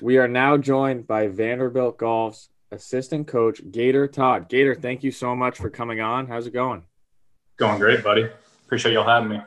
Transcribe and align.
We 0.00 0.18
are 0.18 0.28
now 0.28 0.56
joined 0.56 1.08
by 1.08 1.26
Vanderbilt 1.26 1.98
Golf's 1.98 2.50
assistant 2.70 3.26
coach, 3.26 3.60
Gator 3.68 4.06
Todd. 4.06 4.48
Gator, 4.48 4.76
thank 4.76 5.02
you 5.02 5.10
so 5.10 5.34
much 5.34 5.58
for 5.58 5.70
coming 5.70 6.00
on. 6.00 6.28
How's 6.28 6.46
it 6.46 6.52
going? 6.52 6.84
Going 7.56 7.80
great, 7.80 8.04
buddy. 8.04 8.28
Appreciate 8.64 8.92
y'all 8.92 9.08
having 9.08 9.30
me. 9.30 9.40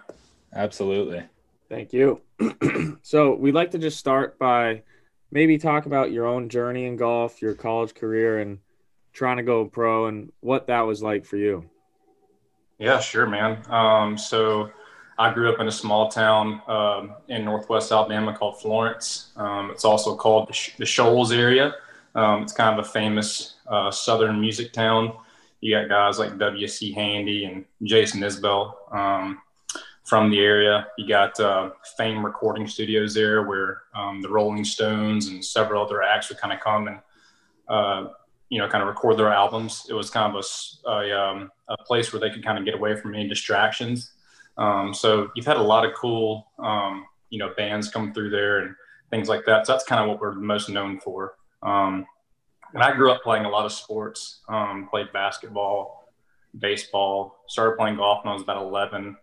Absolutely. 0.53 1.23
Thank 1.69 1.93
you. 1.93 2.19
so, 3.01 3.33
we'd 3.33 3.53
like 3.53 3.71
to 3.71 3.77
just 3.77 3.97
start 3.97 4.37
by 4.37 4.83
maybe 5.31 5.57
talk 5.57 5.85
about 5.85 6.11
your 6.11 6.25
own 6.25 6.49
journey 6.49 6.85
in 6.85 6.97
golf, 6.97 7.41
your 7.41 7.53
college 7.53 7.93
career, 7.93 8.39
and 8.39 8.59
trying 9.13 9.37
to 9.37 9.43
go 9.43 9.63
pro, 9.63 10.07
and 10.07 10.33
what 10.41 10.67
that 10.67 10.81
was 10.81 11.01
like 11.01 11.23
for 11.23 11.37
you. 11.37 11.69
Yeah, 12.77 12.99
sure, 12.99 13.25
man. 13.25 13.63
Um, 13.69 14.17
so, 14.17 14.69
I 15.21 15.31
grew 15.31 15.53
up 15.53 15.59
in 15.59 15.67
a 15.67 15.71
small 15.71 16.09
town 16.09 16.63
um, 16.67 17.13
in 17.27 17.45
northwest 17.45 17.91
Alabama 17.91 18.35
called 18.35 18.59
Florence. 18.59 19.31
Um, 19.35 19.69
it's 19.69 19.85
also 19.85 20.15
called 20.15 20.49
the, 20.49 20.53
Sh- 20.53 20.75
the 20.79 20.85
Shoals 20.85 21.31
area. 21.31 21.75
Um, 22.15 22.41
it's 22.41 22.53
kind 22.53 22.79
of 22.79 22.83
a 22.83 22.89
famous 22.89 23.57
uh, 23.67 23.91
southern 23.91 24.41
music 24.41 24.73
town. 24.73 25.13
You 25.59 25.75
got 25.75 25.89
guys 25.89 26.17
like 26.17 26.39
W.C. 26.39 26.91
Handy 26.93 27.45
and 27.45 27.65
Jason 27.83 28.21
Isbell 28.21 28.73
um, 28.91 29.43
from 30.05 30.31
the 30.31 30.39
area. 30.39 30.87
You 30.97 31.07
got 31.07 31.39
uh, 31.39 31.69
Fame 31.97 32.25
Recording 32.25 32.67
Studios 32.67 33.13
there, 33.13 33.43
where 33.43 33.83
um, 33.93 34.23
the 34.23 34.29
Rolling 34.29 34.65
Stones 34.65 35.27
and 35.27 35.45
several 35.45 35.85
other 35.85 36.01
acts 36.01 36.29
would 36.29 36.39
kind 36.39 36.51
of 36.51 36.59
come 36.61 36.87
and 36.87 36.99
uh, 37.69 38.07
you 38.49 38.57
know 38.57 38.67
kind 38.67 38.81
of 38.81 38.87
record 38.87 39.17
their 39.17 39.31
albums. 39.31 39.85
It 39.87 39.93
was 39.93 40.09
kind 40.09 40.35
of 40.35 40.43
a, 40.43 40.89
a, 40.89 41.11
um, 41.11 41.51
a 41.67 41.77
place 41.83 42.11
where 42.11 42.19
they 42.19 42.31
could 42.31 42.43
kind 42.43 42.57
of 42.57 42.65
get 42.65 42.73
away 42.73 42.95
from 42.95 43.13
any 43.13 43.27
distractions. 43.27 44.13
Um, 44.57 44.93
so 44.93 45.29
you've 45.35 45.45
had 45.45 45.57
a 45.57 45.61
lot 45.61 45.85
of 45.85 45.93
cool, 45.93 46.51
um, 46.59 47.05
you 47.29 47.39
know, 47.39 47.53
bands 47.55 47.89
come 47.89 48.13
through 48.13 48.29
there 48.29 48.59
and 48.59 48.75
things 49.09 49.29
like 49.29 49.45
that. 49.45 49.65
So 49.65 49.73
that's 49.73 49.85
kind 49.85 50.01
of 50.01 50.07
what 50.07 50.19
we're 50.19 50.33
most 50.33 50.69
known 50.69 50.99
for. 50.99 51.35
Um, 51.63 52.05
and 52.73 52.83
I 52.83 52.93
grew 52.95 53.11
up 53.11 53.21
playing 53.23 53.45
a 53.45 53.49
lot 53.49 53.65
of 53.65 53.71
sports. 53.71 54.41
Um, 54.47 54.87
played 54.89 55.11
basketball, 55.11 56.09
baseball. 56.57 57.43
Started 57.47 57.77
playing 57.77 57.97
golf 57.97 58.23
when 58.23 58.31
I 58.31 58.33
was 58.33 58.43
about 58.43 58.61
11. 58.61 59.17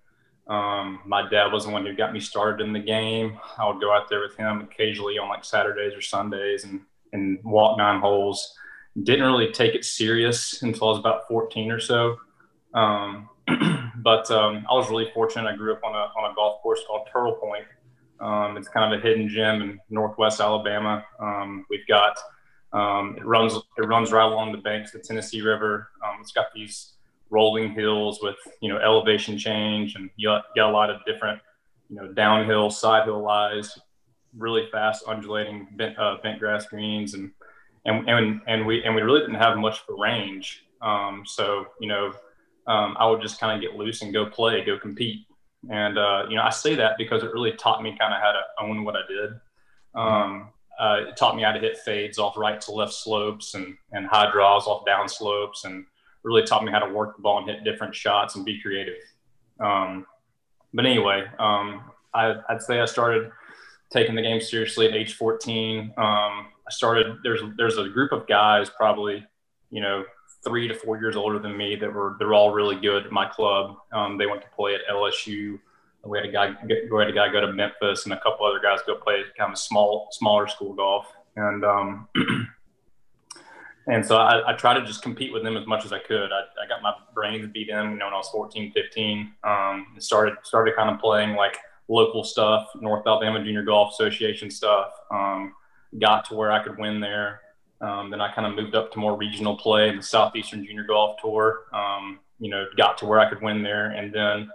Um, 0.48 1.00
my 1.06 1.28
dad 1.28 1.52
was 1.52 1.66
the 1.66 1.70
one 1.70 1.84
who 1.84 1.94
got 1.94 2.12
me 2.12 2.20
started 2.20 2.64
in 2.64 2.72
the 2.72 2.80
game. 2.80 3.38
I 3.58 3.68
would 3.68 3.80
go 3.80 3.92
out 3.92 4.08
there 4.08 4.20
with 4.20 4.36
him 4.36 4.62
occasionally 4.62 5.18
on 5.18 5.28
like 5.28 5.44
Saturdays 5.44 5.94
or 5.94 6.00
Sundays 6.00 6.64
and 6.64 6.80
and 7.12 7.38
walk 7.42 7.78
nine 7.78 8.00
holes. 8.00 8.54
Didn't 9.02 9.24
really 9.24 9.52
take 9.52 9.74
it 9.74 9.84
serious 9.84 10.62
until 10.62 10.88
I 10.88 10.90
was 10.90 10.98
about 10.98 11.28
14 11.28 11.70
or 11.70 11.80
so. 11.80 12.18
But 14.02 14.30
um, 14.30 14.66
I 14.70 14.74
was 14.74 14.90
really 14.90 15.10
fortunate. 15.12 15.48
I 15.48 15.56
grew 15.56 15.72
up 15.72 15.80
on 15.84 15.94
a, 15.94 16.10
on 16.18 16.30
a 16.30 16.34
golf 16.34 16.60
course 16.62 16.80
called 16.86 17.08
Turtle 17.12 17.34
Point. 17.34 17.64
Um, 18.20 18.56
it's 18.56 18.68
kind 18.68 18.92
of 18.92 18.98
a 18.98 19.02
hidden 19.02 19.28
gem 19.28 19.62
in 19.62 19.80
Northwest 19.90 20.40
Alabama. 20.40 21.04
Um, 21.20 21.64
we've 21.70 21.86
got 21.86 22.16
um, 22.72 23.16
it 23.16 23.24
runs 23.24 23.54
it 23.54 23.86
runs 23.86 24.12
right 24.12 24.24
along 24.24 24.52
the 24.52 24.58
banks 24.58 24.94
of 24.94 25.00
the 25.00 25.06
Tennessee 25.06 25.40
River. 25.40 25.88
Um, 26.04 26.18
it's 26.20 26.32
got 26.32 26.46
these 26.54 26.94
rolling 27.30 27.72
hills 27.72 28.20
with 28.22 28.36
you 28.60 28.68
know 28.68 28.78
elevation 28.78 29.38
change, 29.38 29.94
and 29.94 30.10
you 30.16 30.28
got, 30.28 30.44
you 30.54 30.62
got 30.62 30.70
a 30.70 30.72
lot 30.72 30.90
of 30.90 31.04
different 31.06 31.40
you 31.88 31.96
know 31.96 32.12
downhill, 32.12 32.70
side 32.70 33.04
hill 33.04 33.22
lies, 33.22 33.78
really 34.36 34.68
fast 34.70 35.04
undulating 35.06 35.68
bent, 35.76 35.98
uh, 35.98 36.16
bent 36.22 36.38
grass 36.38 36.66
greens, 36.66 37.14
and 37.14 37.30
and 37.86 38.08
and 38.08 38.40
and 38.46 38.66
we 38.66 38.84
and 38.84 38.94
we 38.94 39.02
really 39.02 39.20
didn't 39.20 39.36
have 39.36 39.56
much 39.56 39.80
for 39.80 39.96
range. 39.98 40.64
Um, 40.82 41.22
so 41.24 41.68
you 41.80 41.88
know 41.88 42.12
um, 42.68 42.96
I 43.00 43.08
would 43.08 43.22
just 43.22 43.40
kind 43.40 43.56
of 43.56 43.62
get 43.62 43.78
loose 43.78 44.02
and 44.02 44.12
go 44.12 44.26
play, 44.26 44.64
go 44.64 44.78
compete. 44.78 45.26
And, 45.70 45.98
uh, 45.98 46.26
you 46.28 46.36
know, 46.36 46.42
I 46.42 46.50
say 46.50 46.74
that 46.76 46.96
because 46.98 47.24
it 47.24 47.32
really 47.32 47.52
taught 47.52 47.82
me 47.82 47.96
kind 47.98 48.14
of 48.14 48.20
how 48.20 48.32
to 48.32 48.42
own 48.60 48.84
what 48.84 48.94
I 48.94 49.00
did. 49.08 49.30
Um, 49.94 50.50
uh, 50.78 51.08
it 51.08 51.16
taught 51.16 51.34
me 51.34 51.42
how 51.42 51.52
to 51.52 51.58
hit 51.58 51.78
fades 51.78 52.18
off 52.18 52.36
right 52.36 52.60
to 52.60 52.70
left 52.70 52.92
slopes 52.92 53.54
and, 53.54 53.76
and 53.92 54.06
high 54.06 54.30
draws 54.30 54.66
off 54.66 54.86
down 54.86 55.08
slopes 55.08 55.64
and 55.64 55.84
really 56.22 56.42
taught 56.42 56.62
me 56.62 56.70
how 56.70 56.78
to 56.78 56.92
work 56.92 57.16
the 57.16 57.22
ball 57.22 57.38
and 57.38 57.48
hit 57.48 57.64
different 57.64 57.94
shots 57.94 58.36
and 58.36 58.44
be 58.44 58.60
creative. 58.60 59.02
Um, 59.58 60.06
but 60.72 60.86
anyway, 60.86 61.24
um, 61.38 61.90
I, 62.14 62.36
would 62.50 62.62
say 62.62 62.80
I 62.80 62.84
started 62.84 63.32
taking 63.90 64.14
the 64.14 64.22
game 64.22 64.40
seriously 64.40 64.86
at 64.86 64.94
age 64.94 65.14
14. 65.14 65.80
Um, 65.80 65.92
I 65.96 66.70
started, 66.70 67.16
there's, 67.24 67.40
there's 67.56 67.78
a 67.78 67.88
group 67.88 68.12
of 68.12 68.28
guys 68.28 68.70
probably, 68.70 69.26
you 69.70 69.80
know, 69.80 70.04
three 70.44 70.68
to 70.68 70.74
four 70.74 70.98
years 70.98 71.16
older 71.16 71.38
than 71.38 71.56
me 71.56 71.76
that 71.76 71.92
were 71.92 72.16
they're 72.18 72.34
all 72.34 72.52
really 72.52 72.76
good 72.76 73.06
at 73.06 73.12
my 73.12 73.26
club. 73.26 73.76
Um, 73.92 74.18
they 74.18 74.26
went 74.26 74.42
to 74.42 74.48
play 74.56 74.74
at 74.74 74.80
LSU. 74.90 75.58
We 76.04 76.18
had 76.18 76.28
a 76.28 76.32
guy 76.32 76.54
we 76.64 77.00
had 77.00 77.10
a 77.10 77.12
guy 77.12 77.30
go 77.30 77.40
to 77.40 77.52
Memphis, 77.52 78.04
and 78.04 78.12
a 78.12 78.20
couple 78.20 78.46
other 78.46 78.60
guys 78.60 78.80
go 78.86 78.96
play 78.96 79.22
kind 79.36 79.52
of 79.52 79.58
small 79.58 80.08
smaller 80.12 80.46
school 80.46 80.74
golf. 80.74 81.06
And 81.36 81.64
um, 81.64 82.08
and 83.88 84.04
so 84.04 84.16
I, 84.16 84.52
I 84.52 84.52
tried 84.54 84.78
to 84.78 84.86
just 84.86 85.02
compete 85.02 85.32
with 85.32 85.42
them 85.42 85.56
as 85.56 85.66
much 85.66 85.84
as 85.84 85.92
I 85.92 85.98
could. 85.98 86.30
I, 86.32 86.42
I 86.62 86.68
got 86.68 86.82
my 86.82 86.94
brains 87.14 87.48
beat 87.52 87.68
in, 87.68 87.90
you 87.92 87.96
know, 87.96 88.06
when 88.06 88.14
I 88.14 88.18
was 88.18 88.28
14, 88.30 88.72
15. 88.72 89.32
Um, 89.44 89.86
and 89.94 90.02
started 90.02 90.34
started 90.44 90.76
kind 90.76 90.90
of 90.90 91.00
playing 91.00 91.34
like 91.34 91.56
local 91.88 92.22
stuff, 92.22 92.68
North 92.76 93.06
Alabama 93.06 93.42
Junior 93.42 93.62
Golf 93.64 93.92
Association 93.92 94.50
stuff. 94.50 94.92
Um, 95.10 95.54
got 95.98 96.24
to 96.26 96.34
where 96.34 96.52
I 96.52 96.62
could 96.62 96.78
win 96.78 97.00
there. 97.00 97.40
Um, 97.80 98.10
then 98.10 98.20
I 98.20 98.32
kind 98.32 98.46
of 98.46 98.54
moved 98.54 98.74
up 98.74 98.92
to 98.92 98.98
more 98.98 99.16
regional 99.16 99.56
play 99.56 99.88
in 99.88 99.96
the 99.96 100.02
Southeastern 100.02 100.64
Junior 100.64 100.84
Golf 100.84 101.20
Tour. 101.22 101.64
Um, 101.72 102.20
you 102.40 102.50
know, 102.50 102.66
got 102.76 102.98
to 102.98 103.06
where 103.06 103.20
I 103.20 103.28
could 103.28 103.42
win 103.42 103.62
there. 103.62 103.90
And 103.90 104.12
then 104.12 104.50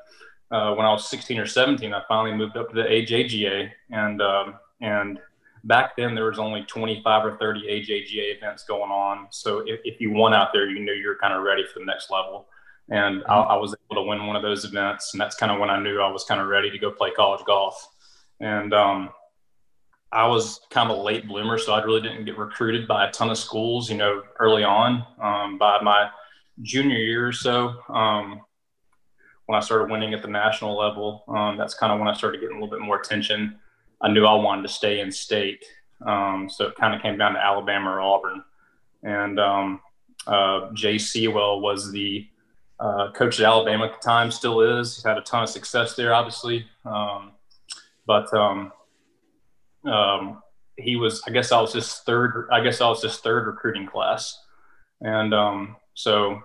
uh, 0.52 0.74
when 0.76 0.86
I 0.86 0.92
was 0.92 1.10
16 1.10 1.38
or 1.40 1.46
17, 1.46 1.94
I 1.94 2.02
finally 2.08 2.36
moved 2.36 2.58
up 2.58 2.70
to 2.70 2.76
the 2.76 2.84
AJGA. 2.84 3.70
And 3.92 4.22
um, 4.22 4.56
and 4.82 5.20
back 5.64 5.96
then 5.96 6.14
there 6.16 6.26
was 6.26 6.40
only 6.40 6.64
25 6.64 7.26
or 7.26 7.38
30 7.38 7.62
AJGA 7.62 8.38
events 8.38 8.64
going 8.64 8.92
on. 8.92 9.28
So 9.32 9.60
if, 9.66 9.80
if 9.84 10.02
you 10.02 10.12
won 10.12 10.34
out 10.34 10.50
there, 10.54 10.70
you 10.70 10.80
knew 10.80 10.94
you 10.94 11.08
were 11.08 11.18
kind 11.22 11.34
of 11.34 11.44
ready 11.44 11.64
for 11.66 11.80
the 11.80 11.86
next 11.86 12.12
level. 12.12 12.48
And 12.90 13.22
mm-hmm. 13.22 13.32
I, 13.32 13.36
I 13.36 13.56
was 13.56 13.76
able 13.90 14.04
to 14.04 14.08
win 14.08 14.28
one 14.28 14.36
of 14.36 14.42
those 14.42 14.66
events, 14.66 15.14
and 15.14 15.22
that's 15.22 15.36
kind 15.36 15.52
of 15.52 15.60
when 15.60 15.70
I 15.70 15.82
knew 15.82 16.02
I 16.02 16.12
was 16.12 16.26
kind 16.26 16.42
of 16.42 16.48
ready 16.48 16.70
to 16.70 16.78
go 16.78 16.92
play 16.92 17.12
college 17.12 17.46
golf. 17.46 17.90
And 18.40 18.74
um, 18.74 19.10
I 20.13 20.28
was 20.28 20.62
kind 20.69 20.91
of 20.91 20.97
a 20.97 21.01
late 21.01 21.28
bloomer, 21.28 21.57
so 21.57 21.74
I 21.74 21.84
really 21.84 22.01
didn't 22.01 22.25
get 22.25 22.38
recruited 22.38 22.88
by 22.88 23.07
a 23.07 23.12
ton 23.12 23.31
of 23.31 23.38
schools, 23.38 23.90
you 23.90 23.97
know, 23.97 24.22
early 24.40 24.63
on. 24.63 25.06
Um, 25.19 25.57
by 25.57 25.81
my 25.81 26.09
junior 26.62 26.97
year 26.97 27.28
or 27.28 27.31
so, 27.31 27.74
um, 27.90 28.41
when 29.47 29.57
I 29.57 29.59
started 29.59 29.91
winning 29.91 30.13
at 30.13 30.22
the 30.22 30.28
national 30.28 30.78
level, 30.78 31.24
um, 31.28 31.57
that's 31.57 31.74
kind 31.74 31.91
of 31.91 32.00
when 32.00 32.07
I 32.07 32.13
started 32.13 32.41
getting 32.41 32.57
a 32.57 32.59
little 32.59 32.78
bit 32.78 32.85
more 32.85 33.00
attention. 33.00 33.57
I 34.01 34.12
knew 34.12 34.25
I 34.25 34.35
wanted 34.35 34.62
to 34.62 34.68
stay 34.68 35.00
in 35.00 35.12
state, 35.12 35.66
um, 36.06 36.47
so 36.47 36.68
it 36.68 36.75
kind 36.75 36.94
of 36.94 37.01
came 37.01 37.18
down 37.18 37.34
to 37.34 37.44
Alabama 37.44 37.90
or 37.90 38.01
Auburn. 38.01 38.44
And 39.01 39.40
um, 39.40 39.81
uh, 40.28 40.72
Jay 40.74 41.00
Seawell 41.00 41.59
was 41.59 41.91
the 41.91 42.28
uh, 42.80 43.12
coach 43.13 43.40
at 43.40 43.45
Alabama 43.47 43.85
at 43.85 44.00
the 44.00 44.06
time, 44.06 44.30
still 44.30 44.62
is. 44.62 44.95
He's 44.95 45.03
had 45.03 45.18
a 45.18 45.22
ton 45.22 45.41
of 45.44 45.50
success 45.50 45.95
there, 45.95 46.13
obviously. 46.13 46.68
Um, 46.85 47.31
but 48.06 48.31
um, 49.86 50.42
he 50.78 50.96
was, 50.96 51.22
I 51.28 51.32
guess 51.32 51.52
I 51.52 51.62
was 51.62 51.74
his 51.74 51.94
third, 52.00 52.48
I 52.52 52.62
guess 52.62 52.82
I 52.82 52.88
was 52.88 53.02
his 53.02 53.18
third 53.18 53.48
recruiting 53.48 53.88
class. 53.88 54.40
And 55.02 55.34
um, 55.34 55.76
so 55.94 56.42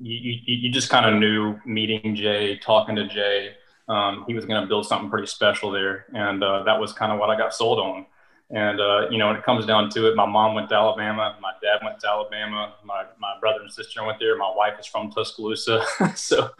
you, 0.00 0.16
you, 0.16 0.56
you 0.56 0.70
just 0.70 0.90
kind 0.90 1.06
of 1.06 1.20
knew 1.20 1.58
meeting 1.64 2.14
Jay, 2.14 2.58
talking 2.58 2.96
to 2.96 3.08
Jay, 3.08 3.54
um, 3.88 4.24
he 4.26 4.34
was 4.34 4.44
going 4.44 4.60
to 4.62 4.68
build 4.68 4.86
something 4.86 5.10
pretty 5.10 5.26
special 5.26 5.70
there. 5.70 6.06
And 6.14 6.44
uh, 6.44 6.62
that 6.62 6.78
was 6.78 6.92
kind 6.92 7.10
of 7.10 7.18
what 7.18 7.28
I 7.28 7.36
got 7.36 7.52
sold 7.52 7.80
on. 7.80 8.06
And, 8.52 8.80
uh, 8.80 9.08
you 9.10 9.18
know, 9.18 9.28
when 9.28 9.36
it 9.36 9.44
comes 9.44 9.64
down 9.64 9.90
to 9.90 10.08
it, 10.08 10.16
my 10.16 10.26
mom 10.26 10.54
went 10.54 10.68
to 10.70 10.74
Alabama. 10.74 11.36
My 11.40 11.52
dad 11.62 11.84
went 11.84 12.00
to 12.00 12.08
Alabama. 12.08 12.74
My, 12.84 13.04
my 13.18 13.34
brother 13.40 13.60
and 13.62 13.72
sister 13.72 14.04
went 14.04 14.18
there. 14.18 14.36
My 14.36 14.52
wife 14.54 14.74
is 14.78 14.86
from 14.86 15.10
Tuscaloosa. 15.10 15.84
so, 16.16 16.50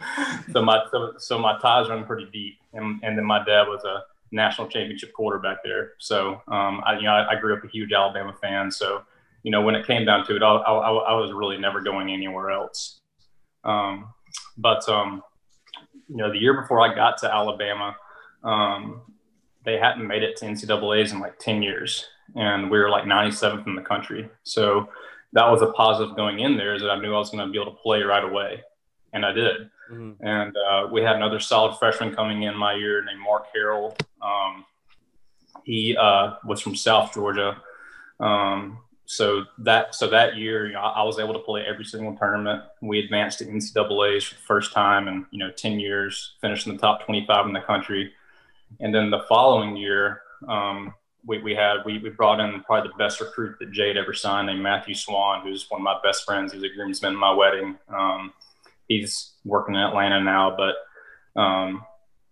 so 0.51 0.61
my, 0.61 0.83
so, 0.91 1.13
so 1.17 1.37
my 1.37 1.57
ties 1.59 1.89
run 1.89 2.05
pretty 2.05 2.29
deep. 2.31 2.59
And, 2.73 3.01
and 3.03 3.17
then 3.17 3.25
my 3.25 3.43
dad 3.43 3.63
was 3.63 3.83
a, 3.83 4.03
national 4.31 4.67
championship 4.67 5.13
quarterback 5.13 5.57
there. 5.63 5.93
So, 5.99 6.41
um, 6.47 6.81
I, 6.85 6.97
you 6.97 7.03
know, 7.03 7.11
I, 7.11 7.31
I, 7.31 7.39
grew 7.39 7.55
up 7.55 7.63
a 7.63 7.67
huge 7.67 7.91
Alabama 7.91 8.33
fan. 8.41 8.71
So, 8.71 9.03
you 9.43 9.51
know, 9.51 9.61
when 9.61 9.75
it 9.75 9.85
came 9.85 10.05
down 10.05 10.25
to 10.27 10.35
it, 10.35 10.41
I, 10.41 10.55
I, 10.55 10.91
I 10.91 11.13
was 11.13 11.31
really 11.33 11.57
never 11.57 11.81
going 11.81 12.11
anywhere 12.11 12.51
else. 12.51 13.01
Um, 13.63 14.13
but, 14.57 14.87
um, 14.87 15.21
you 16.07 16.17
know, 16.17 16.31
the 16.31 16.39
year 16.39 16.59
before 16.59 16.79
I 16.79 16.93
got 16.95 17.17
to 17.19 17.33
Alabama, 17.33 17.95
um, 18.43 19.01
they 19.65 19.77
hadn't 19.77 20.07
made 20.07 20.23
it 20.23 20.37
to 20.37 20.45
NCAA's 20.45 21.11
in 21.11 21.19
like 21.19 21.37
10 21.39 21.61
years. 21.61 22.05
And 22.35 22.71
we 22.71 22.79
were 22.79 22.89
like 22.89 23.03
97th 23.03 23.67
in 23.67 23.75
the 23.75 23.81
country. 23.81 24.29
So 24.43 24.89
that 25.33 25.49
was 25.49 25.61
a 25.61 25.71
positive 25.71 26.15
going 26.15 26.39
in 26.39 26.57
there 26.57 26.75
is 26.75 26.81
that 26.81 26.89
I 26.89 26.99
knew 26.99 27.13
I 27.13 27.19
was 27.19 27.29
going 27.29 27.45
to 27.45 27.51
be 27.51 27.59
able 27.59 27.71
to 27.71 27.77
play 27.77 28.01
right 28.01 28.23
away. 28.23 28.61
And 29.13 29.25
I 29.25 29.31
did. 29.31 29.69
Mm-hmm. 29.91 30.25
And 30.25 30.55
uh, 30.57 30.87
we 30.91 31.01
had 31.01 31.15
another 31.15 31.39
solid 31.39 31.77
freshman 31.77 32.15
coming 32.15 32.43
in 32.43 32.55
my 32.55 32.73
year 32.73 33.03
named 33.03 33.19
Mark 33.19 33.45
Harrell. 33.55 33.97
Um, 34.21 34.65
he 35.63 35.95
uh, 35.97 36.35
was 36.45 36.61
from 36.61 36.75
South 36.75 37.13
Georgia. 37.13 37.61
Um, 38.19 38.79
so 39.05 39.43
that 39.57 39.93
so 39.93 40.07
that 40.09 40.37
year, 40.37 40.67
you 40.67 40.73
know, 40.73 40.79
I, 40.79 41.01
I, 41.01 41.03
was 41.03 41.19
able 41.19 41.33
to 41.33 41.39
play 41.39 41.65
every 41.67 41.83
single 41.83 42.15
tournament. 42.15 42.63
We 42.81 42.99
advanced 42.99 43.39
to 43.39 43.45
NCAA's 43.45 44.23
for 44.23 44.35
the 44.35 44.41
first 44.41 44.73
time 44.73 45.07
in 45.07 45.25
you 45.31 45.39
know 45.39 45.51
ten 45.51 45.79
years, 45.79 46.35
finished 46.39 46.65
in 46.67 46.73
the 46.73 46.79
top 46.79 47.05
twenty 47.05 47.25
five 47.27 47.45
in 47.45 47.53
the 47.53 47.61
country. 47.61 48.13
And 48.79 48.95
then 48.95 49.09
the 49.09 49.25
following 49.27 49.75
year, 49.75 50.21
um, 50.47 50.93
we, 51.25 51.41
we 51.41 51.53
had 51.53 51.77
we, 51.85 51.99
we 51.99 52.09
brought 52.09 52.39
in 52.39 52.61
probably 52.61 52.89
the 52.89 52.97
best 52.97 53.19
recruit 53.19 53.57
that 53.59 53.71
Jade 53.71 53.97
ever 53.97 54.13
signed, 54.13 54.47
named 54.47 54.63
Matthew 54.63 54.95
Swan, 54.95 55.43
who's 55.43 55.69
one 55.69 55.81
of 55.81 55.83
my 55.83 55.99
best 56.03 56.23
friends. 56.23 56.53
He's 56.53 56.63
a 56.63 56.69
groomsman 56.69 57.13
at 57.13 57.19
my 57.19 57.33
wedding. 57.33 57.77
Um, 57.89 58.33
he's 58.87 59.33
working 59.43 59.75
in 59.75 59.81
Atlanta 59.81 60.21
now, 60.21 60.55
but 60.55 61.39
um, 61.39 61.83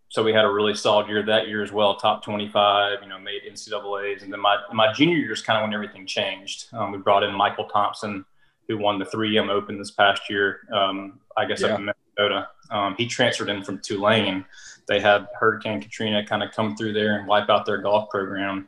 so 0.10 0.24
we 0.24 0.34
had 0.34 0.44
a 0.44 0.50
really 0.50 0.74
solid 0.74 1.08
year 1.08 1.22
that 1.24 1.48
year 1.48 1.62
as 1.62 1.72
well, 1.72 1.96
top 1.96 2.24
25, 2.24 2.98
you 3.04 3.10
know, 3.10 3.20
made 3.20 3.44
NCAA's. 3.50 4.24
And 4.24 4.34
then 4.34 4.40
my, 4.40 4.58
my 4.74 4.92
junior 4.92 5.18
year 5.18 5.32
is 5.32 5.44
kind 5.44 5.58
of 5.58 5.64
when 5.64 5.74
everything 5.74 6.08
changed. 6.08 6.66
Um, 6.74 6.92
we 6.92 6.98
brought 6.98 7.22
in 7.24 7.32
Michael 7.32 7.66
Thompson, 7.66 8.26
who 8.68 8.80
won 8.80 8.98
the 8.98 9.06
3M 9.06 9.50
Open 9.50 9.78
this 9.78 9.92
past 9.92 10.24
year, 10.28 10.62
um, 10.74 11.20
I 11.38 11.46
guess 11.46 11.62
yeah. 11.62 11.68
up 11.68 11.80
in 11.80 11.86
Minnesota. 11.86 12.48
Um, 12.72 12.96
he 12.98 13.06
transferred 13.06 13.50
in 13.50 13.64
from 13.64 13.80
Tulane. 13.80 14.46
They 14.88 15.00
had 15.00 15.28
Hurricane 15.40 15.80
Katrina 15.80 16.26
kind 16.26 16.42
of 16.42 16.52
come 16.52 16.76
through 16.76 16.94
there 16.94 17.20
and 17.20 17.28
wipe 17.28 17.50
out 17.50 17.68
their 17.68 17.78
golf 17.78 18.10
program. 18.10 18.68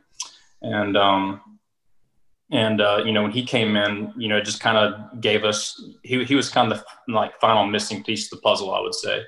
And, 0.62 0.96
um, 0.96 1.40
and 2.52 2.80
uh, 2.80 3.02
you 3.04 3.10
know, 3.10 3.22
when 3.22 3.32
he 3.32 3.44
came 3.44 3.74
in, 3.74 4.12
you 4.16 4.28
know, 4.28 4.36
it 4.36 4.44
just 4.44 4.60
kind 4.60 4.78
of 4.78 5.20
gave 5.20 5.42
us, 5.42 5.82
he, 6.04 6.22
he 6.22 6.36
was 6.36 6.48
kind 6.48 6.70
of 6.70 6.78
the 6.78 7.12
like 7.12 7.40
final 7.40 7.66
missing 7.66 8.04
piece 8.04 8.26
of 8.26 8.38
the 8.38 8.42
puzzle, 8.42 8.72
I 8.72 8.80
would 8.80 8.94
say. 8.94 9.24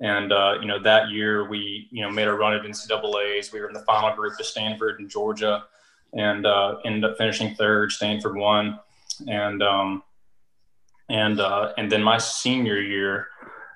And 0.00 0.32
uh, 0.32 0.58
you 0.60 0.66
know 0.66 0.78
that 0.82 1.10
year 1.10 1.48
we 1.48 1.88
you 1.90 2.02
know 2.02 2.10
made 2.10 2.28
a 2.28 2.32
run 2.32 2.52
at 2.52 2.62
NCAA's. 2.62 3.52
We 3.52 3.60
were 3.60 3.68
in 3.68 3.74
the 3.74 3.80
final 3.80 4.14
group 4.14 4.36
to 4.36 4.44
Stanford 4.44 5.00
and 5.00 5.08
Georgia, 5.08 5.64
and 6.12 6.46
uh, 6.46 6.76
ended 6.84 7.04
up 7.04 7.16
finishing 7.16 7.54
third. 7.54 7.92
Stanford 7.92 8.36
won, 8.36 8.78
and 9.26 9.62
um, 9.62 10.02
and 11.08 11.40
uh, 11.40 11.72
and 11.78 11.90
then 11.90 12.02
my 12.02 12.18
senior 12.18 12.78
year, 12.78 13.28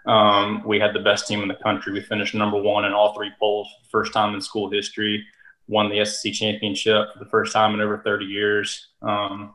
um, 0.06 0.62
we 0.66 0.78
had 0.78 0.94
the 0.94 1.00
best 1.00 1.26
team 1.26 1.40
in 1.40 1.48
the 1.48 1.54
country. 1.54 1.92
We 1.92 2.00
finished 2.00 2.34
number 2.34 2.60
one 2.60 2.84
in 2.84 2.92
all 2.92 3.14
three 3.14 3.32
polls, 3.38 3.68
first 3.90 4.12
time 4.12 4.34
in 4.34 4.40
school 4.40 4.70
history. 4.70 5.24
Won 5.68 5.88
the 5.88 6.04
SEC 6.04 6.32
championship 6.32 7.12
for 7.12 7.18
the 7.18 7.30
first 7.30 7.52
time 7.52 7.74
in 7.74 7.80
over 7.80 7.98
30 7.98 8.24
years. 8.24 8.88
Um, 9.02 9.54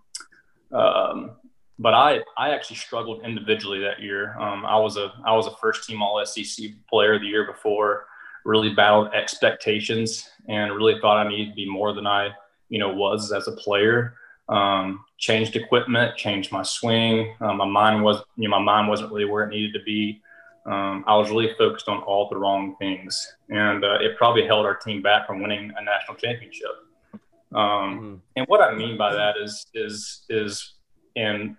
um, 0.72 1.32
but 1.80 1.94
I 1.94 2.20
I 2.38 2.50
actually 2.50 2.78
struggled 2.78 3.24
individually 3.26 3.80
that 3.80 4.02
year. 4.02 4.38
Um, 4.40 4.66
I 4.66 4.78
was 4.78 4.98
a 4.98 5.14
I 5.26 5.36
was 5.36 5.48
a 5.48 5.56
first 5.58 5.88
team 5.88 6.02
All 6.02 6.24
SEC 6.26 6.70
player 6.90 7.20
the 7.20 7.26
year 7.26 7.46
before. 7.46 8.08
Really 8.46 8.74
battled 8.76 9.12
expectations 9.14 10.30
and 10.48 10.72
really 10.76 11.00
thought 11.02 11.26
I 11.26 11.28
needed 11.28 11.50
to 11.50 11.56
be 11.56 11.70
more 11.70 11.94
than 11.94 12.06
I 12.06 12.30
you 12.70 12.80
know 12.80 12.94
was 12.94 13.32
as 13.32 13.48
a 13.48 13.54
player. 13.54 14.16
Um, 14.48 15.04
changed 15.18 15.56
equipment, 15.56 16.16
changed 16.18 16.52
my 16.52 16.62
swing. 16.62 17.34
Um, 17.42 17.58
my 17.58 17.66
mind 17.66 18.04
was 18.04 18.24
you 18.38 18.48
know 18.48 18.58
my 18.58 18.64
mind 18.64 18.88
wasn't 18.88 19.12
really 19.12 19.26
where 19.26 19.44
it 19.44 19.50
needed 19.50 19.74
to 19.74 19.84
be. 19.84 20.22
Um, 20.66 21.04
I 21.08 21.16
was 21.16 21.30
really 21.30 21.54
focused 21.58 21.88
on 21.88 22.02
all 22.04 22.28
the 22.30 22.38
wrong 22.38 22.76
things, 22.78 23.36
and 23.50 23.84
uh, 23.84 23.98
it 24.02 24.18
probably 24.18 24.48
held 24.48 24.66
our 24.66 24.76
team 24.76 25.02
back 25.02 25.28
from 25.28 25.42
winning 25.42 25.72
a 25.78 25.84
national 25.84 26.18
championship. 26.18 26.72
Um, 27.54 27.60
mm-hmm. 27.60 28.16
And 28.36 28.48
what 28.48 28.62
I 28.62 28.74
mean 28.74 28.98
by 28.98 29.14
that 29.14 29.36
is 29.42 29.66
is 29.74 30.26
is 30.30 30.74
in 31.16 31.58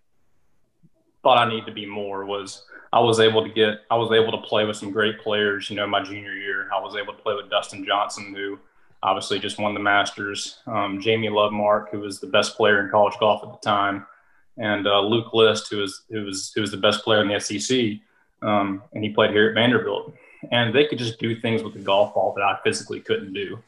thought 1.26 1.38
I 1.38 1.48
needed 1.48 1.66
to 1.66 1.72
be 1.72 1.86
more 1.86 2.24
was 2.24 2.62
I 2.92 3.00
was 3.00 3.18
able 3.18 3.42
to 3.42 3.52
get 3.52 3.80
I 3.90 3.96
was 3.96 4.12
able 4.12 4.30
to 4.30 4.46
play 4.46 4.64
with 4.64 4.76
some 4.76 4.92
great 4.92 5.18
players. 5.18 5.68
You 5.68 5.74
know, 5.74 5.84
my 5.84 6.00
junior 6.00 6.34
year, 6.34 6.70
I 6.72 6.80
was 6.80 6.94
able 6.94 7.14
to 7.14 7.20
play 7.20 7.34
with 7.34 7.50
Dustin 7.50 7.84
Johnson, 7.84 8.32
who 8.32 8.60
obviously 9.02 9.40
just 9.40 9.58
won 9.58 9.74
the 9.74 9.80
Masters. 9.80 10.58
Um, 10.68 11.00
Jamie 11.00 11.28
Lovemark, 11.28 11.90
who 11.90 11.98
was 11.98 12.20
the 12.20 12.28
best 12.28 12.56
player 12.56 12.80
in 12.80 12.92
college 12.92 13.14
golf 13.18 13.42
at 13.42 13.60
the 13.60 13.68
time, 13.68 14.06
and 14.56 14.86
uh, 14.86 15.00
Luke 15.00 15.34
List, 15.34 15.68
who 15.68 15.78
was 15.78 16.02
who 16.08 16.24
was 16.26 16.52
who 16.54 16.60
was 16.60 16.70
the 16.70 16.76
best 16.76 17.02
player 17.02 17.22
in 17.22 17.26
the 17.26 17.40
SEC, 17.40 17.98
um, 18.42 18.84
and 18.92 19.02
he 19.02 19.10
played 19.10 19.32
here 19.32 19.48
at 19.48 19.54
Vanderbilt. 19.54 20.14
And 20.52 20.72
they 20.72 20.86
could 20.86 20.98
just 20.98 21.18
do 21.18 21.40
things 21.40 21.64
with 21.64 21.72
the 21.72 21.80
golf 21.80 22.14
ball 22.14 22.32
that 22.36 22.44
I 22.44 22.56
physically 22.62 23.00
couldn't 23.00 23.32
do, 23.32 23.58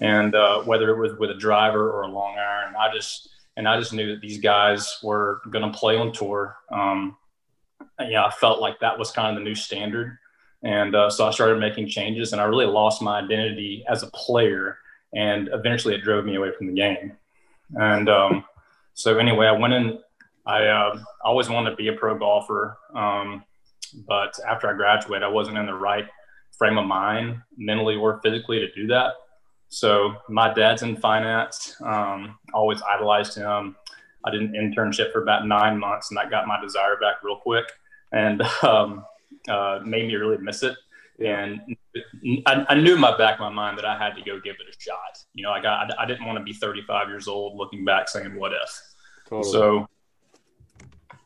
and 0.00 0.36
uh, 0.36 0.62
whether 0.62 0.88
it 0.90 1.00
was 1.00 1.18
with 1.18 1.30
a 1.30 1.34
driver 1.34 1.90
or 1.90 2.02
a 2.02 2.08
long 2.08 2.38
iron, 2.38 2.76
I 2.76 2.94
just 2.94 3.30
and 3.58 3.68
I 3.68 3.76
just 3.76 3.92
knew 3.92 4.14
that 4.14 4.20
these 4.20 4.38
guys 4.38 4.98
were 5.02 5.42
going 5.50 5.70
to 5.70 5.76
play 5.76 5.96
on 5.96 6.12
tour. 6.12 6.56
Um, 6.70 7.16
yeah, 8.00 8.24
I 8.24 8.30
felt 8.30 8.60
like 8.60 8.78
that 8.78 8.96
was 8.96 9.10
kind 9.10 9.28
of 9.28 9.34
the 9.34 9.44
new 9.44 9.56
standard, 9.56 10.16
and 10.62 10.94
uh, 10.94 11.10
so 11.10 11.26
I 11.26 11.32
started 11.32 11.58
making 11.58 11.88
changes, 11.88 12.32
and 12.32 12.40
I 12.40 12.44
really 12.44 12.66
lost 12.66 13.02
my 13.02 13.18
identity 13.18 13.84
as 13.90 14.04
a 14.04 14.06
player, 14.12 14.78
and 15.12 15.50
eventually 15.52 15.96
it 15.96 16.02
drove 16.02 16.24
me 16.24 16.36
away 16.36 16.52
from 16.56 16.68
the 16.68 16.72
game. 16.72 17.16
And 17.74 18.08
um, 18.08 18.44
so 18.94 19.18
anyway, 19.18 19.46
I 19.46 19.52
went 19.52 19.74
in. 19.74 19.98
I 20.46 20.66
uh, 20.66 21.00
always 21.24 21.50
wanted 21.50 21.70
to 21.70 21.76
be 21.76 21.88
a 21.88 21.94
pro 21.94 22.16
golfer, 22.16 22.78
um, 22.94 23.42
but 24.06 24.38
after 24.48 24.68
I 24.68 24.74
graduated, 24.74 25.24
I 25.24 25.28
wasn't 25.28 25.58
in 25.58 25.66
the 25.66 25.74
right 25.74 26.06
frame 26.56 26.78
of 26.78 26.86
mind, 26.86 27.42
mentally 27.56 27.96
or 27.96 28.20
physically, 28.22 28.60
to 28.60 28.72
do 28.72 28.86
that. 28.86 29.14
So 29.68 30.14
my 30.28 30.52
dad's 30.52 30.82
in 30.82 30.96
finance. 30.96 31.76
Um, 31.84 32.38
always 32.54 32.80
idolized 32.82 33.36
him. 33.36 33.76
I 34.24 34.30
did 34.30 34.42
an 34.42 34.52
internship 34.52 35.12
for 35.12 35.22
about 35.22 35.46
nine 35.46 35.78
months, 35.78 36.10
and 36.10 36.18
that 36.18 36.30
got 36.30 36.46
my 36.46 36.60
desire 36.60 36.96
back 36.96 37.22
real 37.22 37.36
quick, 37.36 37.70
and 38.12 38.42
um, 38.62 39.04
uh, 39.48 39.80
made 39.84 40.08
me 40.08 40.14
really 40.14 40.38
miss 40.38 40.62
it. 40.62 40.76
And 41.24 41.60
I, 42.46 42.64
I, 42.68 42.74
knew 42.76 42.94
in 42.94 43.00
my 43.00 43.16
back 43.16 43.34
of 43.34 43.40
my 43.40 43.50
mind 43.50 43.76
that 43.78 43.84
I 43.84 43.98
had 43.98 44.14
to 44.14 44.22
go 44.22 44.38
give 44.38 44.54
it 44.54 44.72
a 44.72 44.80
shot. 44.80 45.18
You 45.34 45.42
know, 45.42 45.50
like 45.50 45.64
I, 45.64 45.90
I 45.98 46.06
didn't 46.06 46.24
want 46.26 46.38
to 46.38 46.44
be 46.44 46.52
35 46.52 47.08
years 47.08 47.26
old 47.26 47.56
looking 47.56 47.84
back 47.84 48.08
saying, 48.08 48.36
"What 48.36 48.52
if?" 48.52 48.82
Totally. 49.28 49.52
So 49.52 49.88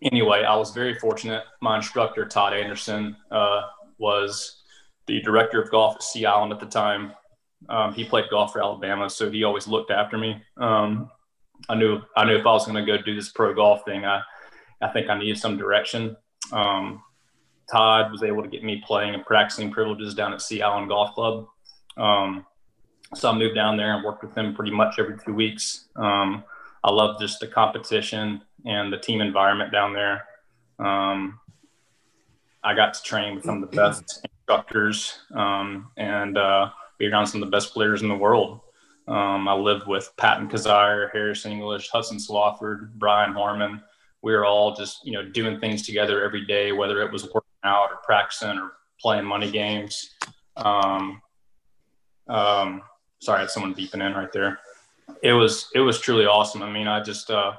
anyway, 0.00 0.44
I 0.44 0.56
was 0.56 0.70
very 0.70 0.98
fortunate. 0.98 1.44
My 1.60 1.76
instructor 1.76 2.24
Todd 2.24 2.54
Anderson 2.54 3.16
uh, 3.30 3.62
was 3.98 4.62
the 5.06 5.20
director 5.20 5.60
of 5.60 5.70
golf 5.70 5.96
at 5.96 6.02
Sea 6.02 6.24
Island 6.24 6.52
at 6.52 6.60
the 6.60 6.66
time 6.66 7.12
um, 7.68 7.92
he 7.94 8.04
played 8.04 8.24
golf 8.30 8.52
for 8.52 8.62
Alabama, 8.62 9.08
so 9.08 9.30
he 9.30 9.44
always 9.44 9.68
looked 9.68 9.90
after 9.90 10.18
me. 10.18 10.42
Um, 10.56 11.10
I 11.68 11.74
knew 11.74 12.00
I 12.16 12.24
knew 12.24 12.36
if 12.36 12.46
I 12.46 12.52
was 12.52 12.66
going 12.66 12.84
to 12.84 12.84
go 12.84 13.02
do 13.02 13.14
this 13.14 13.30
pro 13.30 13.54
golf 13.54 13.84
thing, 13.84 14.04
I 14.04 14.22
I 14.80 14.88
think 14.88 15.08
I 15.08 15.18
needed 15.18 15.38
some 15.38 15.56
direction. 15.56 16.16
Um, 16.52 17.02
Todd 17.70 18.10
was 18.10 18.22
able 18.22 18.42
to 18.42 18.48
get 18.48 18.64
me 18.64 18.82
playing 18.86 19.14
and 19.14 19.24
practicing 19.24 19.70
privileges 19.70 20.14
down 20.14 20.32
at 20.32 20.42
Sea 20.42 20.62
Island 20.62 20.88
Golf 20.88 21.14
Club. 21.14 21.46
Um, 21.96 22.44
so 23.14 23.30
I 23.30 23.36
moved 23.36 23.54
down 23.54 23.76
there 23.76 23.94
and 23.94 24.04
worked 24.04 24.22
with 24.22 24.34
them 24.34 24.54
pretty 24.54 24.72
much 24.72 24.98
every 24.98 25.16
two 25.18 25.34
weeks. 25.34 25.88
Um, 25.96 26.44
I 26.82 26.90
love 26.90 27.20
just 27.20 27.40
the 27.40 27.46
competition 27.46 28.42
and 28.66 28.92
the 28.92 28.98
team 28.98 29.20
environment 29.20 29.70
down 29.70 29.92
there. 29.92 30.24
Um, 30.78 31.38
I 32.64 32.74
got 32.74 32.94
to 32.94 33.02
train 33.02 33.36
with 33.36 33.44
some 33.44 33.62
of 33.62 33.70
the 33.70 33.76
best 33.76 34.26
instructors, 34.38 35.18
and 35.30 36.38
uh, 36.38 36.70
be 36.98 37.06
around 37.06 37.26
some 37.26 37.42
of 37.42 37.46
the 37.46 37.56
best 37.56 37.72
players 37.72 38.02
in 38.02 38.08
the 38.08 38.14
world. 38.14 38.60
Um, 39.08 39.48
I 39.48 39.54
lived 39.54 39.86
with 39.86 40.12
Patton 40.16 40.48
Kizzire, 40.48 41.10
Harris 41.12 41.44
English, 41.44 41.88
Hudson 41.88 42.18
Swafford, 42.18 42.92
Brian 42.94 43.32
Harman. 43.32 43.82
We 44.22 44.32
were 44.32 44.44
all 44.44 44.74
just, 44.74 45.04
you 45.04 45.12
know, 45.12 45.28
doing 45.28 45.58
things 45.58 45.82
together 45.82 46.24
every 46.24 46.46
day, 46.46 46.72
whether 46.72 47.02
it 47.02 47.10
was 47.10 47.24
working 47.24 47.50
out 47.64 47.90
or 47.90 47.98
practicing 48.04 48.58
or 48.58 48.72
playing 49.00 49.24
money 49.24 49.50
games. 49.50 50.14
Um, 50.56 51.20
um, 52.28 52.82
sorry, 53.18 53.38
I 53.38 53.40
had 53.42 53.50
someone 53.50 53.74
beeping 53.74 54.06
in 54.06 54.14
right 54.14 54.32
there. 54.32 54.60
It 55.22 55.32
was 55.32 55.68
it 55.74 55.80
was 55.80 56.00
truly 56.00 56.26
awesome. 56.26 56.62
I 56.62 56.70
mean, 56.70 56.86
I 56.86 57.02
just 57.02 57.30
uh, 57.30 57.54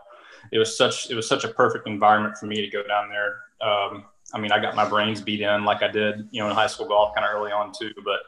it 0.52 0.58
was 0.58 0.78
such 0.78 1.10
it 1.12 1.16
was 1.16 1.28
such 1.28 1.44
a 1.44 1.50
perfect 1.50 1.88
environment 1.88 2.38
for 2.38 2.46
me 2.46 2.62
to 2.62 2.68
go 2.70 2.84
down 2.88 3.10
there. 3.10 3.40
Um, 3.62 4.06
I 4.34 4.40
mean, 4.40 4.52
I 4.52 4.60
got 4.60 4.76
my 4.76 4.88
brains 4.88 5.22
beat 5.22 5.42
in 5.42 5.66
like 5.66 5.84
I 5.84 5.90
did, 5.90 6.28
you 6.32 6.42
know, 6.42 6.50
in 6.50 6.56
high 6.56 6.68
school 6.68 6.88
golf 6.88 7.14
kind 7.14 7.26
of 7.26 7.34
early 7.36 7.52
on 7.52 7.72
too. 7.78 7.92
But 8.04 8.20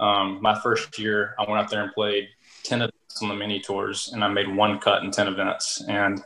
um, 0.00 0.38
my 0.40 0.58
first 0.60 0.98
year, 0.98 1.34
I 1.38 1.48
went 1.48 1.62
out 1.62 1.70
there 1.70 1.82
and 1.82 1.92
played 1.92 2.28
10 2.64 2.82
events 2.82 3.22
on 3.22 3.28
the 3.28 3.34
mini 3.34 3.60
tours, 3.60 4.10
and 4.12 4.24
I 4.24 4.28
made 4.28 4.54
one 4.54 4.78
cut 4.78 5.02
in 5.02 5.10
10 5.10 5.28
events. 5.28 5.82
And 5.88 6.22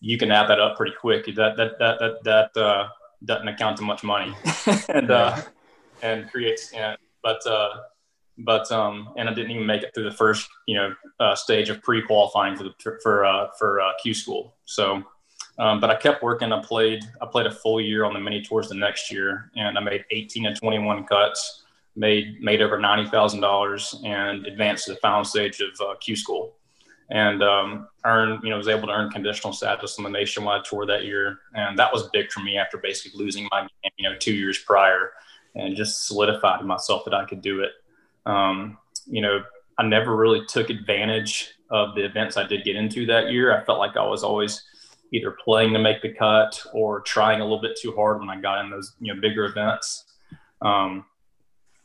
you 0.00 0.18
can 0.18 0.30
add 0.30 0.48
that 0.48 0.60
up 0.60 0.76
pretty 0.76 0.94
quick. 0.98 1.26
That 1.34 1.56
that 1.56 1.78
that 1.78 1.98
that 1.98 2.24
that 2.54 2.60
uh, 2.60 2.88
doesn't 3.24 3.48
account 3.48 3.76
to 3.78 3.82
much 3.82 4.04
money, 4.04 4.34
and 4.88 5.10
uh, 5.10 5.40
and 6.02 6.30
creates. 6.30 6.72
And, 6.72 6.96
but 7.22 7.44
uh, 7.46 7.70
but 8.38 8.70
um, 8.70 9.12
and 9.16 9.28
I 9.28 9.34
didn't 9.34 9.50
even 9.50 9.66
make 9.66 9.82
it 9.82 9.92
through 9.94 10.04
the 10.04 10.16
first 10.16 10.48
you 10.66 10.76
know 10.76 10.94
uh, 11.18 11.34
stage 11.34 11.68
of 11.68 11.82
pre-qualifying 11.82 12.56
for 12.56 12.64
the 12.64 12.74
for 13.02 13.24
uh, 13.24 13.48
for 13.58 13.80
uh, 13.80 13.92
Q 14.02 14.14
school. 14.14 14.54
So. 14.64 15.04
Um, 15.60 15.80
but 15.80 15.90
I 15.90 15.96
kept 15.96 16.22
working. 16.22 16.52
I 16.52 16.62
played. 16.62 17.02
I 17.20 17.26
played 17.26 17.46
a 17.46 17.50
full 17.50 17.80
year 17.80 18.04
on 18.04 18.14
the 18.14 18.20
mini 18.20 18.42
tours 18.42 18.68
the 18.68 18.76
next 18.76 19.10
year, 19.10 19.50
and 19.56 19.76
I 19.76 19.80
made 19.80 20.04
18 20.12 20.46
and 20.46 20.56
21 20.56 21.04
cuts 21.04 21.64
made 21.98 22.40
made 22.40 22.62
over 22.62 22.78
ninety 22.78 23.10
thousand 23.10 23.40
dollars 23.40 24.00
and 24.04 24.46
advanced 24.46 24.86
to 24.86 24.92
the 24.92 24.98
final 24.98 25.24
stage 25.24 25.60
of 25.60 25.70
uh, 25.80 25.94
Q 25.96 26.16
school, 26.16 26.54
and 27.10 27.42
um, 27.42 27.88
earned 28.04 28.42
you 28.42 28.50
know 28.50 28.56
was 28.56 28.68
able 28.68 28.86
to 28.86 28.94
earn 28.94 29.10
conditional 29.10 29.52
status 29.52 29.98
on 29.98 30.04
the 30.04 30.10
nationwide 30.10 30.64
tour 30.64 30.86
that 30.86 31.04
year, 31.04 31.40
and 31.54 31.78
that 31.78 31.92
was 31.92 32.08
big 32.10 32.30
for 32.30 32.40
me 32.40 32.56
after 32.56 32.78
basically 32.78 33.22
losing 33.22 33.48
my 33.50 33.62
game 33.62 33.92
you 33.98 34.08
know 34.08 34.16
two 34.16 34.34
years 34.34 34.58
prior, 34.58 35.10
and 35.56 35.76
just 35.76 36.06
solidified 36.06 36.64
myself 36.64 37.04
that 37.04 37.14
I 37.14 37.24
could 37.24 37.42
do 37.42 37.60
it. 37.60 37.72
Um, 38.24 38.78
you 39.06 39.20
know, 39.20 39.42
I 39.78 39.82
never 39.84 40.16
really 40.16 40.46
took 40.46 40.70
advantage 40.70 41.54
of 41.70 41.94
the 41.94 42.04
events 42.04 42.36
I 42.36 42.46
did 42.46 42.64
get 42.64 42.76
into 42.76 43.06
that 43.06 43.30
year. 43.30 43.56
I 43.56 43.64
felt 43.64 43.78
like 43.78 43.96
I 43.96 44.06
was 44.06 44.22
always 44.22 44.62
either 45.12 45.36
playing 45.42 45.72
to 45.72 45.78
make 45.78 46.02
the 46.02 46.12
cut 46.12 46.62
or 46.72 47.00
trying 47.00 47.40
a 47.40 47.44
little 47.44 47.60
bit 47.60 47.78
too 47.80 47.94
hard 47.96 48.20
when 48.20 48.28
I 48.28 48.40
got 48.40 48.64
in 48.64 48.70
those 48.70 48.94
you 49.00 49.12
know 49.12 49.20
bigger 49.20 49.46
events. 49.46 50.04
Um, 50.62 51.04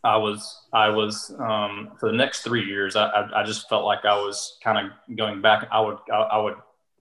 I 0.03 0.17
was 0.17 0.67
I 0.74 0.89
was 0.89 1.33
um, 1.39 1.91
for 2.00 2.12
the 2.12 2.17
next 2.17 2.41
three 2.41 2.65
years. 2.65 2.95
I, 2.95 3.07
I, 3.07 3.41
I 3.41 3.43
just 3.43 3.69
felt 3.69 3.86
like 3.86 4.03
I 4.05 4.15
was 4.15 4.57
kind 4.63 4.77
of 4.77 5.17
going 5.17 5.41
back. 5.41 5.67
I 5.72 5.79
would 5.79 5.98
I, 6.12 6.15
I 6.17 6.38
would 6.39 6.55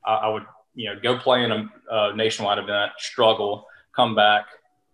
I, 0.04 0.28
would 0.28 0.44
you 0.75 0.88
know 0.88 1.00
go 1.00 1.18
play 1.18 1.44
in 1.44 1.52
a, 1.52 1.68
a, 1.90 2.16
nationwide 2.16 2.59
event, 2.59 2.92
struggle, 2.99 3.66
come 3.94 4.14
back, 4.14 4.47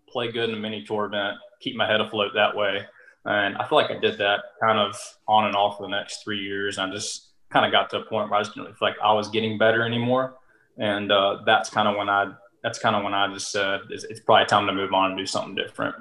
play 0.07 0.31
good 0.31 0.49
in 0.49 0.55
a 0.55 0.59
mini 0.59 0.83
tour 0.83 1.05
event, 1.05 1.37
keep 1.61 1.75
my 1.75 1.87
head 1.87 2.01
afloat 2.01 2.31
that 2.35 2.55
way. 2.55 2.85
And 3.25 3.57
I 3.57 3.67
feel 3.67 3.77
like 3.77 3.91
I 3.91 3.99
did 3.99 4.17
that 4.17 4.39
kind 4.61 4.79
of 4.79 4.95
on 5.27 5.45
and 5.45 5.55
off 5.55 5.77
for 5.77 5.83
the 5.83 5.89
next 5.89 6.23
three 6.23 6.39
years. 6.39 6.79
I 6.79 6.89
just 6.89 7.29
kind 7.51 7.65
of 7.65 7.71
got 7.71 7.89
to 7.91 7.97
a 7.97 8.05
point 8.05 8.29
where 8.29 8.39
I 8.39 8.43
just 8.43 8.55
didn't 8.55 8.77
feel 8.77 8.87
like 8.87 8.99
I 9.03 9.13
was 9.13 9.29
getting 9.29 9.57
better 9.57 9.83
anymore. 9.83 10.35
And 10.77 11.11
uh, 11.11 11.39
that's 11.45 11.69
kind 11.69 11.87
of 11.87 11.95
when 11.95 12.09
I 12.09 12.33
that's 12.63 12.79
kind 12.79 12.95
of 12.95 13.03
when 13.03 13.13
I 13.13 13.31
just 13.33 13.51
said 13.51 13.81
it's, 13.89 14.03
it's, 14.05 14.19
probably 14.19 14.45
time 14.45 14.67
to 14.67 14.73
move 14.73 14.93
on 14.93 15.11
and 15.11 15.17
do 15.17 15.25
something 15.25 15.55
different. 15.55 15.95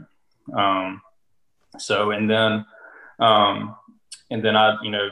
Um, 0.57 1.01
so 1.77 2.13
and 2.13 2.31
then 2.31 2.65
um, 3.19 3.77
and 4.31 4.45
then 4.45 4.57
I 4.57 4.77
you 4.83 4.91
know 4.91 5.09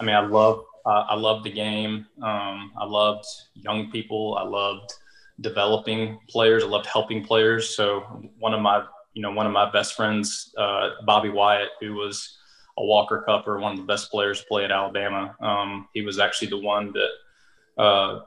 I 0.00 0.04
mean 0.04 0.16
I 0.16 0.20
love 0.20 0.64
uh, 0.84 1.04
I 1.10 1.14
loved 1.14 1.44
the 1.44 1.52
game. 1.52 2.06
Um, 2.22 2.72
I 2.76 2.84
loved 2.84 3.26
young 3.54 3.90
people. 3.90 4.36
I 4.38 4.44
loved 4.44 4.92
developing 5.40 6.18
players. 6.28 6.64
I 6.64 6.66
loved 6.66 6.86
helping 6.86 7.24
players. 7.24 7.76
So 7.76 8.00
one 8.38 8.54
of 8.54 8.60
my 8.60 8.84
you 9.14 9.22
know 9.22 9.32
one 9.32 9.46
of 9.46 9.52
my 9.52 9.70
best 9.70 9.94
friends, 9.94 10.54
uh, 10.56 10.90
Bobby 11.04 11.28
Wyatt, 11.28 11.70
who 11.80 11.94
was 11.94 12.38
a 12.78 12.84
Walker 12.84 13.24
Cupper, 13.26 13.60
one 13.60 13.72
of 13.72 13.78
the 13.78 13.84
best 13.84 14.10
players 14.10 14.40
to 14.40 14.46
play 14.46 14.64
at 14.64 14.72
Alabama. 14.72 15.36
Um, 15.40 15.88
he 15.92 16.02
was 16.02 16.18
actually 16.18 16.48
the 16.48 16.58
one 16.58 16.92
that 16.92 17.82
uh, 17.82 18.20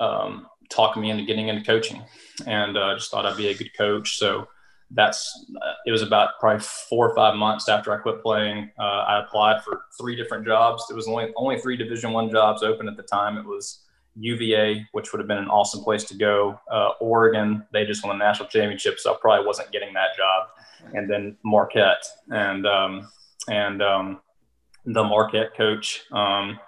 um, 0.00 0.46
talked 0.68 0.96
me 0.96 1.10
into 1.10 1.24
getting 1.24 1.48
into 1.48 1.64
coaching, 1.64 2.02
and 2.46 2.78
I 2.78 2.92
uh, 2.92 2.94
just 2.96 3.10
thought 3.10 3.26
I'd 3.26 3.36
be 3.36 3.48
a 3.48 3.54
good 3.54 3.76
coach. 3.76 4.18
So 4.18 4.48
that's 4.92 5.46
uh, 5.62 5.72
it 5.86 5.92
was 5.92 6.02
about 6.02 6.38
probably 6.40 6.60
four 6.60 7.08
or 7.08 7.14
five 7.14 7.36
months 7.36 7.68
after 7.68 7.92
I 7.92 7.98
quit 7.98 8.22
playing. 8.22 8.70
Uh, 8.78 8.82
I 8.82 9.24
applied 9.24 9.62
for 9.62 9.82
three 9.98 10.16
different 10.16 10.44
jobs. 10.44 10.84
There 10.88 10.96
was 10.96 11.06
only 11.06 11.32
only 11.36 11.58
three 11.60 11.76
Division 11.76 12.12
One 12.12 12.30
jobs 12.30 12.62
open 12.62 12.88
at 12.88 12.96
the 12.96 13.02
time. 13.04 13.38
It 13.38 13.44
was 13.44 13.84
UVA, 14.16 14.86
which 14.92 15.12
would 15.12 15.20
have 15.20 15.28
been 15.28 15.38
an 15.38 15.48
awesome 15.48 15.82
place 15.82 16.04
to 16.04 16.16
go. 16.16 16.60
Uh, 16.70 16.90
Oregon, 17.00 17.64
they 17.72 17.84
just 17.84 18.04
won 18.04 18.18
the 18.18 18.24
national 18.24 18.48
championship, 18.48 18.98
so 18.98 19.14
I 19.14 19.16
probably 19.20 19.46
wasn't 19.46 19.70
getting 19.70 19.94
that 19.94 20.16
job. 20.16 20.48
And 20.94 21.08
then 21.08 21.36
Marquette, 21.44 22.04
and 22.30 22.66
um, 22.66 23.08
and 23.48 23.82
um, 23.82 24.20
the 24.86 25.04
Marquette 25.04 25.54
coach 25.56 26.02
um, 26.12 26.58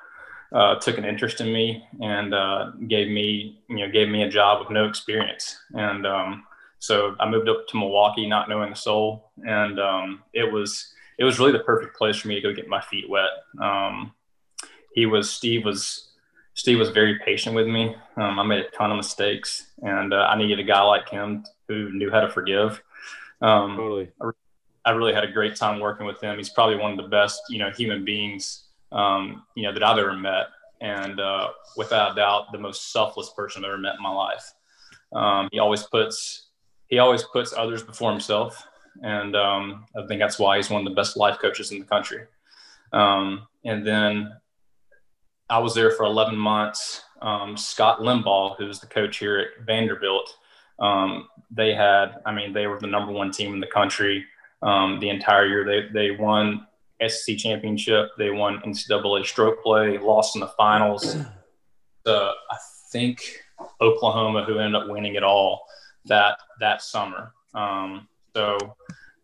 uh, 0.55 0.77
took 0.77 0.99
an 0.99 1.05
interest 1.05 1.41
in 1.41 1.53
me 1.53 1.83
and 2.01 2.35
uh, 2.35 2.71
gave 2.89 3.09
me 3.09 3.61
you 3.69 3.79
know 3.79 3.91
gave 3.91 4.09
me 4.09 4.23
a 4.23 4.29
job 4.29 4.61
with 4.61 4.71
no 4.71 4.87
experience. 4.87 5.59
And 5.73 6.07
um, 6.07 6.45
so 6.83 7.15
I 7.21 7.31
moved 7.31 7.49
up 7.49 7.69
to 7.69 7.77
Milwaukee, 7.77 8.27
not 8.27 8.49
knowing 8.49 8.73
a 8.73 8.77
soul, 8.77 9.31
and 9.47 9.79
um, 9.79 10.23
it 10.33 10.53
was 10.53 10.93
it 11.17 11.23
was 11.23 11.39
really 11.39 11.53
the 11.53 11.61
perfect 11.61 11.97
place 11.97 12.17
for 12.17 12.27
me 12.27 12.35
to 12.35 12.41
go 12.41 12.53
get 12.53 12.67
my 12.67 12.81
feet 12.81 13.09
wet. 13.09 13.31
Um, 13.61 14.13
he 14.93 15.07
was 15.07 15.31
Steve 15.31 15.65
was 15.65 16.09
Steve 16.55 16.81
was 16.81 16.91
very 16.91 17.21
patient 17.25 17.55
with 17.55 17.69
me. 17.69 17.95
Um, 18.17 18.41
I 18.41 18.43
made 18.43 18.65
a 18.65 18.71
ton 18.71 18.91
of 18.91 18.97
mistakes, 18.97 19.69
and 19.83 20.13
uh, 20.13 20.27
I 20.29 20.37
needed 20.37 20.59
a 20.59 20.65
guy 20.65 20.83
like 20.83 21.09
him 21.09 21.45
who 21.69 21.93
knew 21.93 22.11
how 22.11 22.19
to 22.19 22.29
forgive. 22.29 22.83
Um, 23.41 23.77
totally. 23.77 24.11
I, 24.21 24.31
I, 24.87 24.91
really 24.91 25.15
had 25.15 25.23
a 25.23 25.31
great 25.31 25.55
time 25.55 25.79
working 25.79 26.05
with 26.05 26.21
him. 26.21 26.37
He's 26.37 26.51
probably 26.51 26.77
one 26.77 26.91
of 26.91 26.97
the 26.97 27.09
best, 27.09 27.43
you 27.49 27.59
know, 27.59 27.71
human 27.71 28.05
beings, 28.05 28.65
um, 28.91 29.45
you 29.55 29.63
know, 29.63 29.73
that 29.73 29.85
I've 29.85 29.99
ever 29.99 30.17
met, 30.17 30.47
and 30.81 31.21
uh, 31.21 31.51
without 31.77 32.13
a 32.13 32.15
doubt, 32.17 32.51
the 32.51 32.59
most 32.59 32.91
selfless 32.91 33.31
person 33.37 33.65
I've 33.65 33.69
ever 33.69 33.79
met 33.79 33.95
in 33.95 34.03
my 34.03 34.11
life. 34.13 34.53
Um, 35.13 35.49
he 35.53 35.61
always 35.61 35.85
puts 35.85 36.49
he 36.93 36.99
always 36.99 37.23
puts 37.23 37.55
others 37.55 37.83
before 37.83 38.11
himself, 38.11 38.69
and 39.03 39.35
um, 39.35 39.87
I 39.97 40.07
think 40.07 40.21
that's 40.21 40.39
why 40.39 40.59
he's 40.59 40.69
one 40.69 40.83
of 40.83 40.85
the 40.85 40.95
best 40.95 41.17
life 41.17 41.39
coaches 41.41 41.73
in 41.73 41.79
the 41.79 41.87
country. 41.87 42.25
Um, 42.93 43.49
and 43.65 43.87
then 43.87 44.31
I 45.49 45.59
was 45.59 45.75
there 45.75 45.91
for 45.91 46.05
11 46.05 46.37
months. 46.37 47.03
Um, 47.23 47.57
Scott 47.57 48.01
Limbaugh, 48.01 48.59
who's 48.59 48.79
the 48.79 48.89
coach 48.89 49.17
here 49.17 49.39
at 49.39 49.65
Vanderbilt, 49.65 50.37
um, 50.81 51.29
they 51.51 51.73
had, 51.73 52.21
I 52.27 52.35
mean, 52.35 52.53
they 52.53 52.67
were 52.67 52.79
the 52.79 52.89
number 52.89 53.11
one 53.11 53.31
team 53.31 53.55
in 53.55 53.61
the 53.61 53.67
country 53.67 54.27
um, 54.61 55.01
the 55.01 55.09
entire 55.09 55.47
year. 55.47 55.65
They, 55.65 55.89
they 56.11 56.11
won 56.11 56.67
SEC 57.09 57.39
championship. 57.39 58.11
They 58.19 58.29
won 58.29 58.61
NCAA 58.67 59.25
stroke 59.25 59.63
play, 59.63 59.97
lost 59.97 60.37
in 60.37 60.41
the 60.41 60.49
finals. 60.59 61.17
Uh, 62.05 62.33
I 62.51 62.57
think 62.91 63.23
Oklahoma, 63.81 64.43
who 64.43 64.59
ended 64.59 64.83
up 64.83 64.89
winning 64.89 65.15
it 65.15 65.23
all 65.23 65.63
that 66.07 66.39
that 66.61 66.83
summer. 66.83 67.33
Um, 67.55 68.09
so 68.35 68.59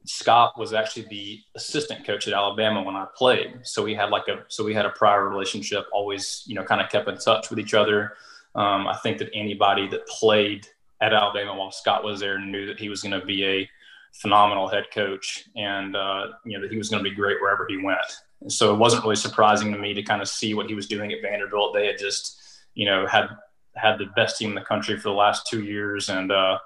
Scott 0.04 0.58
was 0.58 0.73
actually 0.73 1.06
the 1.11 1.40
assistant 1.54 2.06
coach 2.06 2.26
at 2.28 2.35
Alabama 2.35 2.82
when 2.82 2.97
I 2.97 3.06
played. 3.14 3.61
So 3.62 3.82
we 3.82 3.94
had 3.94 4.11
like 4.11 4.28
a 4.28 4.44
so 4.49 4.64
we 4.64 4.75
had 4.75 4.87
a 4.87 4.90
prior 4.90 5.28
relationship. 5.28 5.87
Always, 5.92 6.44
you 6.47 6.54
know, 6.54 6.64
kind 6.64 6.80
of 6.80 6.90
kept 6.90 7.08
in 7.08 7.18
touch 7.18 7.50
with 7.50 7.58
each 7.58 7.75
other. 7.75 8.14
Um, 8.54 8.88
I 8.88 8.97
think 9.02 9.18
that 9.18 9.30
anybody 9.35 9.87
that 9.88 10.06
played 10.06 10.66
at 11.00 11.12
Alabama 11.12 11.54
while 11.54 11.70
Scott 11.70 12.02
was 12.02 12.20
there 12.20 12.38
knew 12.40 12.66
that 12.66 12.80
he 12.80 12.88
was 12.88 13.02
going 13.02 13.18
to 13.18 13.25
be 13.25 13.44
a 13.44 13.68
phenomenal 14.12 14.68
head 14.68 14.87
coach, 14.92 15.44
and 15.56 15.94
uh, 15.94 16.28
you 16.44 16.56
know 16.56 16.62
that 16.62 16.73
he 16.73 16.78
was 16.78 16.88
going 16.88 17.02
to 17.02 17.08
be 17.08 17.14
great 17.14 17.40
wherever 17.40 17.66
he 17.68 17.76
went. 17.76 17.99
And 18.40 18.52
so 18.52 18.73
it 18.73 18.78
wasn't 18.78 19.02
really 19.02 19.16
surprising 19.16 19.73
to 19.73 19.78
me 19.78 19.94
to 19.94 20.02
kind 20.02 20.23
of 20.23 20.28
see 20.28 20.54
what 20.54 20.66
he 20.66 20.75
was 20.75 20.87
doing 20.87 21.12
at 21.12 21.23
Vanderbilt. 21.23 21.75
They 21.75 21.87
had 21.87 21.99
just, 21.99 22.40
you 22.75 22.87
know, 22.87 23.06
had 23.06 23.28
had 23.75 23.99
the 23.99 24.06
best 24.16 24.38
team 24.38 24.50
in 24.50 24.54
the 24.54 24.61
country 24.61 24.97
for 24.97 25.08
the 25.11 25.14
last 25.14 25.47
two 25.47 25.64
years, 25.64 26.08
and 26.08 26.32
uh, 26.32 26.58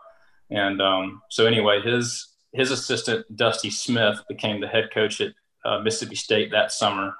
and 0.52 0.80
um, 0.82 1.22
so 1.30 1.46
anyway, 1.46 1.80
his 1.80 2.28
his 2.52 2.70
assistant 2.70 3.24
Dusty 3.36 3.70
Smith 3.70 4.22
became 4.28 4.60
the 4.60 4.68
head 4.68 4.90
coach 4.92 5.20
at 5.20 5.32
uh, 5.64 5.78
Mississippi 5.80 6.16
State 6.16 6.50
that 6.50 6.72
summer. 6.72 7.14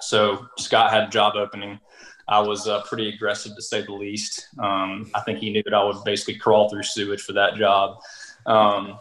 So 0.00 0.46
Scott 0.58 0.92
had 0.92 1.04
a 1.04 1.10
job 1.10 1.34
opening. 1.36 1.80
I 2.28 2.40
was 2.40 2.68
uh, 2.68 2.82
pretty 2.82 3.08
aggressive 3.08 3.54
to 3.56 3.62
say 3.62 3.82
the 3.82 3.92
least. 3.92 4.46
Um, 4.58 5.10
I 5.14 5.20
think 5.20 5.40
he 5.40 5.50
knew 5.50 5.62
that 5.64 5.74
I 5.74 5.84
would 5.84 6.04
basically 6.04 6.36
crawl 6.36 6.68
through 6.68 6.84
sewage 6.84 7.20
for 7.20 7.32
that 7.32 7.56
job. 7.56 7.98
Um, 8.46 8.98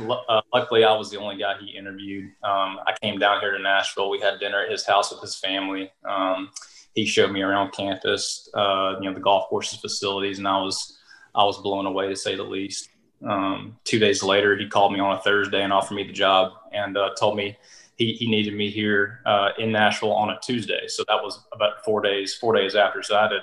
l- 0.00 0.24
uh, 0.28 0.40
luckily, 0.54 0.84
I 0.84 0.96
was 0.96 1.10
the 1.10 1.18
only 1.18 1.36
guy 1.36 1.56
he 1.60 1.76
interviewed. 1.76 2.26
Um, 2.44 2.78
I 2.86 2.94
came 3.02 3.18
down 3.18 3.40
here 3.40 3.56
to 3.56 3.62
Nashville. 3.62 4.08
We 4.08 4.20
had 4.20 4.38
dinner 4.38 4.62
at 4.62 4.70
his 4.70 4.86
house 4.86 5.10
with 5.10 5.20
his 5.20 5.36
family. 5.36 5.90
Um, 6.08 6.50
he 6.94 7.04
showed 7.04 7.32
me 7.32 7.42
around 7.42 7.72
campus, 7.72 8.48
uh, 8.54 8.94
you 9.00 9.08
know, 9.08 9.14
the 9.14 9.20
golf 9.20 9.48
courses, 9.48 9.80
facilities, 9.80 10.38
and 10.38 10.48
I 10.48 10.60
was 10.60 10.97
I 11.34 11.44
was 11.44 11.58
blown 11.58 11.86
away 11.86 12.08
to 12.08 12.16
say 12.16 12.36
the 12.36 12.42
least. 12.42 12.90
Um, 13.26 13.76
two 13.84 13.98
days 13.98 14.22
later, 14.22 14.56
he 14.56 14.68
called 14.68 14.92
me 14.92 15.00
on 15.00 15.16
a 15.16 15.20
Thursday 15.20 15.62
and 15.62 15.72
offered 15.72 15.94
me 15.94 16.04
the 16.04 16.12
job 16.12 16.52
and 16.72 16.96
uh, 16.96 17.10
told 17.18 17.36
me 17.36 17.56
he, 17.96 18.12
he 18.12 18.30
needed 18.30 18.54
me 18.54 18.70
here 18.70 19.20
uh, 19.26 19.50
in 19.58 19.72
Nashville 19.72 20.12
on 20.12 20.30
a 20.30 20.38
Tuesday. 20.40 20.86
So 20.86 21.04
that 21.08 21.22
was 21.22 21.44
about 21.52 21.84
four 21.84 22.00
days, 22.00 22.34
four 22.34 22.54
days 22.54 22.76
after. 22.76 23.02
So 23.02 23.16
I 23.16 23.22
had 23.22 23.28
to, 23.30 23.40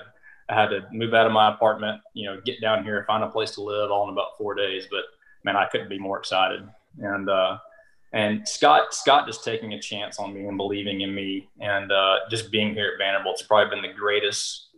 I 0.48 0.54
had 0.54 0.68
to 0.70 0.86
move 0.92 1.12
out 1.12 1.26
of 1.26 1.32
my 1.32 1.52
apartment, 1.52 2.00
you 2.14 2.26
know, 2.26 2.40
get 2.44 2.60
down 2.60 2.84
here, 2.84 3.04
find 3.06 3.22
a 3.22 3.28
place 3.28 3.50
to 3.52 3.60
live 3.60 3.90
all 3.90 4.04
in 4.04 4.12
about 4.12 4.38
four 4.38 4.54
days. 4.54 4.86
But 4.90 5.04
man, 5.44 5.56
I 5.56 5.66
couldn't 5.66 5.90
be 5.90 5.98
more 5.98 6.18
excited. 6.18 6.66
And, 6.98 7.28
uh, 7.28 7.58
and 8.12 8.48
Scott, 8.48 8.94
Scott 8.94 9.26
just 9.26 9.44
taking 9.44 9.74
a 9.74 9.80
chance 9.80 10.18
on 10.18 10.32
me 10.32 10.46
and 10.46 10.56
believing 10.56 11.02
in 11.02 11.14
me 11.14 11.50
and 11.60 11.92
uh, 11.92 12.20
just 12.30 12.50
being 12.50 12.72
here 12.72 12.92
at 12.94 12.98
Vanderbilt's 12.98 13.42
probably 13.42 13.74
been 13.74 13.82
the 13.82 13.94
greatest 13.94 14.68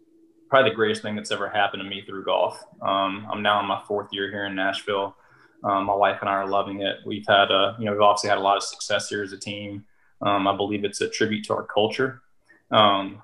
probably 0.48 0.70
the 0.70 0.76
greatest 0.76 1.02
thing 1.02 1.16
that's 1.16 1.30
ever 1.30 1.48
happened 1.48 1.82
to 1.82 1.88
me 1.88 2.02
through 2.06 2.24
golf. 2.24 2.62
Um, 2.82 3.26
I'm 3.30 3.42
now 3.42 3.60
in 3.60 3.66
my 3.66 3.82
fourth 3.86 4.08
year 4.12 4.30
here 4.30 4.46
in 4.46 4.54
Nashville. 4.54 5.16
Um, 5.64 5.84
my 5.84 5.94
wife 5.94 6.18
and 6.20 6.30
I 6.30 6.34
are 6.34 6.48
loving 6.48 6.82
it. 6.82 6.98
We've 7.04 7.26
had 7.26 7.50
a, 7.50 7.76
you 7.78 7.84
know, 7.84 7.92
we've 7.92 8.00
obviously 8.00 8.30
had 8.30 8.38
a 8.38 8.42
lot 8.42 8.56
of 8.56 8.62
success 8.62 9.08
here 9.08 9.22
as 9.22 9.32
a 9.32 9.38
team. 9.38 9.84
Um, 10.22 10.46
I 10.46 10.56
believe 10.56 10.84
it's 10.84 11.00
a 11.00 11.08
tribute 11.08 11.44
to 11.46 11.54
our 11.54 11.64
culture. 11.64 12.22
Um, 12.70 13.22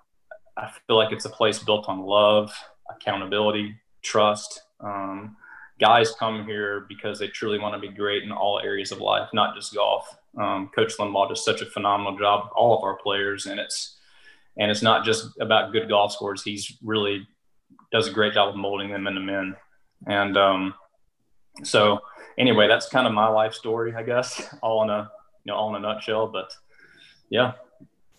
I 0.57 0.71
feel 0.87 0.97
like 0.97 1.13
it's 1.13 1.25
a 1.25 1.31
place 1.31 1.59
built 1.59 1.89
on 1.89 2.01
love, 2.01 2.53
accountability, 2.91 3.77
trust. 4.03 4.63
Um, 4.81 5.37
guys 5.81 6.13
come 6.19 6.45
here 6.45 6.87
because 6.89 7.19
they 7.19 7.29
truly 7.29 7.59
want 7.59 7.75
to 7.75 7.81
be 7.81 7.95
great 7.95 8.23
in 8.23 8.33
all 8.33 8.61
areas 8.63 8.93
of 8.93 8.99
life, 8.99 9.29
not 9.33 9.55
just 9.55 9.75
golf. 9.75 10.17
Um, 10.39 10.71
Coach 10.75 10.97
Limbaugh 10.99 11.29
does 11.29 11.45
such 11.45 11.63
a 11.63 11.67
phenomenal 11.67 12.17
job 12.19 12.45
with 12.45 12.53
all 12.57 12.77
of 12.77 12.85
our 12.85 12.97
players, 12.97 13.47
and 13.47 13.59
it's 13.59 13.97
and 14.59 14.71
it's 14.71 14.83
not 14.83 15.05
just 15.05 15.29
about 15.41 15.73
good 15.73 15.89
golf 15.89 16.13
scores. 16.13 16.43
He's 16.43 16.77
really 16.83 17.27
does 17.93 18.09
a 18.09 18.13
great 18.13 18.35
job 18.35 18.51
of 18.51 18.57
molding 18.57 18.91
them 18.91 19.07
into 19.07 19.21
men. 19.21 19.57
And 20.07 20.37
um, 20.37 20.75
so, 21.63 22.01
anyway, 22.39 22.69
that's 22.69 22.89
kind 22.89 23.07
of 23.07 23.13
my 23.13 23.29
life 23.29 23.55
story, 23.55 23.95
I 23.95 24.03
guess, 24.03 24.55
all 24.63 24.83
in 24.83 24.91
a 24.91 25.11
you 25.45 25.53
know 25.53 25.57
all 25.57 25.75
in 25.75 25.77
a 25.77 25.87
nutshell. 25.87 26.27
But 26.27 26.53
yeah. 27.31 27.53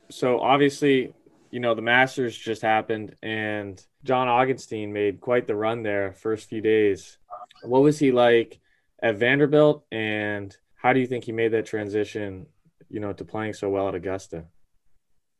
So 0.09 0.39
obviously, 0.39 1.13
you 1.51 1.59
know 1.59 1.73
the 1.73 1.81
Masters 1.81 2.37
just 2.37 2.61
happened, 2.61 3.15
and 3.21 3.83
John 4.03 4.27
Augenstein 4.27 4.91
made 4.91 5.21
quite 5.21 5.47
the 5.47 5.55
run 5.55 5.83
there 5.83 6.13
first 6.13 6.49
few 6.49 6.61
days. 6.61 7.17
What 7.63 7.81
was 7.81 7.97
he 7.99 8.11
like 8.11 8.59
at 9.01 9.17
Vanderbilt, 9.17 9.85
and 9.91 10.55
how 10.75 10.93
do 10.93 10.99
you 10.99 11.07
think 11.07 11.23
he 11.23 11.31
made 11.31 11.53
that 11.53 11.65
transition? 11.65 12.47
You 12.89 12.99
know, 12.99 13.13
to 13.13 13.25
playing 13.25 13.53
so 13.53 13.69
well 13.69 13.87
at 13.87 13.95
Augusta. 13.95 14.45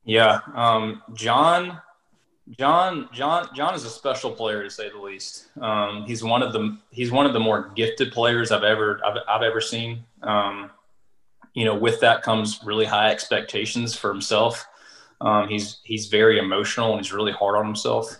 Yeah, 0.06 0.40
um, 0.54 1.02
John, 1.14 1.82
John, 2.58 3.10
John, 3.12 3.50
John 3.56 3.74
is 3.74 3.86
a 3.86 3.90
special 3.90 4.32
player 4.32 4.64
to 4.64 4.70
say 4.70 4.90
the 4.90 5.00
least. 5.00 5.48
Um, 5.60 6.06
he's 6.06 6.24
one 6.24 6.44
of 6.44 6.54
the 6.54 6.78
he's 6.92 7.12
one 7.12 7.26
of 7.26 7.34
the 7.34 7.40
more 7.40 7.72
gifted 7.76 8.12
players 8.12 8.52
I've 8.52 8.64
ever 8.64 9.02
I've, 9.04 9.18
I've 9.28 9.42
ever 9.42 9.60
seen. 9.60 10.04
Um, 10.22 10.70
you 11.56 11.66
know, 11.66 11.76
with 11.76 12.00
that 12.02 12.22
comes 12.22 12.60
really 12.64 12.86
high 12.86 13.10
expectations 13.10 13.96
for 13.96 14.12
himself. 14.12 14.68
Um, 15.22 15.48
he's 15.50 15.80
he's 15.84 16.06
very 16.08 16.38
emotional 16.38 16.92
and 16.92 17.04
he's 17.04 17.12
really 17.12 17.32
hard 17.32 17.56
on 17.56 17.66
himself. 17.66 18.16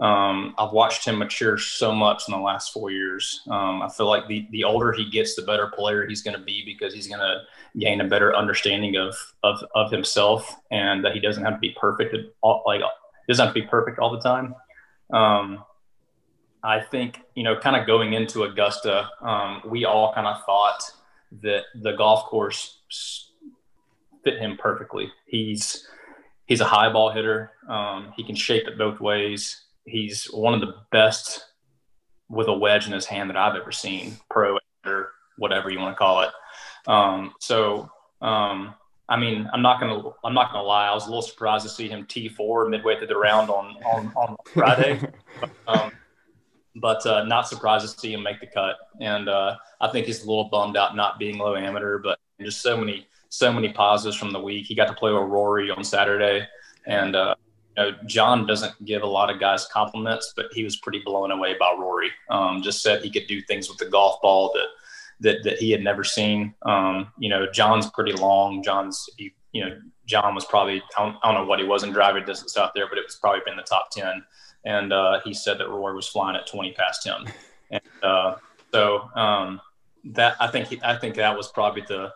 Um, 0.00 0.54
I've 0.56 0.72
watched 0.72 1.04
him 1.04 1.18
mature 1.18 1.58
so 1.58 1.92
much 1.92 2.22
in 2.26 2.32
the 2.32 2.40
last 2.40 2.72
four 2.72 2.90
years. 2.90 3.42
Um, 3.50 3.82
I 3.82 3.88
feel 3.90 4.06
like 4.06 4.26
the 4.28 4.46
the 4.50 4.64
older 4.64 4.92
he 4.92 5.10
gets, 5.10 5.36
the 5.36 5.42
better 5.42 5.68
player 5.68 6.06
he's 6.06 6.22
going 6.22 6.36
to 6.36 6.42
be 6.42 6.64
because 6.64 6.94
he's 6.94 7.06
going 7.06 7.20
to 7.20 7.42
gain 7.78 8.00
a 8.00 8.08
better 8.08 8.34
understanding 8.34 8.96
of, 8.96 9.14
of 9.42 9.62
of 9.74 9.92
himself 9.92 10.56
and 10.70 11.04
that 11.04 11.12
he 11.12 11.20
doesn't 11.20 11.44
have 11.44 11.54
to 11.54 11.60
be 11.60 11.76
perfect. 11.78 12.16
All, 12.40 12.62
like 12.66 12.80
doesn't 13.30 13.44
have 13.44 13.54
to 13.54 13.60
be 13.60 13.66
perfect 13.66 13.98
all 13.98 14.10
the 14.10 14.20
time. 14.20 14.54
Um, 15.12 15.64
I 16.62 16.80
think 16.80 17.20
you 17.34 17.42
know, 17.42 17.56
kind 17.56 17.76
of 17.76 17.86
going 17.86 18.12
into 18.12 18.44
Augusta, 18.44 19.08
um, 19.20 19.62
we 19.66 19.84
all 19.84 20.12
kind 20.12 20.26
of 20.26 20.44
thought 20.44 20.82
that 21.42 21.64
the 21.74 21.92
golf 21.92 22.24
course 22.24 22.78
fit 24.24 24.38
him 24.38 24.56
perfectly. 24.58 25.12
He's 25.26 25.88
he's 26.46 26.60
a 26.60 26.64
high 26.64 26.92
ball 26.92 27.10
hitter. 27.10 27.52
Um, 27.68 28.12
he 28.16 28.24
can 28.24 28.34
shape 28.34 28.66
it 28.66 28.76
both 28.76 29.00
ways. 29.00 29.64
He's 29.90 30.24
one 30.26 30.54
of 30.54 30.60
the 30.60 30.74
best 30.90 31.44
with 32.28 32.48
a 32.48 32.52
wedge 32.52 32.86
in 32.86 32.92
his 32.92 33.06
hand 33.06 33.28
that 33.30 33.36
I've 33.36 33.56
ever 33.56 33.72
seen, 33.72 34.16
pro 34.30 34.58
or 34.86 35.12
whatever 35.36 35.70
you 35.70 35.78
want 35.78 35.94
to 35.94 35.98
call 35.98 36.22
it. 36.22 36.30
Um, 36.86 37.34
so, 37.40 37.90
um, 38.22 38.74
I 39.08 39.16
mean, 39.16 39.48
I'm 39.52 39.62
not 39.62 39.80
gonna 39.80 40.02
I'm 40.22 40.34
not 40.34 40.52
gonna 40.52 40.66
lie. 40.66 40.86
I 40.86 40.94
was 40.94 41.06
a 41.06 41.08
little 41.08 41.22
surprised 41.22 41.64
to 41.64 41.68
see 41.68 41.88
him 41.88 42.06
T4 42.06 42.70
midway 42.70 42.96
through 42.96 43.08
the 43.08 43.16
round 43.16 43.50
on 43.50 43.76
on, 43.84 44.12
on 44.14 44.36
Friday. 44.54 45.00
um, 45.66 45.90
but 46.76 47.04
uh, 47.04 47.24
not 47.24 47.48
surprised 47.48 47.92
to 47.92 48.00
see 48.00 48.12
him 48.12 48.22
make 48.22 48.40
the 48.40 48.46
cut. 48.46 48.76
And 49.00 49.28
uh, 49.28 49.56
I 49.80 49.88
think 49.88 50.06
he's 50.06 50.22
a 50.22 50.26
little 50.26 50.48
bummed 50.48 50.76
out 50.76 50.94
not 50.94 51.18
being 51.18 51.38
low 51.38 51.56
amateur, 51.56 51.98
but 51.98 52.18
just 52.40 52.62
so 52.62 52.76
many 52.76 53.08
so 53.28 53.52
many 53.52 53.72
positives 53.72 54.16
from 54.16 54.32
the 54.32 54.40
week. 54.40 54.66
He 54.66 54.74
got 54.74 54.86
to 54.86 54.94
play 54.94 55.12
with 55.12 55.22
Rory 55.22 55.70
on 55.70 55.82
Saturday, 55.82 56.46
and 56.86 57.16
uh, 57.16 57.34
you 57.76 57.82
know, 57.82 57.92
John 58.06 58.46
doesn't 58.46 58.84
give 58.84 59.02
a 59.02 59.06
lot 59.06 59.30
of 59.30 59.40
guys 59.40 59.66
compliments, 59.72 60.32
but 60.36 60.46
he 60.52 60.64
was 60.64 60.76
pretty 60.76 61.00
blown 61.00 61.30
away 61.30 61.56
by 61.58 61.74
Rory. 61.78 62.10
Um, 62.28 62.62
just 62.62 62.82
said 62.82 63.02
he 63.02 63.10
could 63.10 63.26
do 63.26 63.40
things 63.42 63.68
with 63.68 63.78
the 63.78 63.86
golf 63.86 64.20
ball 64.22 64.52
that 64.54 64.66
that 65.20 65.44
that 65.44 65.58
he 65.58 65.70
had 65.70 65.82
never 65.82 66.04
seen. 66.04 66.54
Um, 66.62 67.12
you 67.18 67.28
know, 67.28 67.46
John's 67.50 67.90
pretty 67.90 68.12
long. 68.12 68.62
John's 68.62 69.08
he, 69.16 69.32
you 69.52 69.64
know 69.64 69.78
John 70.06 70.34
was 70.34 70.44
probably 70.44 70.82
I 70.96 71.04
don't, 71.04 71.16
I 71.22 71.32
don't 71.32 71.42
know 71.42 71.48
what 71.48 71.60
he 71.60 71.64
was 71.64 71.84
in 71.84 71.92
driving 71.92 72.24
distance 72.24 72.56
out 72.56 72.74
there, 72.74 72.88
but 72.88 72.98
it 72.98 73.04
was 73.04 73.16
probably 73.16 73.40
been 73.44 73.56
the 73.56 73.62
top 73.62 73.90
ten 73.90 74.24
and 74.64 74.92
uh, 74.92 75.20
he 75.24 75.32
said 75.32 75.58
that 75.58 75.68
Rory 75.68 75.94
was 75.94 76.08
flying 76.08 76.36
at 76.36 76.46
20 76.46 76.72
past 76.72 77.04
him. 77.04 77.26
And 77.70 77.82
uh, 78.02 78.34
so 78.72 79.08
um, 79.14 79.60
that 80.04 80.36
I 80.40 80.48
think 80.48 80.66
he, 80.66 80.80
I 80.82 80.96
think 80.96 81.14
that 81.14 81.36
was 81.36 81.48
probably 81.48 81.82
the 81.86 82.12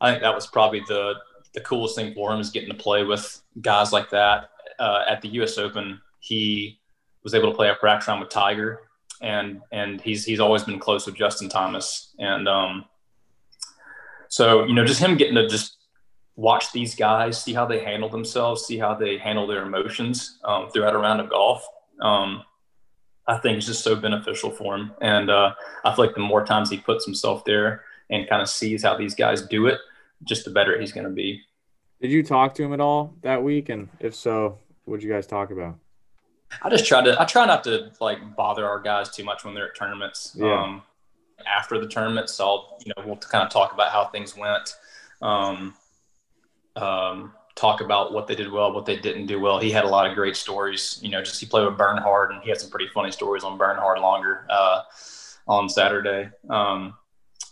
I 0.00 0.10
think 0.10 0.22
that 0.22 0.34
was 0.34 0.46
probably 0.46 0.80
the 0.88 1.16
the 1.52 1.60
coolest 1.60 1.94
thing 1.94 2.14
for 2.14 2.32
him 2.32 2.40
is 2.40 2.48
getting 2.48 2.70
to 2.70 2.74
play 2.74 3.04
with 3.04 3.42
guys 3.60 3.92
like 3.92 4.08
that. 4.10 4.48
Uh, 4.78 5.04
at 5.08 5.20
the 5.22 5.28
U.S. 5.28 5.58
Open, 5.58 6.00
he 6.20 6.80
was 7.22 7.34
able 7.34 7.50
to 7.50 7.56
play 7.56 7.68
a 7.68 7.74
practice 7.74 8.08
round 8.08 8.20
with 8.20 8.30
Tiger, 8.30 8.82
and 9.20 9.60
and 9.72 10.00
he's 10.00 10.24
he's 10.24 10.40
always 10.40 10.64
been 10.64 10.78
close 10.78 11.06
with 11.06 11.16
Justin 11.16 11.48
Thomas, 11.48 12.14
and 12.18 12.48
um, 12.48 12.84
so 14.28 14.64
you 14.64 14.74
know 14.74 14.84
just 14.84 15.00
him 15.00 15.16
getting 15.16 15.34
to 15.34 15.48
just 15.48 15.76
watch 16.36 16.72
these 16.72 16.94
guys, 16.94 17.40
see 17.40 17.54
how 17.54 17.64
they 17.64 17.78
handle 17.78 18.08
themselves, 18.08 18.66
see 18.66 18.76
how 18.76 18.94
they 18.94 19.18
handle 19.18 19.46
their 19.46 19.62
emotions 19.62 20.38
um, 20.44 20.68
throughout 20.70 20.94
a 20.94 20.98
round 20.98 21.20
of 21.20 21.30
golf 21.30 21.64
um, 22.00 22.42
I 23.26 23.38
think 23.38 23.58
is 23.58 23.66
just 23.66 23.82
so 23.82 23.96
beneficial 23.96 24.50
for 24.50 24.74
him. 24.76 24.92
And 25.00 25.30
uh, 25.30 25.54
I 25.84 25.94
feel 25.94 26.04
like 26.04 26.14
the 26.14 26.20
more 26.20 26.44
times 26.44 26.70
he 26.70 26.78
puts 26.78 27.04
himself 27.04 27.44
there 27.44 27.82
and 28.10 28.28
kind 28.28 28.42
of 28.42 28.48
sees 28.48 28.82
how 28.82 28.96
these 28.96 29.14
guys 29.14 29.42
do 29.42 29.66
it, 29.66 29.78
just 30.24 30.44
the 30.44 30.50
better 30.50 30.78
he's 30.78 30.92
going 30.92 31.06
to 31.06 31.12
be. 31.12 31.40
Did 32.00 32.10
you 32.10 32.22
talk 32.22 32.54
to 32.56 32.62
him 32.62 32.72
at 32.72 32.80
all 32.80 33.14
that 33.22 33.42
week? 33.42 33.70
And 33.70 33.88
if 33.98 34.14
so, 34.14 34.58
what 34.84 35.02
you 35.02 35.10
guys 35.10 35.26
talk 35.26 35.50
about? 35.50 35.78
I 36.62 36.70
just 36.70 36.86
try 36.86 37.02
to, 37.02 37.20
I 37.20 37.24
try 37.24 37.46
not 37.46 37.64
to 37.64 37.90
like 38.00 38.36
bother 38.36 38.66
our 38.66 38.80
guys 38.80 39.10
too 39.10 39.24
much 39.24 39.44
when 39.44 39.54
they're 39.54 39.68
at 39.68 39.76
tournaments. 39.76 40.36
Yeah. 40.38 40.62
Um, 40.62 40.82
after 41.46 41.80
the 41.80 41.88
tournaments, 41.88 42.38
I'll, 42.40 42.78
you 42.84 42.92
know, 42.96 43.02
we'll 43.06 43.16
kind 43.16 43.44
of 43.44 43.50
talk 43.50 43.72
about 43.72 43.90
how 43.90 44.06
things 44.06 44.36
went. 44.36 44.76
Um, 45.20 45.74
um, 46.76 47.32
talk 47.54 47.80
about 47.80 48.12
what 48.12 48.26
they 48.26 48.34
did 48.34 48.50
well, 48.50 48.72
what 48.72 48.86
they 48.86 48.96
didn't 48.96 49.26
do 49.26 49.40
well. 49.40 49.58
He 49.58 49.70
had 49.70 49.84
a 49.84 49.88
lot 49.88 50.08
of 50.08 50.14
great 50.14 50.36
stories. 50.36 50.98
You 51.02 51.10
know, 51.10 51.22
just 51.22 51.40
he 51.40 51.46
played 51.46 51.66
with 51.66 51.76
Bernhard, 51.76 52.32
and 52.32 52.42
he 52.42 52.48
had 52.48 52.60
some 52.60 52.70
pretty 52.70 52.88
funny 52.92 53.10
stories 53.10 53.44
on 53.44 53.58
Bernhard 53.58 53.98
Langer 53.98 54.44
uh, 54.48 54.82
on 55.46 55.68
Saturday. 55.68 56.30
Um, 56.48 56.94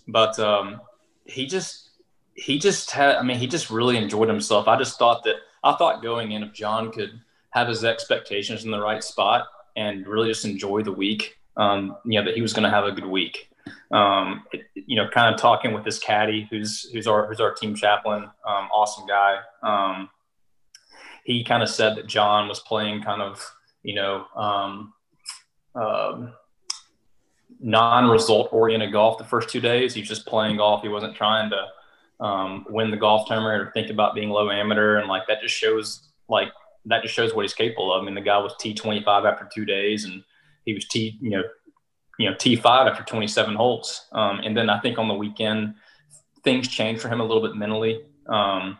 but 0.08 0.38
um, 0.38 0.80
he 1.24 1.46
just 1.46 1.90
he 2.34 2.58
just 2.58 2.90
had. 2.90 3.16
I 3.16 3.22
mean, 3.22 3.38
he 3.38 3.46
just 3.46 3.70
really 3.70 3.96
enjoyed 3.96 4.28
himself. 4.28 4.68
I 4.68 4.76
just 4.76 4.98
thought 4.98 5.24
that 5.24 5.36
I 5.64 5.74
thought 5.76 6.02
going 6.02 6.32
in 6.32 6.42
if 6.42 6.52
John 6.52 6.90
could 6.90 7.20
have 7.50 7.68
his 7.68 7.84
expectations 7.84 8.64
in 8.64 8.70
the 8.70 8.80
right 8.80 9.02
spot 9.02 9.46
and 9.76 10.06
really 10.06 10.28
just 10.28 10.44
enjoy 10.44 10.82
the 10.82 10.92
week. 10.92 11.38
Um, 11.56 11.96
you 12.04 12.18
know, 12.18 12.24
that 12.24 12.34
he 12.34 12.42
was 12.42 12.52
going 12.52 12.64
to 12.64 12.70
have 12.70 12.84
a 12.84 12.92
good 12.92 13.06
week. 13.06 13.50
Um, 13.90 14.44
it, 14.52 14.62
you 14.74 14.96
know, 14.96 15.08
kind 15.08 15.32
of 15.32 15.40
talking 15.40 15.72
with 15.72 15.84
this 15.84 15.98
caddy, 15.98 16.48
who's 16.50 16.90
who's 16.92 17.06
our 17.06 17.26
who's 17.26 17.40
our 17.40 17.52
team 17.52 17.74
chaplain, 17.74 18.24
um, 18.24 18.68
awesome 18.72 19.06
guy. 19.06 19.36
Um, 19.62 20.08
he 21.24 21.44
kind 21.44 21.62
of 21.62 21.68
said 21.68 21.96
that 21.96 22.06
John 22.06 22.48
was 22.48 22.60
playing 22.60 23.02
kind 23.02 23.22
of, 23.22 23.44
you 23.82 23.94
know, 23.94 24.24
um, 24.34 24.92
um, 25.74 26.32
non-result 27.60 28.48
oriented 28.50 28.92
golf 28.92 29.18
the 29.18 29.24
first 29.24 29.48
two 29.48 29.60
days. 29.60 29.94
He 29.94 30.00
was 30.00 30.08
just 30.08 30.26
playing 30.26 30.56
golf. 30.56 30.82
He 30.82 30.88
wasn't 30.88 31.14
trying 31.14 31.50
to 31.50 31.66
um, 32.22 32.64
win 32.70 32.90
the 32.90 32.96
golf 32.96 33.28
tournament 33.28 33.60
or 33.60 33.70
think 33.72 33.90
about 33.90 34.14
being 34.14 34.30
low 34.30 34.50
amateur, 34.50 34.96
and 34.96 35.08
like 35.08 35.26
that 35.28 35.42
just 35.42 35.54
shows 35.54 36.08
like 36.28 36.48
that 36.86 37.02
just 37.02 37.14
shows 37.14 37.34
what 37.34 37.42
he's 37.42 37.54
capable 37.54 37.92
of. 37.92 38.02
I 38.02 38.04
mean, 38.04 38.14
the 38.14 38.20
guy 38.20 38.38
was 38.38 38.54
T 38.58 38.72
twenty 38.72 39.02
five 39.02 39.26
after 39.26 39.48
two 39.52 39.64
days, 39.64 40.04
and 40.04 40.24
he 40.64 40.72
was 40.72 40.86
T 40.86 41.18
you 41.20 41.30
know 41.30 41.42
you 42.18 42.30
know 42.30 42.36
T5 42.36 42.90
after 42.90 43.02
27 43.02 43.54
holes. 43.54 44.06
Um, 44.12 44.40
and 44.44 44.56
then 44.56 44.70
I 44.70 44.80
think 44.80 44.98
on 44.98 45.08
the 45.08 45.14
weekend 45.14 45.74
things 46.44 46.68
changed 46.68 47.02
for 47.02 47.08
him 47.08 47.20
a 47.20 47.24
little 47.24 47.42
bit 47.42 47.56
mentally. 47.56 48.04
Um, 48.26 48.78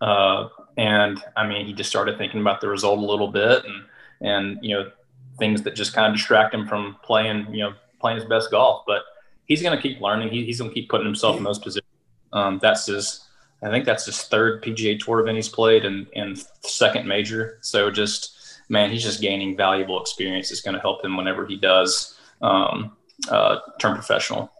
uh, 0.00 0.48
and 0.76 1.22
I 1.36 1.46
mean, 1.46 1.66
he 1.66 1.72
just 1.72 1.90
started 1.90 2.18
thinking 2.18 2.40
about 2.40 2.60
the 2.60 2.68
result 2.68 2.98
a 2.98 3.06
little 3.06 3.28
bit, 3.28 3.64
and 3.64 3.84
and 4.20 4.58
you 4.62 4.74
know 4.74 4.90
things 5.38 5.62
that 5.62 5.74
just 5.74 5.94
kind 5.94 6.06
of 6.06 6.16
distract 6.16 6.54
him 6.54 6.66
from 6.66 6.96
playing 7.02 7.46
you 7.52 7.64
know 7.64 7.74
playing 8.00 8.18
his 8.18 8.28
best 8.28 8.50
golf. 8.50 8.84
But 8.86 9.02
he's 9.46 9.62
going 9.62 9.76
to 9.76 9.82
keep 9.82 10.00
learning. 10.00 10.30
He, 10.30 10.44
he's 10.44 10.58
going 10.58 10.70
to 10.70 10.74
keep 10.74 10.88
putting 10.88 11.06
himself 11.06 11.36
in 11.36 11.44
those 11.44 11.58
positions. 11.58 11.86
Um, 12.32 12.58
that's 12.60 12.86
his. 12.86 13.26
I 13.64 13.70
think 13.70 13.84
that's 13.84 14.06
his 14.06 14.24
third 14.24 14.62
PGA 14.64 14.98
Tour 14.98 15.20
event 15.20 15.36
he's 15.36 15.48
played 15.48 15.84
and 15.84 16.06
and 16.14 16.42
second 16.62 17.06
major. 17.06 17.58
So 17.60 17.90
just 17.90 18.38
man, 18.68 18.90
he's 18.90 19.02
just 19.02 19.20
gaining 19.20 19.56
valuable 19.56 20.00
experience. 20.00 20.50
It's 20.50 20.62
going 20.62 20.74
to 20.74 20.80
help 20.80 21.04
him 21.04 21.16
whenever 21.16 21.46
he 21.46 21.56
does 21.56 22.18
um, 22.40 22.96
uh, 23.28 23.58
turn 23.78 23.94
professional. 23.94 24.50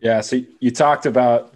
Yeah. 0.00 0.20
So 0.20 0.40
you 0.60 0.70
talked 0.70 1.06
about, 1.06 1.54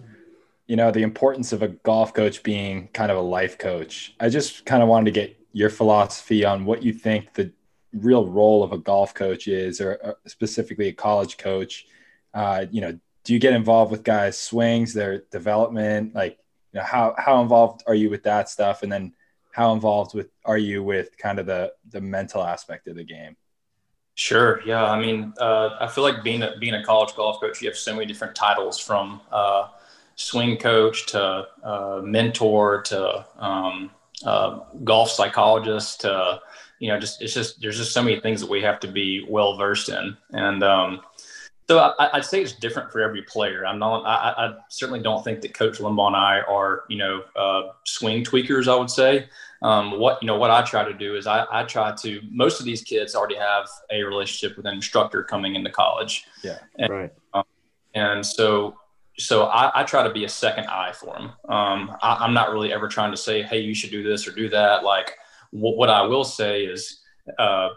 you 0.67 0.75
know, 0.75 0.91
the 0.91 1.03
importance 1.03 1.53
of 1.53 1.61
a 1.61 1.67
golf 1.67 2.13
coach 2.13 2.43
being 2.43 2.89
kind 2.89 3.11
of 3.11 3.17
a 3.17 3.21
life 3.21 3.57
coach. 3.57 4.15
I 4.19 4.29
just 4.29 4.65
kind 4.65 4.81
of 4.81 4.89
wanted 4.89 5.05
to 5.05 5.19
get 5.19 5.39
your 5.53 5.69
philosophy 5.69 6.43
on 6.43 6.65
what 6.65 6.83
you 6.83 6.93
think 6.93 7.33
the 7.33 7.51
real 7.93 8.27
role 8.27 8.63
of 8.63 8.73
a 8.73 8.77
golf 8.77 9.13
coach 9.13 9.47
is, 9.47 9.79
or 9.79 10.17
specifically 10.27 10.87
a 10.87 10.93
college 10.93 11.37
coach. 11.37 11.85
Uh, 12.33 12.65
you 12.71 12.81
know, 12.81 12.99
do 13.25 13.33
you 13.33 13.39
get 13.39 13.53
involved 13.53 13.91
with 13.91 14.03
guys' 14.03 14.39
swings, 14.39 14.93
their 14.93 15.23
development? 15.31 16.15
Like, 16.15 16.39
you 16.71 16.79
know, 16.79 16.85
how 16.85 17.15
how 17.17 17.41
involved 17.41 17.83
are 17.87 17.95
you 17.95 18.09
with 18.09 18.23
that 18.23 18.47
stuff? 18.49 18.83
And 18.83 18.91
then 18.91 19.13
how 19.51 19.73
involved 19.73 20.15
with 20.15 20.29
are 20.45 20.57
you 20.57 20.81
with 20.81 21.17
kind 21.17 21.39
of 21.39 21.45
the 21.45 21.73
the 21.89 21.99
mental 21.99 22.41
aspect 22.43 22.87
of 22.87 22.95
the 22.95 23.03
game? 23.03 23.35
Sure. 24.17 24.61
Yeah. 24.65 24.85
I 24.85 24.97
mean, 24.97 25.33
uh, 25.41 25.75
I 25.81 25.87
feel 25.87 26.05
like 26.05 26.23
being 26.23 26.41
a, 26.41 26.55
being 26.57 26.73
a 26.73 26.83
college 26.85 27.13
golf 27.15 27.41
coach, 27.41 27.61
you 27.61 27.67
have 27.67 27.77
so 27.77 27.93
many 27.93 28.05
different 28.05 28.33
titles 28.33 28.79
from 28.79 29.19
uh, 29.29 29.67
swing 30.15 30.55
coach 30.55 31.07
to 31.07 31.45
uh, 31.61 32.01
mentor 32.01 32.81
to 32.83 33.25
um, 33.37 33.91
uh, 34.23 34.59
golf 34.85 35.09
psychologist 35.09 36.01
to, 36.01 36.39
you 36.79 36.87
know, 36.87 36.97
just, 36.97 37.21
it's 37.21 37.33
just, 37.33 37.59
there's 37.59 37.77
just 37.77 37.91
so 37.91 38.01
many 38.01 38.17
things 38.21 38.39
that 38.39 38.49
we 38.49 38.61
have 38.61 38.79
to 38.79 38.87
be 38.87 39.25
well 39.29 39.57
versed 39.57 39.89
in. 39.89 40.15
And 40.31 40.63
um, 40.63 41.01
so 41.67 41.79
I, 41.79 42.09
would 42.13 42.25
say 42.25 42.41
it's 42.41 42.53
different 42.53 42.91
for 42.91 43.01
every 43.01 43.23
player. 43.23 43.65
I'm 43.65 43.79
not, 43.79 44.03
I, 44.03 44.45
I, 44.45 44.53
certainly 44.69 45.01
don't 45.01 45.23
think 45.23 45.41
that 45.41 45.53
coach 45.53 45.79
Limbaugh 45.79 46.07
and 46.07 46.15
I 46.15 46.41
are, 46.41 46.83
you 46.89 46.97
know, 46.97 47.23
uh, 47.35 47.71
swing 47.85 48.23
tweakers, 48.23 48.67
I 48.67 48.75
would 48.75 48.89
say. 48.89 49.27
Um, 49.61 49.99
what 49.99 50.21
you 50.21 50.27
know 50.27 50.37
what 50.37 50.51
i 50.51 50.61
try 50.61 50.83
to 50.83 50.93
do 50.93 51.15
is 51.15 51.25
I, 51.25 51.45
I 51.49 51.63
try 51.63 51.91
to 51.95 52.21
most 52.29 52.59
of 52.59 52.65
these 52.65 52.83
kids 52.83 53.15
already 53.15 53.37
have 53.37 53.67
a 53.89 54.03
relationship 54.03 54.57
with 54.57 54.67
an 54.67 54.75
instructor 54.75 55.23
coming 55.23 55.55
into 55.55 55.71
college. 55.71 56.25
Yeah 56.43 56.59
and, 56.77 56.89
right. 56.91 57.13
um, 57.33 57.45
and 57.95 58.23
so 58.23 58.77
so 59.17 59.45
I, 59.45 59.81
I, 59.81 59.83
try 59.83 60.03
to 60.03 60.11
be 60.11 60.25
a 60.25 60.29
second 60.29 60.67
eye 60.67 60.91
for 60.91 61.13
them 61.13 61.31
um, 61.49 61.95
I, 62.01 62.25
am 62.25 62.33
not 62.33 62.51
really 62.51 62.73
ever 62.73 62.89
trying 62.89 63.11
to 63.11 63.17
say 63.17 63.41
hey 63.41 63.59
you 63.59 63.73
should 63.73 63.91
do 63.91 64.03
this 64.03 64.27
or 64.27 64.31
do 64.31 64.49
that. 64.49 64.83
Like 64.83 65.15
w- 65.53 65.75
what 65.75 65.89
i 65.89 66.01
will 66.01 66.25
say 66.25 66.65
is 66.65 67.01
uh, 67.39 67.69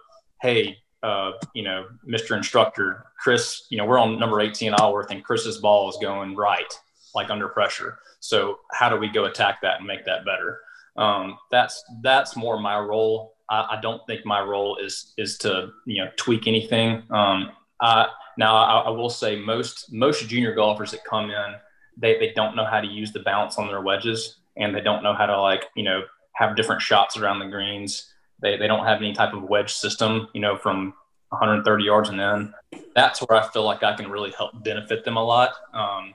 hey 0.42 0.76
uh, 1.02 1.32
you 1.54 1.62
know 1.62 1.86
mr 2.08 2.36
instructor 2.36 3.04
chris 3.20 3.66
you 3.70 3.78
know 3.78 3.84
we're 3.84 3.98
on 3.98 4.18
number 4.18 4.40
18 4.40 4.72
Alworth 4.72 5.10
and 5.10 5.22
chris's 5.22 5.58
ball 5.58 5.88
is 5.88 5.96
going 6.00 6.34
right 6.34 6.72
like 7.14 7.30
under 7.30 7.48
pressure. 7.48 7.98
So 8.20 8.58
how 8.72 8.88
do 8.88 8.96
we 8.96 9.08
go 9.08 9.24
attack 9.24 9.60
that 9.62 9.78
and 9.78 9.86
make 9.86 10.04
that 10.06 10.24
better? 10.24 10.60
Um, 10.96 11.38
that's 11.50 11.82
that's 12.02 12.36
more 12.36 12.60
my 12.60 12.78
role. 12.78 13.34
I, 13.48 13.76
I, 13.76 13.80
don't 13.80 14.04
think 14.06 14.26
my 14.26 14.40
role 14.42 14.76
is 14.76 15.14
is 15.16 15.38
to 15.38 15.70
you 15.86 16.04
know 16.04 16.10
tweak 16.16 16.46
anything. 16.46 17.02
Um, 17.10 17.50
I, 17.80 18.08
now 18.36 18.56
I, 18.56 18.80
I, 18.80 18.90
will 18.90 19.10
say 19.10 19.36
most 19.36 19.92
most 19.92 20.28
junior 20.28 20.54
golfers 20.54 20.90
that 20.90 21.04
come 21.04 21.30
in, 21.30 21.54
they 21.96 22.18
they 22.18 22.32
don't 22.34 22.56
know 22.56 22.64
how 22.64 22.80
to 22.80 22.86
use 22.86 23.12
the 23.12 23.20
bounce 23.20 23.58
on 23.58 23.68
their 23.68 23.80
wedges, 23.80 24.38
and 24.56 24.74
they 24.74 24.80
don't 24.80 25.04
know 25.04 25.14
how 25.14 25.26
to 25.26 25.40
like 25.40 25.66
you 25.76 25.84
know 25.84 26.02
have 26.34 26.56
different 26.56 26.82
shots 26.82 27.16
around 27.16 27.38
the 27.38 27.46
greens. 27.46 28.12
They 28.40 28.56
they 28.56 28.66
don't 28.66 28.84
have 28.84 28.98
any 28.98 29.12
type 29.12 29.34
of 29.34 29.42
wedge 29.42 29.72
system, 29.72 30.28
you 30.32 30.40
know, 30.40 30.56
from 30.56 30.94
130 31.30 31.84
yards 31.84 32.08
and 32.08 32.20
in. 32.20 32.54
That's 32.94 33.20
where 33.20 33.38
I 33.38 33.48
feel 33.48 33.64
like 33.64 33.82
I 33.82 33.94
can 33.94 34.10
really 34.10 34.32
help 34.32 34.62
benefit 34.62 35.04
them 35.04 35.16
a 35.16 35.22
lot. 35.22 35.52
Um, 35.72 36.14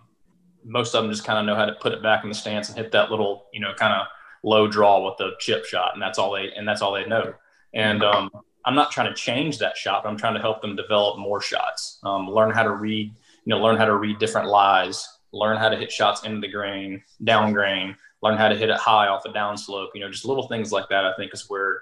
most 0.65 0.95
of 0.95 1.03
them 1.03 1.12
just 1.12 1.25
kind 1.25 1.39
of 1.39 1.45
know 1.45 1.55
how 1.55 1.65
to 1.65 1.73
put 1.73 1.91
it 1.91 2.01
back 2.01 2.23
in 2.23 2.29
the 2.29 2.36
stance 2.36 2.69
and 2.69 2.77
hit 2.77 2.91
that 2.93 3.12
little, 3.12 3.45
you 3.53 3.59
know, 3.59 3.73
kind 3.73 3.93
of 3.93 4.07
low 4.43 4.67
draw 4.67 5.05
with 5.05 5.17
the 5.17 5.31
chip 5.39 5.65
shot, 5.65 5.93
and 5.93 6.01
that's 6.01 6.17
all 6.17 6.33
they 6.33 6.51
and 6.51 6.67
that's 6.67 6.81
all 6.81 6.93
they 6.93 7.05
know. 7.05 7.33
And 7.73 8.03
um, 8.03 8.29
I'm 8.65 8.75
not 8.75 8.91
trying 8.91 9.09
to 9.09 9.15
change 9.15 9.57
that 9.59 9.77
shot, 9.77 10.03
but 10.03 10.09
I'm 10.09 10.17
trying 10.17 10.36
to 10.36 10.41
help 10.41 10.62
them 10.62 10.75
develop 10.75 11.17
more 11.17 11.41
shots, 11.41 11.99
um, 12.03 12.29
learn 12.29 12.51
how 12.51 12.63
to 12.63 12.71
read, 12.71 13.09
you 13.45 13.49
know, 13.49 13.59
learn 13.59 13.77
how 13.77 13.86
to 13.86 13.95
read 13.95 14.19
different 14.19 14.47
lies, 14.47 15.07
learn 15.31 15.57
how 15.57 15.69
to 15.69 15.75
hit 15.75 15.91
shots 15.91 16.23
into 16.23 16.39
the 16.39 16.51
grain, 16.51 17.01
down 17.23 17.51
grain, 17.53 17.95
learn 18.21 18.38
how 18.38 18.47
to 18.47 18.55
hit 18.55 18.69
it 18.69 18.77
high 18.77 19.07
off 19.07 19.23
the 19.23 19.29
downslope. 19.29 19.89
You 19.95 20.01
know, 20.01 20.12
just 20.12 20.25
little 20.25 20.47
things 20.47 20.71
like 20.71 20.88
that. 20.89 21.05
I 21.05 21.13
think 21.17 21.33
is 21.33 21.49
where 21.49 21.81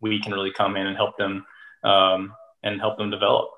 we 0.00 0.20
can 0.20 0.32
really 0.32 0.52
come 0.52 0.76
in 0.76 0.86
and 0.86 0.96
help 0.96 1.16
them 1.16 1.44
um, 1.82 2.32
and 2.62 2.80
help 2.80 2.98
them 2.98 3.10
develop. 3.10 3.50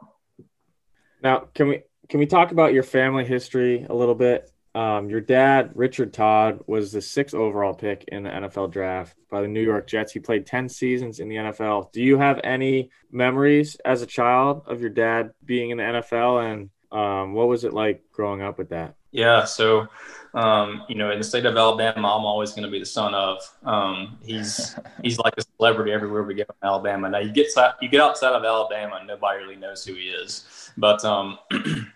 Now, 1.23 1.49
can 1.55 1.69
we 1.69 1.83
can 2.09 2.21
we 2.21 2.27
talk 2.27 2.53
about 2.53 2.73
your 2.73 2.83
family 2.83 3.25
history 3.25 3.87
a 3.89 3.95
little 3.95 4.15
bit? 4.15 4.51
Um, 4.77 5.09
your 5.09 5.23
dad, 5.23 5.71
Richard 5.75 6.13
Todd, 6.13 6.61
was 6.67 6.93
the 6.93 7.01
sixth 7.01 7.35
overall 7.35 7.73
pick 7.73 8.05
in 8.09 8.23
the 8.23 8.29
NFL 8.29 8.71
draft 8.71 9.17
by 9.31 9.41
the 9.41 9.49
New 9.49 9.63
York 9.63 9.87
Jets. 9.87 10.13
He 10.13 10.21
played 10.21 10.45
10 10.45 10.69
seasons 10.69 11.19
in 11.19 11.31
the 11.31 11.37
NFL. 11.37 11.93
Do 11.93 12.03
you 12.03 12.19
have 12.19 12.41
any 12.45 12.91
memories 13.11 13.77
as 13.87 14.03
a 14.03 14.07
child 14.07 14.65
of 14.67 14.83
your 14.83 14.91
dad 14.91 15.31
being 15.43 15.71
in 15.71 15.79
the 15.79 15.83
NFL? 15.83 16.53
And 16.53 16.71
um, 16.93 17.33
what 17.33 17.49
was 17.49 17.65
it 17.65 17.73
like 17.73 18.03
growing 18.13 18.43
up 18.43 18.59
with 18.59 18.69
that? 18.69 18.97
Yeah. 19.13 19.45
So, 19.45 19.87
um, 20.37 20.85
you 20.87 20.95
know, 20.95 21.11
in 21.11 21.19
the 21.19 21.25
state 21.25 21.47
of 21.47 21.57
Alabama, 21.57 22.15
I'm 22.15 22.27
always 22.27 22.51
going 22.53 22.65
to 22.65 22.71
be 22.71 22.79
the 22.79 22.87
son 22.87 23.15
of. 23.15 23.39
Um, 23.65 24.19
he's 24.23 24.77
he's 25.03 25.19
like 25.19 25.35
a 25.39 25.43
celebrity 25.57 25.93
everywhere 25.93 26.23
we 26.23 26.35
go 26.35 26.43
in 26.43 26.69
Alabama. 26.69 27.09
Now 27.09 27.19
you 27.19 27.33
get 27.33 27.49
you 27.81 27.89
get 27.89 28.03
outside 28.03 28.35
of 28.35 28.45
Alabama, 28.45 28.97
and 28.99 29.09
nobody 29.09 29.43
really 29.43 29.57
knows 29.57 29.85
who 29.85 29.95
he 29.95 30.11
is. 30.11 30.71
But 30.77 31.03
um, 31.07 31.39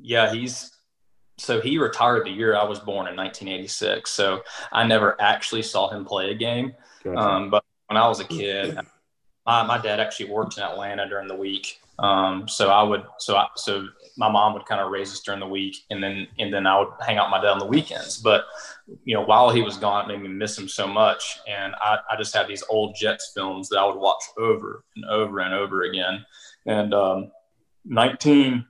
yeah, 0.00 0.30
he's 0.30 0.72
so 1.38 1.58
he 1.58 1.78
retired 1.78 2.26
the 2.26 2.30
year 2.30 2.54
I 2.54 2.64
was 2.64 2.78
born 2.78 3.08
in 3.08 3.16
1986. 3.16 4.10
So 4.10 4.42
I 4.72 4.86
never 4.86 5.20
actually 5.20 5.62
saw 5.62 5.88
him 5.88 6.04
play 6.04 6.32
a 6.32 6.34
game. 6.34 6.74
Gotcha. 7.02 7.18
Um, 7.18 7.48
but 7.48 7.64
when 7.86 7.96
I 7.96 8.06
was 8.06 8.20
a 8.20 8.24
kid, 8.26 8.78
my, 9.46 9.62
my 9.62 9.78
dad 9.78 10.00
actually 10.00 10.30
worked 10.30 10.58
in 10.58 10.64
Atlanta 10.64 11.08
during 11.08 11.28
the 11.28 11.36
week. 11.36 11.79
Um, 12.00 12.48
so 12.48 12.70
I 12.70 12.82
would, 12.82 13.04
so 13.18 13.36
I, 13.36 13.46
so 13.56 13.86
my 14.16 14.28
mom 14.30 14.54
would 14.54 14.66
kind 14.66 14.80
of 14.80 14.90
raise 14.90 15.12
us 15.12 15.20
during 15.20 15.40
the 15.40 15.46
week 15.46 15.76
and 15.90 16.02
then, 16.02 16.26
and 16.38 16.52
then 16.52 16.66
I 16.66 16.78
would 16.78 16.88
hang 17.06 17.18
out 17.18 17.26
with 17.26 17.32
my 17.32 17.42
dad 17.42 17.52
on 17.52 17.58
the 17.58 17.66
weekends. 17.66 18.18
But, 18.18 18.44
you 19.04 19.14
know, 19.14 19.22
while 19.22 19.50
he 19.50 19.62
was 19.62 19.76
gone, 19.76 20.10
it 20.10 20.14
made 20.14 20.22
me 20.22 20.34
miss 20.34 20.58
him 20.58 20.68
so 20.68 20.86
much. 20.86 21.38
And 21.46 21.74
I, 21.76 21.98
I 22.10 22.16
just 22.16 22.34
had 22.34 22.48
these 22.48 22.64
old 22.68 22.96
Jets 22.96 23.32
films 23.34 23.68
that 23.68 23.78
I 23.78 23.86
would 23.86 23.96
watch 23.96 24.22
over 24.38 24.84
and 24.96 25.04
over 25.04 25.40
and 25.40 25.54
over 25.54 25.82
again. 25.82 26.24
And, 26.66 26.94
um, 26.94 27.30
19, 27.84 28.64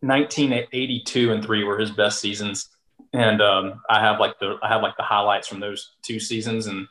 1982 0.00 1.32
and 1.32 1.44
three 1.44 1.64
were 1.64 1.78
his 1.78 1.90
best 1.90 2.20
seasons, 2.20 2.68
and 3.12 3.42
um, 3.42 3.82
I 3.88 4.00
have 4.00 4.20
like 4.20 4.38
the 4.38 4.56
I 4.62 4.68
have 4.68 4.82
like 4.82 4.96
the 4.96 5.02
highlights 5.02 5.48
from 5.48 5.60
those 5.60 5.92
two 6.02 6.20
seasons, 6.20 6.66
and 6.66 6.86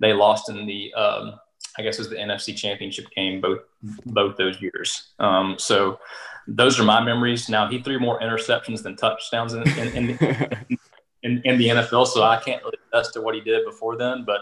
they 0.00 0.12
lost 0.12 0.48
in 0.48 0.66
the 0.66 0.94
um, 0.94 1.34
I 1.78 1.82
guess 1.82 1.98
was 1.98 2.08
the 2.08 2.16
NFC 2.16 2.56
Championship 2.56 3.10
game 3.10 3.40
both 3.40 3.60
both 4.06 4.36
those 4.36 4.60
years. 4.60 5.10
Um, 5.18 5.56
so 5.58 5.98
those 6.46 6.78
are 6.78 6.84
my 6.84 7.02
memories. 7.02 7.48
Now 7.48 7.68
he 7.68 7.80
threw 7.80 7.98
more 7.98 8.20
interceptions 8.20 8.82
than 8.82 8.96
touchdowns 8.96 9.54
in 9.54 9.62
in, 9.62 9.88
in, 9.88 10.78
in, 11.22 11.42
in 11.44 11.58
the 11.58 11.68
NFL, 11.68 12.06
so 12.06 12.22
I 12.22 12.38
can't 12.38 12.62
really 12.62 12.78
attest 12.92 13.14
to 13.14 13.22
what 13.22 13.34
he 13.34 13.40
did 13.40 13.64
before 13.64 13.96
then. 13.96 14.24
But 14.24 14.40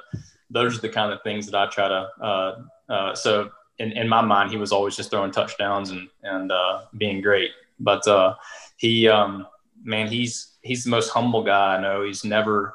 those 0.50 0.76
are 0.76 0.80
the 0.80 0.88
kind 0.88 1.12
of 1.12 1.22
things 1.22 1.46
that 1.46 1.58
I 1.58 1.66
try 1.66 1.88
to. 1.88 2.08
Uh, 2.20 2.62
uh, 2.88 3.14
so 3.14 3.50
in, 3.78 3.92
in 3.92 4.08
my 4.08 4.20
mind, 4.20 4.50
he 4.50 4.56
was 4.56 4.72
always 4.72 4.96
just 4.96 5.10
throwing 5.10 5.30
touchdowns 5.30 5.90
and 5.90 6.08
and 6.22 6.52
uh, 6.52 6.82
being 6.98 7.20
great. 7.22 7.50
But 7.80 8.06
uh, 8.06 8.34
he, 8.76 9.08
um, 9.08 9.46
man, 9.82 10.08
he's 10.08 10.52
he's 10.62 10.84
the 10.84 10.90
most 10.90 11.10
humble 11.10 11.42
guy 11.42 11.76
I 11.76 11.80
know. 11.80 12.04
He's 12.04 12.24
never 12.24 12.74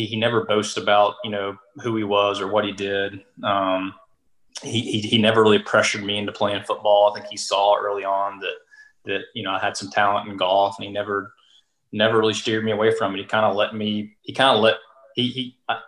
he, 0.00 0.06
he 0.06 0.16
never 0.16 0.44
boasts 0.44 0.76
about 0.76 1.16
you 1.24 1.30
know 1.30 1.56
who 1.82 1.96
he 1.96 2.04
was 2.04 2.40
or 2.40 2.48
what 2.48 2.64
he 2.64 2.72
did. 2.72 3.22
Um, 3.42 3.94
he, 4.62 4.80
he 4.80 5.00
he 5.00 5.18
never 5.18 5.42
really 5.42 5.58
pressured 5.58 6.02
me 6.02 6.18
into 6.18 6.32
playing 6.32 6.64
football. 6.64 7.10
I 7.10 7.18
think 7.18 7.30
he 7.30 7.36
saw 7.36 7.76
early 7.76 8.04
on 8.04 8.40
that 8.40 8.54
that 9.04 9.20
you 9.34 9.42
know 9.42 9.52
I 9.52 9.58
had 9.58 9.76
some 9.76 9.90
talent 9.90 10.28
in 10.28 10.36
golf, 10.36 10.76
and 10.78 10.86
he 10.86 10.92
never 10.92 11.32
never 11.92 12.18
really 12.18 12.34
steered 12.34 12.64
me 12.64 12.72
away 12.72 12.94
from 12.96 13.14
it. 13.14 13.18
He 13.18 13.24
kind 13.24 13.44
of 13.44 13.56
let 13.56 13.74
me. 13.74 14.16
He 14.22 14.32
kind 14.32 14.56
of 14.56 14.62
let 14.62 14.76
he 15.14 15.28
he. 15.28 15.58
I, 15.68 15.80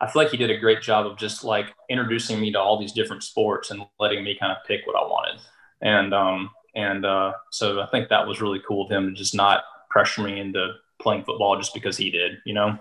I 0.00 0.10
feel 0.10 0.22
like 0.22 0.30
he 0.30 0.36
did 0.36 0.50
a 0.50 0.58
great 0.58 0.82
job 0.82 1.06
of 1.06 1.16
just 1.16 1.44
like 1.44 1.74
introducing 1.88 2.40
me 2.40 2.52
to 2.52 2.60
all 2.60 2.78
these 2.78 2.92
different 2.92 3.22
sports 3.22 3.70
and 3.70 3.82
letting 3.98 4.24
me 4.24 4.36
kind 4.38 4.52
of 4.52 4.58
pick 4.66 4.86
what 4.86 4.96
I 4.96 5.06
wanted. 5.06 5.40
And 5.80 6.12
um, 6.12 6.50
and 6.74 7.06
uh, 7.06 7.32
so 7.50 7.80
I 7.80 7.86
think 7.86 8.08
that 8.08 8.26
was 8.26 8.42
really 8.42 8.60
cool 8.66 8.84
of 8.84 8.90
him 8.90 9.08
to 9.08 9.12
just 9.14 9.34
not 9.34 9.64
pressure 9.88 10.22
me 10.22 10.40
into 10.40 10.74
playing 11.00 11.24
football 11.24 11.56
just 11.56 11.74
because 11.74 11.96
he 11.96 12.10
did, 12.10 12.38
you 12.44 12.54
know? 12.54 12.76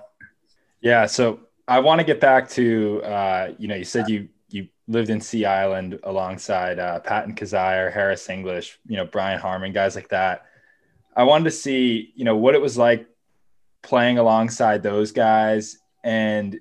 Yeah. 0.84 1.08
So 1.08 1.40
I 1.68 1.80
want 1.80 2.00
to 2.00 2.06
get 2.06 2.20
back 2.20 2.48
to, 2.52 3.02
uh, 3.04 3.54
you 3.58 3.68
know, 3.68 3.76
you 3.76 3.84
said 3.84 4.08
you, 4.08 4.30
you 4.50 4.68
lived 4.88 5.10
in 5.10 5.20
Sea 5.20 5.46
Island 5.46 6.00
alongside 6.04 6.78
uh, 6.78 7.00
Patton 7.00 7.34
Kizzire, 7.34 7.92
Harris 7.92 8.30
English, 8.30 8.78
you 8.86 8.98
know, 8.98 9.06
Brian 9.06 9.40
Harman, 9.40 9.74
guys 9.74 9.96
like 9.96 10.10
that. 10.10 10.46
I 11.16 11.24
wanted 11.24 11.46
to 11.46 11.52
see, 11.52 12.14
you 12.16 12.26
know, 12.26 12.38
what 12.38 12.54
it 12.54 12.62
was 12.62 12.78
like 12.78 13.08
playing 13.82 14.20
alongside 14.20 14.84
those 14.84 15.12
guys 15.12 15.80
and 16.04 16.60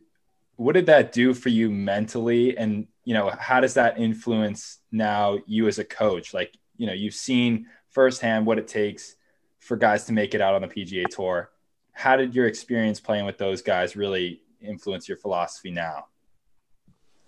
what 0.57 0.73
did 0.73 0.87
that 0.87 1.13
do 1.13 1.35
for 1.35 1.51
you 1.51 1.71
mentally? 1.71 2.57
And, 2.57 2.87
you 3.05 3.13
know, 3.13 3.31
how 3.37 3.61
does 3.61 3.75
that 3.75 3.99
influence 3.99 4.79
now 4.91 5.39
you 5.47 5.67
as 5.67 5.79
a 5.79 5.85
coach? 5.85 6.33
Like, 6.33 6.57
you 6.83 6.89
know 6.89 6.93
you've 6.93 7.15
seen 7.15 7.67
firsthand 7.91 8.45
what 8.45 8.59
it 8.59 8.67
takes 8.67 9.15
for 9.61 9.77
guys 9.77 10.05
to 10.07 10.13
make 10.13 10.35
it 10.35 10.41
out 10.41 10.55
on 10.55 10.63
the 10.63 10.69
PGA 10.69 11.07
Tour. 11.07 11.51
How 11.93 12.17
did 12.17 12.35
your 12.35 12.47
experience 12.47 13.01
playing 13.01 13.27
with 13.27 13.39
those 13.39 13.63
guys 13.63 13.97
really 13.97 14.43
influence 14.61 15.09
your 15.09 15.19
philosophy 15.19 15.71
now? 15.71 16.07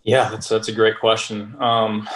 Yeah, 0.03 0.29
that's 0.29 0.49
that's 0.49 0.69
a 0.69 0.73
great 0.73 0.99
question. 1.01 1.57
Um, 1.61 2.09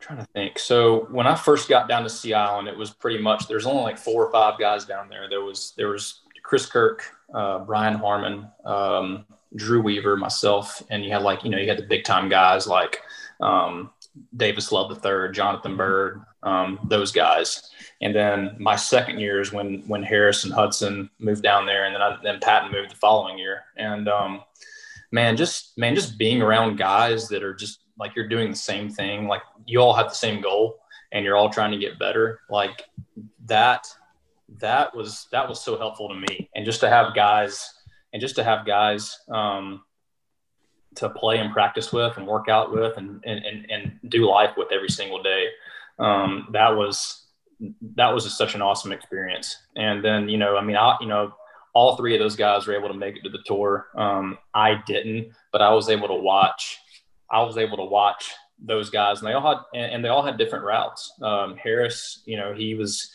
trying 0.00 0.18
to 0.18 0.26
think. 0.26 0.58
So 0.58 1.06
when 1.10 1.26
I 1.26 1.34
first 1.34 1.68
got 1.68 1.88
down 1.88 2.02
to 2.02 2.10
Sea 2.10 2.34
Island, 2.34 2.68
it 2.68 2.76
was 2.76 2.90
pretty 2.90 3.22
much 3.22 3.48
there's 3.48 3.66
only 3.66 3.82
like 3.82 3.98
four 3.98 4.24
or 4.24 4.30
five 4.30 4.58
guys 4.58 4.84
down 4.84 5.08
there. 5.08 5.28
There 5.28 5.42
was 5.42 5.72
there 5.76 5.88
was 5.88 6.20
Chris 6.42 6.66
Kirk, 6.66 7.04
uh, 7.32 7.60
Brian 7.60 7.94
Harman, 7.94 8.48
um, 8.64 9.24
Drew 9.56 9.80
Weaver, 9.80 10.16
myself, 10.16 10.82
and 10.90 11.04
you 11.04 11.10
had 11.10 11.22
like 11.22 11.44
you 11.44 11.50
know 11.50 11.58
you 11.58 11.68
had 11.68 11.78
the 11.78 11.86
big 11.86 12.04
time 12.04 12.28
guys 12.28 12.66
like 12.66 13.00
um, 13.40 13.90
Davis 14.36 14.72
Love 14.72 14.90
III, 14.92 15.32
Jonathan 15.32 15.72
mm-hmm. 15.72 15.80
Um, 16.44 16.78
those 16.84 17.10
guys. 17.10 17.70
And 18.00 18.14
then 18.14 18.56
my 18.58 18.76
second 18.76 19.18
year 19.18 19.40
is 19.40 19.52
when 19.52 19.82
when 19.86 20.02
Harris 20.02 20.44
and 20.44 20.52
Hudson 20.52 21.08
moved 21.18 21.42
down 21.42 21.64
there, 21.64 21.86
and 21.86 21.94
then 21.94 22.02
I, 22.02 22.18
then 22.22 22.38
Patton 22.40 22.70
moved 22.70 22.90
the 22.90 22.96
following 22.96 23.38
year. 23.38 23.62
And 23.76 24.08
um, 24.08 24.42
man, 25.10 25.36
just 25.36 25.76
man, 25.78 25.94
just 25.94 26.18
being 26.18 26.42
around 26.42 26.76
guys 26.76 27.28
that 27.28 27.42
are 27.42 27.54
just 27.54 27.80
like 27.98 28.14
you're 28.14 28.28
doing 28.28 28.50
the 28.50 28.56
same 28.56 28.90
thing, 28.90 29.26
like 29.26 29.42
you 29.66 29.78
all 29.78 29.94
have 29.94 30.08
the 30.08 30.14
same 30.14 30.42
goal, 30.42 30.80
and 31.12 31.24
you're 31.24 31.36
all 31.36 31.48
trying 31.48 31.72
to 31.72 31.78
get 31.78 31.98
better. 31.98 32.40
Like 32.50 32.82
that, 33.46 33.86
that 34.58 34.94
was 34.94 35.26
that 35.32 35.48
was 35.48 35.62
so 35.62 35.78
helpful 35.78 36.08
to 36.08 36.14
me, 36.14 36.50
and 36.54 36.66
just 36.66 36.80
to 36.80 36.90
have 36.90 37.14
guys, 37.14 37.72
and 38.12 38.20
just 38.20 38.36
to 38.36 38.44
have 38.44 38.66
guys. 38.66 39.18
Um, 39.30 39.82
to 40.96 41.10
play 41.10 41.38
and 41.38 41.52
practice 41.52 41.92
with 41.92 42.16
and 42.16 42.26
work 42.26 42.48
out 42.48 42.72
with 42.72 42.96
and, 42.96 43.20
and, 43.24 43.44
and, 43.44 43.70
and 43.70 43.98
do 44.08 44.30
life 44.30 44.52
with 44.56 44.70
every 44.70 44.88
single 44.88 45.20
day. 45.20 45.48
Um, 45.98 46.48
that 46.52 46.70
was, 46.70 47.26
that 47.96 48.12
was 48.12 48.24
just 48.24 48.38
such 48.38 48.54
an 48.54 48.62
awesome 48.62 48.92
experience. 48.92 49.56
And 49.76 50.04
then, 50.04 50.28
you 50.28 50.38
know, 50.38 50.56
I 50.56 50.62
mean, 50.62 50.76
I, 50.76 50.96
you 51.00 51.06
know, 51.06 51.34
all 51.72 51.96
three 51.96 52.14
of 52.14 52.20
those 52.20 52.36
guys 52.36 52.66
were 52.66 52.76
able 52.76 52.88
to 52.88 52.94
make 52.94 53.16
it 53.16 53.22
to 53.24 53.30
the 53.30 53.42
tour. 53.46 53.88
Um, 53.96 54.38
I 54.54 54.82
didn't, 54.86 55.32
but 55.52 55.60
I 55.60 55.72
was 55.72 55.88
able 55.88 56.08
to 56.08 56.14
watch, 56.14 56.78
I 57.30 57.42
was 57.42 57.58
able 57.58 57.76
to 57.78 57.84
watch 57.84 58.30
those 58.60 58.90
guys 58.90 59.20
and 59.20 59.28
they 59.28 59.32
all 59.32 59.56
had, 59.56 59.64
and, 59.74 59.92
and 59.92 60.04
they 60.04 60.08
all 60.08 60.22
had 60.22 60.38
different 60.38 60.64
routes. 60.64 61.12
Um, 61.20 61.56
Harris, 61.56 62.22
you 62.26 62.36
know, 62.36 62.54
he 62.54 62.74
was, 62.74 63.10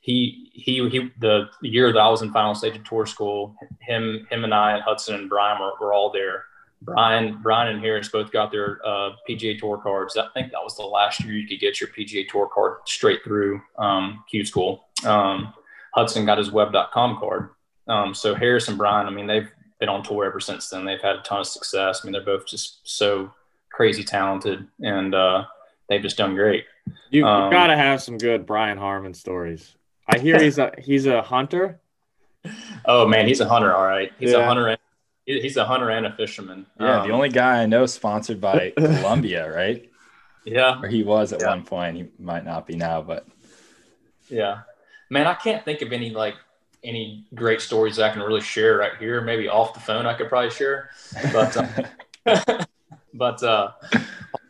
he, 0.00 0.50
he, 0.52 0.86
he, 0.90 1.10
the 1.18 1.48
year 1.62 1.90
that 1.92 1.98
I 1.98 2.10
was 2.10 2.20
in 2.20 2.32
final 2.32 2.54
stage 2.54 2.76
of 2.76 2.84
tour 2.84 3.06
school, 3.06 3.56
him, 3.80 4.26
him 4.30 4.44
and 4.44 4.52
I 4.52 4.74
and 4.74 4.82
Hudson 4.82 5.14
and 5.14 5.30
Brian 5.30 5.58
were, 5.60 5.72
were 5.80 5.94
all 5.94 6.12
there 6.12 6.44
Brian, 6.84 7.38
Brian 7.42 7.74
and 7.74 7.80
Harris 7.80 8.08
both 8.08 8.30
got 8.30 8.50
their 8.50 8.80
uh, 8.84 9.12
PGA 9.28 9.58
Tour 9.58 9.78
cards. 9.78 10.16
I 10.16 10.28
think 10.34 10.52
that 10.52 10.62
was 10.62 10.76
the 10.76 10.82
last 10.82 11.22
year 11.24 11.34
you 11.34 11.46
could 11.46 11.60
get 11.60 11.80
your 11.80 11.88
PGA 11.90 12.28
Tour 12.28 12.48
card 12.52 12.78
straight 12.86 13.24
through 13.24 13.60
um, 13.78 14.24
Q 14.30 14.44
School. 14.44 14.84
Um, 15.04 15.54
Hudson 15.94 16.26
got 16.26 16.38
his 16.38 16.50
web.com 16.50 17.18
card. 17.18 17.50
Um, 17.86 18.14
so 18.14 18.34
Harris 18.34 18.68
and 18.68 18.78
Brian, 18.78 19.06
I 19.06 19.10
mean, 19.10 19.26
they've 19.26 19.50
been 19.78 19.88
on 19.88 20.02
tour 20.02 20.24
ever 20.24 20.40
since 20.40 20.68
then. 20.68 20.84
They've 20.84 21.00
had 21.00 21.16
a 21.16 21.22
ton 21.22 21.40
of 21.40 21.46
success. 21.46 22.00
I 22.02 22.06
mean, 22.06 22.12
they're 22.12 22.22
both 22.22 22.46
just 22.46 22.80
so 22.84 23.32
crazy 23.70 24.04
talented 24.04 24.66
and 24.80 25.14
uh, 25.14 25.44
they've 25.88 26.02
just 26.02 26.16
done 26.16 26.34
great. 26.34 26.64
You, 27.10 27.26
um, 27.26 27.50
got 27.50 27.68
to 27.68 27.76
have 27.76 28.02
some 28.02 28.18
good 28.18 28.46
Brian 28.46 28.78
Harman 28.78 29.14
stories. 29.14 29.74
I 30.06 30.18
hear 30.18 30.40
he's 30.40 30.58
a 30.58 30.72
he's 30.78 31.06
a 31.06 31.22
hunter. 31.22 31.80
Oh 32.86 33.08
man, 33.08 33.26
he's 33.26 33.40
a 33.40 33.48
hunter. 33.48 33.74
All 33.74 33.86
right, 33.86 34.12
he's 34.18 34.32
yeah. 34.32 34.40
a 34.40 34.44
hunter. 34.44 34.68
And, 34.68 34.78
he's 35.26 35.56
a 35.56 35.64
hunter 35.64 35.90
and 35.90 36.06
a 36.06 36.12
fisherman. 36.12 36.66
Yeah, 36.78 37.00
um, 37.00 37.08
the 37.08 37.14
only 37.14 37.28
guy 37.28 37.62
I 37.62 37.66
know 37.66 37.86
sponsored 37.86 38.40
by 38.40 38.72
Columbia, 38.76 39.50
right? 39.52 39.90
Yeah, 40.44 40.80
or 40.82 40.88
he 40.88 41.02
was 41.02 41.32
at 41.32 41.40
yeah. 41.40 41.48
one 41.48 41.64
point. 41.64 41.96
He 41.96 42.06
might 42.18 42.44
not 42.44 42.66
be 42.66 42.76
now, 42.76 43.02
but 43.02 43.26
yeah, 44.28 44.60
man, 45.10 45.26
I 45.26 45.34
can't 45.34 45.64
think 45.64 45.82
of 45.82 45.92
any 45.92 46.10
like 46.10 46.34
any 46.82 47.26
great 47.34 47.60
stories 47.60 47.98
I 47.98 48.10
can 48.10 48.22
really 48.22 48.42
share 48.42 48.78
right 48.78 48.96
here. 48.98 49.20
Maybe 49.20 49.48
off 49.48 49.74
the 49.74 49.80
phone, 49.80 50.06
I 50.06 50.14
could 50.14 50.28
probably 50.28 50.50
share, 50.50 50.90
but 51.32 51.56
uh, 51.56 52.64
but 53.14 53.42
uh, 53.42 53.72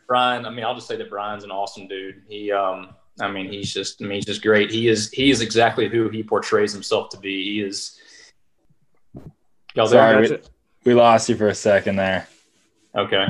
Brian, 0.07 0.45
I 0.45 0.49
mean, 0.49 0.65
I'll 0.65 0.75
just 0.75 0.87
say 0.87 0.95
that 0.97 1.09
Brian's 1.09 1.43
an 1.43 1.51
awesome 1.51 1.87
dude. 1.87 2.23
He, 2.27 2.51
um, 2.51 2.89
I 3.19 3.29
mean, 3.29 3.51
he's 3.51 3.73
just, 3.73 4.01
I 4.01 4.05
mean, 4.05 4.15
he's 4.15 4.25
just 4.25 4.41
great. 4.41 4.71
He 4.71 4.87
is, 4.87 5.09
he 5.11 5.31
is 5.31 5.41
exactly 5.41 5.87
who 5.87 6.09
he 6.09 6.23
portrays 6.23 6.73
himself 6.73 7.09
to 7.09 7.17
be. 7.17 7.43
He 7.43 7.61
is. 7.61 7.99
Y'all 9.73 9.87
Sorry, 9.87 10.29
we, 10.29 10.37
we, 10.85 10.93
lost 10.93 11.29
you 11.29 11.35
for 11.35 11.47
a 11.47 11.55
second 11.55 11.95
there. 11.97 12.27
Okay. 12.95 13.27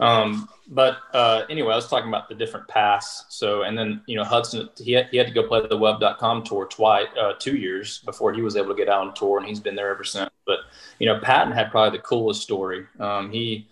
Um, 0.00 0.48
but 0.68 0.98
uh, 1.12 1.44
anyway, 1.48 1.72
I 1.72 1.76
was 1.76 1.88
talking 1.88 2.08
about 2.08 2.28
the 2.28 2.34
different 2.34 2.66
paths. 2.68 3.26
So, 3.28 3.62
and 3.62 3.78
then 3.78 4.02
you 4.06 4.16
know, 4.16 4.24
Hudson, 4.24 4.68
he 4.78 4.92
had, 4.92 5.08
he 5.10 5.16
had 5.16 5.26
to 5.26 5.32
go 5.32 5.46
play 5.46 5.66
the 5.66 5.76
Web.com 5.76 6.42
tour 6.44 6.66
twice, 6.66 7.06
uh, 7.20 7.34
two 7.38 7.56
years 7.56 7.98
before 7.98 8.32
he 8.32 8.42
was 8.42 8.56
able 8.56 8.68
to 8.68 8.74
get 8.74 8.88
out 8.88 9.06
on 9.06 9.14
tour, 9.14 9.38
and 9.38 9.46
he's 9.46 9.60
been 9.60 9.76
there 9.76 9.90
ever 9.90 10.04
since. 10.04 10.30
But 10.44 10.60
you 10.98 11.06
know, 11.06 11.20
Patton 11.20 11.52
had 11.52 11.70
probably 11.70 11.96
the 11.96 12.02
coolest 12.02 12.42
story. 12.42 12.86
Um, 12.98 13.30
he 13.30 13.68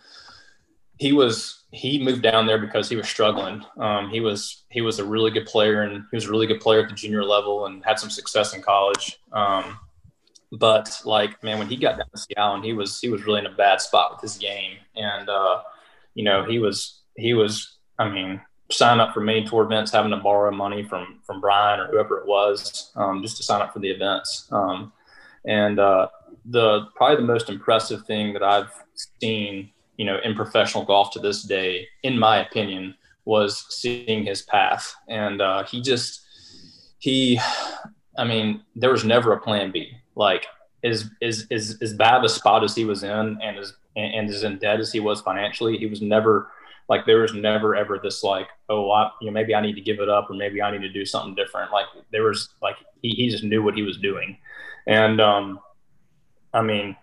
he 0.98 1.12
was 1.12 1.64
he 1.72 2.02
moved 2.02 2.22
down 2.22 2.46
there 2.46 2.58
because 2.58 2.88
he 2.88 2.96
was 2.96 3.08
struggling. 3.08 3.64
Um, 3.78 4.08
he 4.08 4.20
was 4.20 4.64
he 4.68 4.80
was 4.80 4.98
a 4.98 5.04
really 5.04 5.30
good 5.30 5.46
player 5.46 5.82
and 5.82 6.04
he 6.10 6.16
was 6.16 6.26
a 6.26 6.30
really 6.30 6.46
good 6.46 6.60
player 6.60 6.82
at 6.82 6.88
the 6.88 6.94
junior 6.94 7.24
level 7.24 7.66
and 7.66 7.84
had 7.84 7.98
some 7.98 8.10
success 8.10 8.54
in 8.54 8.62
college. 8.62 9.18
Um, 9.32 9.78
but 10.58 11.00
like 11.04 11.42
man, 11.42 11.58
when 11.58 11.68
he 11.68 11.76
got 11.76 11.98
down 11.98 12.06
to 12.14 12.18
Sea 12.18 12.36
Island, 12.36 12.56
and 12.58 12.64
he 12.64 12.72
was 12.72 13.00
he 13.00 13.08
was 13.08 13.24
really 13.24 13.40
in 13.40 13.46
a 13.46 13.54
bad 13.54 13.80
spot 13.80 14.12
with 14.12 14.20
his 14.20 14.38
game, 14.38 14.76
and 14.96 15.28
uh, 15.28 15.62
you 16.14 16.24
know 16.24 16.44
he 16.44 16.58
was 16.58 17.02
he 17.16 17.34
was 17.34 17.78
I 17.98 18.08
mean 18.08 18.40
sign 18.70 18.98
up 18.98 19.12
for 19.12 19.20
many 19.20 19.44
tour 19.44 19.64
events, 19.64 19.92
having 19.92 20.10
to 20.10 20.16
borrow 20.16 20.50
money 20.50 20.82
from 20.84 21.20
from 21.26 21.40
Brian 21.40 21.80
or 21.80 21.86
whoever 21.88 22.18
it 22.18 22.26
was 22.26 22.92
um, 22.96 23.22
just 23.22 23.36
to 23.36 23.42
sign 23.42 23.62
up 23.62 23.72
for 23.72 23.78
the 23.78 23.90
events. 23.90 24.48
Um, 24.50 24.92
and 25.44 25.78
uh, 25.78 26.08
the 26.46 26.86
probably 26.94 27.16
the 27.16 27.32
most 27.32 27.48
impressive 27.48 28.06
thing 28.06 28.32
that 28.32 28.42
I've 28.42 28.70
seen 29.20 29.70
you 29.96 30.04
know, 30.04 30.18
in 30.24 30.34
professional 30.34 30.84
golf 30.84 31.10
to 31.12 31.18
this 31.18 31.42
day, 31.42 31.86
in 32.02 32.18
my 32.18 32.38
opinion, 32.38 32.94
was 33.24 33.66
seeing 33.68 34.24
his 34.24 34.42
path. 34.42 34.94
And 35.08 35.40
uh, 35.40 35.64
he 35.64 35.80
just, 35.80 36.22
he, 36.98 37.40
I 38.18 38.24
mean, 38.24 38.62
there 38.74 38.90
was 38.90 39.04
never 39.04 39.32
a 39.32 39.40
plan 39.40 39.70
B. 39.70 39.92
Like, 40.16 40.46
as, 40.82 41.10
as, 41.22 41.46
as, 41.50 41.78
as 41.80 41.94
bad 41.94 42.24
a 42.24 42.28
spot 42.28 42.62
as 42.62 42.74
he 42.74 42.84
was 42.84 43.02
in 43.02 43.38
and 43.42 43.58
as, 43.58 43.74
and 43.96 44.28
as 44.28 44.44
in 44.44 44.58
debt 44.58 44.80
as 44.80 44.92
he 44.92 45.00
was 45.00 45.20
financially, 45.20 45.78
he 45.78 45.86
was 45.86 46.02
never, 46.02 46.50
like, 46.88 47.06
there 47.06 47.20
was 47.20 47.32
never 47.32 47.74
ever 47.74 47.98
this, 48.02 48.22
like, 48.22 48.48
oh, 48.68 48.90
I, 48.90 49.10
you 49.20 49.26
know, 49.26 49.32
maybe 49.32 49.54
I 49.54 49.60
need 49.60 49.74
to 49.74 49.80
give 49.80 50.00
it 50.00 50.08
up 50.08 50.28
or 50.30 50.34
maybe 50.34 50.60
I 50.60 50.70
need 50.70 50.82
to 50.82 50.92
do 50.92 51.04
something 51.04 51.34
different. 51.34 51.72
Like, 51.72 51.86
there 52.12 52.24
was, 52.24 52.50
like, 52.60 52.76
he, 53.02 53.10
he 53.10 53.30
just 53.30 53.44
knew 53.44 53.62
what 53.62 53.74
he 53.74 53.82
was 53.82 53.98
doing. 53.98 54.36
And, 54.86 55.20
um, 55.20 55.60
I 56.52 56.62
mean, 56.62 56.96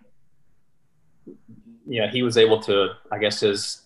know, 2.01 2.07
he 2.07 2.23
was 2.23 2.37
able 2.37 2.61
to, 2.63 2.89
I 3.11 3.17
guess 3.17 3.39
his 3.39 3.81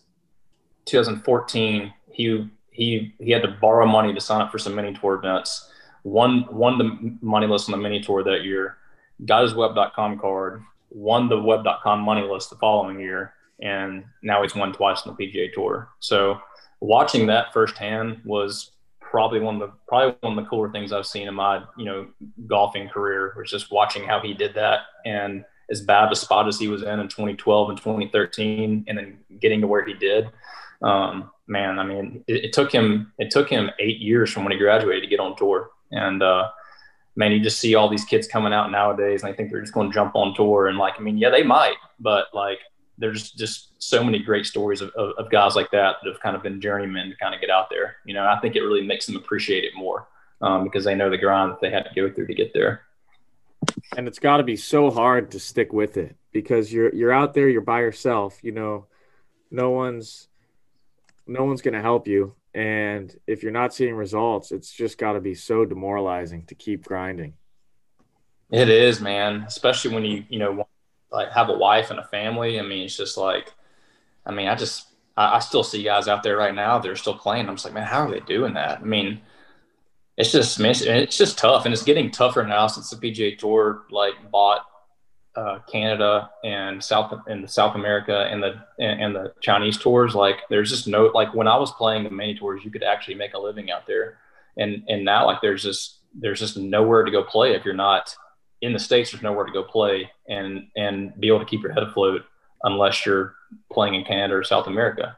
2014, 0.85 1.93
he, 2.11 2.49
he, 2.71 3.13
he 3.19 3.31
had 3.31 3.41
to 3.41 3.57
borrow 3.61 3.85
money 3.85 4.13
to 4.13 4.21
sign 4.21 4.41
up 4.41 4.51
for 4.51 4.59
some 4.59 4.75
mini 4.75 4.93
tour 4.93 5.15
events. 5.15 5.71
Won, 6.03 6.45
won 6.51 6.77
the 6.77 7.17
money 7.21 7.47
list 7.47 7.67
on 7.67 7.71
the 7.71 7.81
mini 7.81 8.01
tour 8.01 8.23
that 8.23 8.43
year, 8.43 8.77
got 9.23 9.43
his 9.43 9.53
web.com 9.53 10.19
card, 10.19 10.63
won 10.89 11.29
the 11.29 11.41
web.com 11.41 12.01
money 12.01 12.21
list 12.21 12.49
the 12.49 12.55
following 12.57 12.99
year. 12.99 13.33
And 13.61 14.03
now 14.21 14.41
he's 14.43 14.55
won 14.55 14.73
twice 14.73 15.03
on 15.03 15.15
the 15.15 15.25
PGA 15.25 15.53
tour. 15.53 15.89
So 15.99 16.39
watching 16.81 17.27
that 17.27 17.53
firsthand 17.53 18.21
was 18.25 18.71
probably 18.99 19.39
one 19.39 19.61
of 19.61 19.61
the 19.61 19.73
probably 19.87 20.15
one 20.19 20.37
of 20.37 20.43
the 20.43 20.49
cooler 20.49 20.69
things 20.71 20.91
I've 20.91 21.05
seen 21.05 21.29
in 21.29 21.35
my 21.35 21.63
you 21.77 21.85
know 21.85 22.07
golfing 22.47 22.89
career 22.89 23.33
was 23.37 23.49
just 23.49 23.71
watching 23.71 24.03
how 24.03 24.19
he 24.19 24.33
did 24.33 24.55
that 24.55 24.79
and 25.05 25.45
as 25.69 25.81
bad 25.81 26.11
a 26.11 26.15
spot 26.15 26.47
as 26.47 26.59
he 26.59 26.67
was 26.67 26.83
in 26.83 26.99
in 26.99 27.07
2012 27.07 27.69
and 27.69 27.77
2013, 27.77 28.85
and 28.87 28.97
then 28.97 29.17
getting 29.39 29.61
to 29.61 29.67
where 29.67 29.85
he 29.85 29.93
did. 29.93 30.29
Um, 30.81 31.31
man, 31.47 31.79
I 31.79 31.83
mean, 31.83 32.23
it, 32.27 32.45
it, 32.45 32.53
took 32.53 32.71
him 32.71 33.11
it 33.17 33.31
took 33.31 33.49
him 33.49 33.71
eight 33.79 33.99
years 33.99 34.31
from 34.31 34.43
when 34.43 34.51
he 34.51 34.59
graduated 34.59 35.03
to 35.03 35.09
get 35.09 35.19
on 35.19 35.35
tour, 35.35 35.71
and 35.91 36.21
uh, 36.21 36.49
man, 37.15 37.31
you 37.31 37.39
just 37.39 37.59
see 37.59 37.75
all 37.75 37.89
these 37.89 38.05
kids 38.05 38.27
coming 38.27 38.53
out 38.53 38.71
nowadays, 38.71 39.23
and 39.23 39.31
I 39.31 39.35
think 39.35 39.51
they're 39.51 39.61
just 39.61 39.73
going 39.73 39.89
to 39.89 39.93
jump 39.93 40.15
on 40.15 40.35
tour, 40.35 40.67
and 40.67 40.77
like, 40.77 40.95
I 40.97 41.01
mean, 41.01 41.17
yeah, 41.17 41.29
they 41.29 41.43
might, 41.43 41.75
but 41.99 42.27
like, 42.33 42.59
there's 42.97 43.31
just 43.31 43.81
so 43.81 44.03
many 44.03 44.19
great 44.19 44.45
stories 44.45 44.81
of, 44.81 44.89
of, 44.91 45.11
of 45.17 45.29
guys 45.29 45.55
like 45.55 45.69
that 45.71 45.97
that 46.01 46.09
have 46.09 46.21
kind 46.21 46.35
of 46.35 46.43
been 46.43 46.61
journeymen 46.61 47.09
to 47.09 47.15
kind 47.17 47.35
of 47.35 47.41
get 47.41 47.49
out 47.49 47.69
there. 47.69 47.97
You 48.05 48.13
know, 48.13 48.25
I 48.25 48.39
think 48.39 48.55
it 48.55 48.61
really 48.61 48.87
makes 48.87 49.05
them 49.05 49.17
appreciate 49.17 49.65
it 49.65 49.73
more 49.75 50.07
um, 50.41 50.63
because 50.63 50.85
they 50.85 50.95
know 50.95 51.09
the 51.09 51.17
grind 51.17 51.51
that 51.51 51.59
they 51.59 51.69
had 51.69 51.83
to 51.83 51.93
go 51.93 52.09
through 52.09 52.27
to 52.27 52.33
get 52.33 52.53
there 52.53 52.85
and 53.95 54.07
it's 54.07 54.19
got 54.19 54.37
to 54.37 54.43
be 54.43 54.55
so 54.55 54.91
hard 54.91 55.31
to 55.31 55.39
stick 55.39 55.73
with 55.73 55.97
it 55.97 56.15
because 56.31 56.71
you're 56.71 56.93
you're 56.93 57.11
out 57.11 57.33
there 57.33 57.49
you're 57.49 57.61
by 57.61 57.81
yourself 57.81 58.43
you 58.43 58.51
know 58.51 58.85
no 59.51 59.71
one's 59.71 60.27
no 61.27 61.43
one's 61.43 61.61
going 61.61 61.73
to 61.73 61.81
help 61.81 62.07
you 62.07 62.35
and 62.55 63.15
if 63.27 63.43
you're 63.43 63.51
not 63.51 63.73
seeing 63.73 63.93
results 63.93 64.51
it's 64.51 64.71
just 64.71 64.97
got 64.97 65.13
to 65.13 65.19
be 65.19 65.35
so 65.35 65.65
demoralizing 65.65 66.43
to 66.45 66.55
keep 66.55 66.85
grinding. 66.85 67.33
It 68.49 68.69
is 68.69 69.01
man 69.01 69.43
especially 69.45 69.93
when 69.93 70.05
you 70.05 70.23
you 70.29 70.39
know 70.39 70.67
like 71.11 71.31
have 71.31 71.49
a 71.49 71.57
wife 71.57 71.91
and 71.91 71.99
a 71.99 72.05
family. 72.05 72.59
I 72.59 72.63
mean 72.63 72.85
it's 72.85 72.97
just 72.97 73.17
like 73.17 73.53
i 74.25 74.31
mean 74.31 74.47
i 74.47 74.55
just 74.55 74.87
I, 75.15 75.35
I 75.35 75.39
still 75.39 75.63
see 75.63 75.83
guys 75.83 76.07
out 76.07 76.23
there 76.23 76.37
right 76.37 76.55
now 76.55 76.79
they're 76.79 76.95
still 76.95 77.17
playing. 77.17 77.47
I'm 77.47 77.55
just 77.55 77.65
like 77.65 77.73
man 77.73 77.85
how 77.85 78.07
are 78.07 78.11
they 78.11 78.21
doing 78.21 78.53
that? 78.53 78.79
I 78.79 78.85
mean 78.85 79.21
it's 80.17 80.31
just 80.31 80.59
it's 80.61 81.17
just 81.17 81.37
tough, 81.37 81.65
and 81.65 81.73
it's 81.73 81.83
getting 81.83 82.09
tougher 82.09 82.43
now 82.43 82.67
since 82.67 82.89
the 82.89 82.95
PGA 82.95 83.37
Tour 83.37 83.83
like 83.91 84.13
bought 84.31 84.61
uh, 85.35 85.59
Canada 85.69 86.29
and 86.43 86.83
South 86.83 87.13
and 87.27 87.49
South 87.49 87.75
America 87.75 88.27
and 88.31 88.41
the 88.41 88.55
and, 88.79 89.01
and, 89.01 89.15
the 89.15 89.33
Chinese 89.41 89.77
tours. 89.77 90.15
Like, 90.15 90.37
there's 90.49 90.69
just 90.69 90.87
no 90.87 91.11
like 91.13 91.33
when 91.33 91.47
I 91.47 91.57
was 91.57 91.71
playing 91.71 92.03
the 92.03 92.09
mini 92.09 92.35
tours, 92.35 92.63
you 92.63 92.71
could 92.71 92.83
actually 92.83 93.15
make 93.15 93.33
a 93.33 93.39
living 93.39 93.71
out 93.71 93.85
there, 93.85 94.19
and 94.57 94.83
and 94.87 95.03
now 95.03 95.25
like 95.25 95.41
there's 95.41 95.63
just 95.63 95.99
there's 96.13 96.39
just 96.39 96.57
nowhere 96.57 97.03
to 97.03 97.11
go 97.11 97.23
play 97.23 97.53
if 97.53 97.65
you're 97.65 97.73
not 97.73 98.15
in 98.61 98.73
the 98.73 98.79
states. 98.79 99.11
There's 99.11 99.23
nowhere 99.23 99.45
to 99.45 99.51
go 99.51 99.63
play 99.63 100.09
and 100.27 100.67
and 100.75 101.19
be 101.19 101.27
able 101.27 101.39
to 101.39 101.45
keep 101.45 101.61
your 101.61 101.73
head 101.73 101.83
afloat 101.83 102.21
unless 102.63 103.05
you're 103.05 103.35
playing 103.71 103.95
in 103.95 104.05
Canada 104.05 104.35
or 104.35 104.43
South 104.43 104.67
America. 104.67 105.17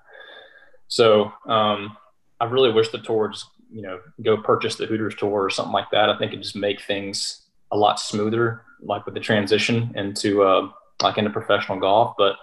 So 0.88 1.32
um, 1.46 1.96
I 2.40 2.46
really 2.46 2.72
wish 2.72 2.90
the 2.90 3.00
tour 3.00 3.30
just 3.30 3.46
you 3.72 3.82
know 3.82 4.00
go 4.24 4.38
purchase 4.38 4.76
the 4.76 4.86
Hooters 4.86 5.16
tour 5.16 5.44
or 5.44 5.50
something 5.50 5.74
like 5.74 5.92
that. 5.92 6.10
I 6.10 6.18
think 6.18 6.34
it 6.34 6.42
just 6.42 6.56
make 6.56 6.82
things 6.82 7.44
a 7.72 7.78
lot 7.78 8.00
smoother, 8.00 8.64
like 8.82 9.06
with 9.06 9.14
the 9.14 9.20
transition 9.20 9.92
into 9.96 10.44
uh, 10.44 10.70
like 11.02 11.18
into 11.18 11.30
professional 11.30 11.80
golf. 11.80 12.16
But 12.18 12.36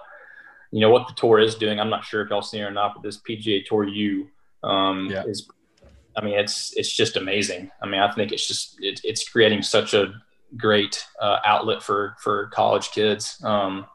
you 0.70 0.81
know 0.81 0.90
what 0.90 1.07
the 1.07 1.14
tour 1.14 1.38
is 1.38 1.55
doing. 1.55 1.79
I'm 1.79 1.90
not 1.90 2.05
sure 2.05 2.23
if 2.23 2.31
y'all 2.31 2.42
seen 2.42 2.62
it 2.62 2.66
or 2.66 2.70
not, 2.70 2.94
but 2.94 3.03
this 3.03 3.18
PGA 3.18 3.64
Tour 3.64 3.85
U 3.85 4.29
um, 4.62 5.09
yeah. 5.11 5.25
is. 5.25 5.49
I 6.16 6.25
mean, 6.25 6.35
it's 6.35 6.73
it's 6.77 6.92
just 6.92 7.16
amazing. 7.16 7.70
I 7.83 7.87
mean, 7.87 8.01
I 8.01 8.11
think 8.12 8.33
it's 8.33 8.47
just 8.47 8.77
it, 8.81 9.01
it's 9.05 9.29
creating 9.29 9.62
such 9.62 9.94
a 9.94 10.14
great 10.57 11.05
uh, 11.20 11.38
outlet 11.44 11.83
for 11.83 12.16
for 12.20 12.47
college 12.49 12.90
kids. 12.90 13.40
Um, 13.42 13.87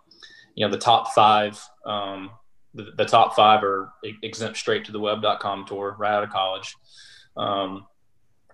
you 0.56 0.66
know, 0.66 0.72
the 0.72 0.78
top 0.78 1.14
five, 1.14 1.62
um, 1.86 2.32
the, 2.74 2.92
the, 2.98 3.06
top 3.06 3.34
five 3.34 3.64
are 3.64 3.94
exempt 4.22 4.58
straight 4.58 4.84
to 4.86 4.92
the 4.92 5.00
web.com 5.00 5.66
tour 5.66 5.96
right 5.98 6.12
out 6.12 6.24
of 6.24 6.32
college. 6.32 6.76
Um, 7.38 7.88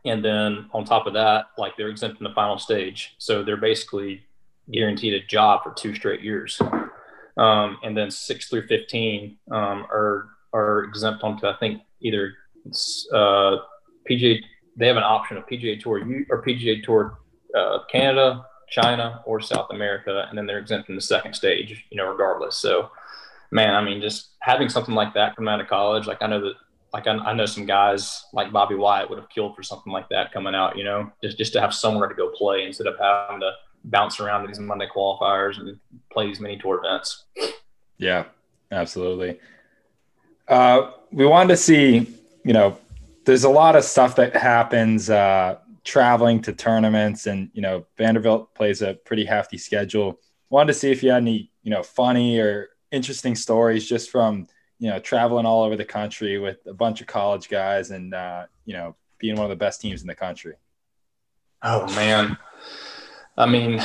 and 0.06 0.24
then 0.24 0.70
on 0.72 0.86
top 0.86 1.08
of 1.08 1.14
that, 1.14 1.48
like 1.58 1.76
they're 1.78 1.90
exempt 1.90 2.20
in 2.20 2.24
the 2.24 2.34
final 2.34 2.58
stage. 2.58 3.16
So 3.18 3.44
they're 3.44 3.58
basically 3.58 4.22
guaranteed 4.72 5.14
a 5.14 5.26
job 5.26 5.64
for 5.64 5.74
two 5.74 5.96
straight 5.96 6.22
years. 6.22 6.62
Um, 7.38 7.78
and 7.84 7.98
then 7.98 8.12
six 8.12 8.48
through 8.48 8.68
15 8.68 9.38
um, 9.52 9.58
are, 9.58 10.30
are 10.54 10.84
exempt 10.84 11.24
onto, 11.24 11.48
I 11.48 11.56
think, 11.58 11.82
either 12.02 12.34
uh, 13.12 13.58
PGA, 14.10 14.42
they 14.78 14.88
have 14.88 14.98
an 14.98 15.04
option 15.04 15.38
of 15.38 15.46
PGA 15.48 15.80
Tour 15.80 16.02
or 16.30 16.44
PGA 16.44 16.84
Tour 16.84 17.20
uh, 17.56 17.80
Canada, 17.92 18.46
China, 18.70 19.22
or 19.26 19.42
South 19.42 19.68
America. 19.72 20.26
And 20.30 20.38
then 20.38 20.46
they're 20.46 20.60
exempt 20.60 20.90
in 20.90 20.96
the 20.96 21.02
second 21.02 21.34
stage, 21.34 21.86
you 21.90 21.98
know, 21.98 22.10
regardless. 22.10 22.58
So, 22.58 22.92
man, 23.52 23.74
I 23.74 23.84
mean, 23.84 24.02
just 24.02 24.30
having 24.40 24.70
something 24.70 24.96
like 24.96 25.14
that 25.16 25.36
come 25.36 25.48
out 25.48 25.60
of 25.60 25.68
college, 25.68 26.08
like 26.08 26.22
I 26.22 26.28
know 26.28 26.42
that 26.42 26.56
like 26.96 27.08
I, 27.08 27.18
I, 27.18 27.34
know 27.34 27.46
some 27.46 27.66
guys 27.66 28.24
like 28.32 28.54
Bobby 28.54 28.76
Wyatt 28.76 29.10
would 29.10 29.20
have 29.20 29.28
killed 29.30 29.54
for 29.54 29.64
something 29.64 29.92
like 29.92 30.08
that 30.10 30.32
coming 30.32 30.56
out, 30.56 30.78
you 30.78 30.86
know, 30.86 31.12
just 31.22 31.38
just 31.38 31.52
to 31.52 31.60
have 31.60 31.74
somewhere 31.74 32.08
to 32.08 32.16
go 32.16 32.30
play 32.30 32.64
instead 32.64 32.88
of 32.88 32.96
having 32.98 33.42
to 33.42 33.52
bounce 33.84 34.22
around 34.22 34.48
these 34.48 34.60
Monday 34.60 34.88
qualifiers 34.88 35.60
and 35.60 35.78
play 36.10 36.28
these 36.28 36.40
mini 36.40 36.58
tour 36.58 36.82
events. 36.82 37.26
Yeah, 37.98 38.24
absolutely. 38.72 39.42
Uh, 40.48 40.92
we 41.12 41.26
wanted 41.26 41.50
to 41.50 41.58
see, 41.58 42.08
you 42.46 42.54
know, 42.54 42.78
there's 43.26 43.44
a 43.44 43.50
lot 43.50 43.76
of 43.76 43.84
stuff 43.84 44.16
that 44.16 44.34
happens 44.34 45.10
uh, 45.10 45.58
traveling 45.84 46.42
to 46.44 46.54
tournaments, 46.54 47.28
and 47.28 47.50
you 47.54 47.62
know, 47.62 47.86
Vanderbilt 47.98 48.56
plays 48.56 48.82
a 48.82 48.94
pretty 48.94 49.26
hefty 49.26 49.58
schedule. 49.58 50.18
Wanted 50.50 50.72
to 50.72 50.80
see 50.80 50.92
if 50.92 51.04
you 51.04 51.12
had 51.12 51.24
any, 51.24 51.52
you 51.62 51.72
know, 51.72 51.84
funny 51.84 52.40
or 52.40 52.70
interesting 52.90 53.36
stories 53.36 53.86
just 53.86 54.10
from 54.10 54.48
you 54.80 54.90
know 54.90 55.00
traveling 55.00 55.46
all 55.46 55.64
over 55.64 55.76
the 55.76 55.86
country 55.86 56.38
with 56.38 56.58
a 56.66 56.74
bunch 56.74 57.02
of 57.02 57.08
college 57.08 57.50
guys 57.50 57.92
and 57.92 58.14
uh, 58.14 58.46
you 58.66 58.74
know 58.74 58.96
being 59.18 59.36
one 59.36 59.46
of 59.46 59.50
the 59.50 59.56
best 59.56 59.82
teams 59.82 60.02
in 60.02 60.08
the 60.08 60.16
country. 60.16 60.56
Oh 61.62 61.88
man, 61.96 62.38
I 63.38 63.46
mean, 63.46 63.80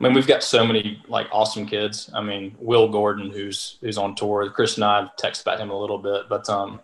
I 0.00 0.04
mean, 0.04 0.14
we've 0.14 0.26
got 0.26 0.42
so 0.42 0.66
many 0.66 1.02
like 1.08 1.28
awesome 1.32 1.66
kids. 1.66 2.10
I 2.14 2.20
mean, 2.22 2.56
Will 2.58 2.88
Gordon, 2.88 3.30
who's 3.30 3.78
who's 3.80 3.98
on 3.98 4.14
tour. 4.14 4.50
Chris 4.50 4.76
and 4.76 4.84
I 4.84 5.08
texted 5.20 5.42
about 5.42 5.60
him 5.60 5.70
a 5.70 5.78
little 5.78 5.98
bit, 5.98 6.22
but 6.28 6.48
um, 6.48 6.80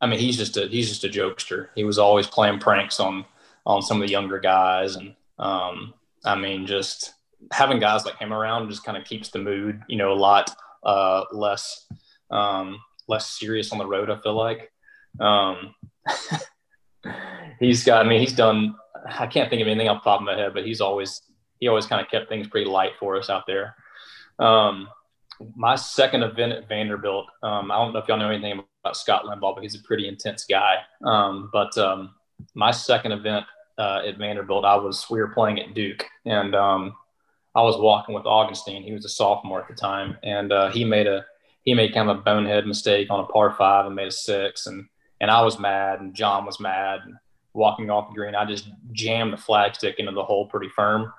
I 0.00 0.06
mean, 0.06 0.18
he's 0.18 0.36
just 0.36 0.56
a 0.56 0.66
he's 0.66 0.88
just 0.88 1.04
a 1.04 1.08
jokester. 1.08 1.68
He 1.74 1.84
was 1.84 1.98
always 1.98 2.26
playing 2.26 2.58
pranks 2.58 3.00
on 3.00 3.24
on 3.64 3.82
some 3.82 4.00
of 4.00 4.06
the 4.06 4.12
younger 4.12 4.38
guys, 4.38 4.96
and 4.96 5.14
um, 5.38 5.94
I 6.24 6.34
mean, 6.34 6.66
just 6.66 7.14
having 7.52 7.78
guys 7.78 8.04
like 8.04 8.18
him 8.18 8.32
around 8.32 8.68
just 8.68 8.84
kind 8.84 8.96
of 8.96 9.04
keeps 9.04 9.28
the 9.28 9.38
mood, 9.38 9.82
you 9.88 9.96
know, 9.96 10.12
a 10.12 10.14
lot 10.14 10.56
uh, 10.86 11.24
less 11.32 11.86
um, 12.30 12.78
less 13.08 13.26
serious 13.38 13.72
on 13.72 13.78
the 13.78 13.86
road. 13.86 14.08
I 14.08 14.18
feel 14.20 14.34
like 14.34 14.72
um, 15.20 15.74
he's 17.60 17.84
got. 17.84 18.04
I 18.04 18.08
mean, 18.08 18.20
he's 18.20 18.34
done. 18.34 18.74
I 19.06 19.26
can't 19.26 19.50
think 19.50 19.60
of 19.62 19.68
anything 19.68 19.88
off 19.88 20.02
the 20.02 20.10
top 20.10 20.20
of 20.20 20.26
my 20.26 20.36
head, 20.36 20.54
but 20.54 20.64
he's 20.64 20.80
always 20.80 21.20
he 21.60 21.68
always 21.68 21.86
kind 21.86 22.00
of 22.00 22.10
kept 22.10 22.28
things 22.28 22.48
pretty 22.48 22.70
light 22.70 22.92
for 22.98 23.16
us 23.16 23.28
out 23.28 23.44
there. 23.46 23.74
Um, 24.38 24.88
my 25.54 25.74
second 25.74 26.22
event 26.22 26.52
at 26.52 26.68
Vanderbilt, 26.68 27.26
um, 27.42 27.70
I 27.70 27.76
don't 27.76 27.92
know 27.92 27.98
if 27.98 28.08
y'all 28.08 28.18
know 28.18 28.30
anything 28.30 28.62
about 28.84 28.96
Scott 28.96 29.24
Limbaugh, 29.24 29.54
but 29.54 29.62
he's 29.62 29.74
a 29.74 29.82
pretty 29.82 30.08
intense 30.08 30.44
guy. 30.44 30.76
Um, 31.04 31.50
but 31.52 31.76
um, 31.76 32.14
my 32.54 32.70
second 32.70 33.12
event 33.12 33.44
uh, 33.78 34.02
at 34.06 34.18
Vanderbilt, 34.18 34.64
I 34.64 34.76
was 34.76 35.06
we 35.10 35.20
were 35.20 35.28
playing 35.28 35.60
at 35.60 35.74
Duke, 35.74 36.04
and 36.24 36.54
um, 36.54 36.94
I 37.56 37.62
was 37.62 37.76
walking 37.78 38.14
with 38.14 38.24
Augenstein. 38.24 38.84
He 38.84 38.92
was 38.92 39.04
a 39.04 39.08
sophomore 39.08 39.62
at 39.62 39.68
the 39.68 39.74
time, 39.74 40.16
and 40.22 40.52
uh, 40.52 40.70
he 40.70 40.84
made 40.84 41.06
a 41.06 41.24
he 41.64 41.74
made 41.74 41.92
kind 41.92 42.08
of 42.08 42.18
a 42.18 42.20
bonehead 42.20 42.66
mistake 42.66 43.10
on 43.10 43.20
a 43.20 43.26
par 43.26 43.54
five 43.58 43.86
and 43.86 43.94
made 43.96 44.08
a 44.08 44.12
six, 44.12 44.66
and 44.66 44.86
and 45.20 45.30
I 45.30 45.42
was 45.42 45.58
mad, 45.58 46.00
and 46.00 46.14
John 46.14 46.46
was 46.46 46.60
mad, 46.60 47.00
and 47.04 47.14
walking 47.54 47.90
off 47.90 48.10
the 48.10 48.14
green, 48.14 48.34
I 48.34 48.44
just 48.44 48.68
jammed 48.92 49.32
the 49.32 49.38
flagstick 49.38 49.96
into 49.96 50.12
the 50.12 50.22
hole 50.22 50.46
pretty 50.46 50.68
firm 50.68 51.12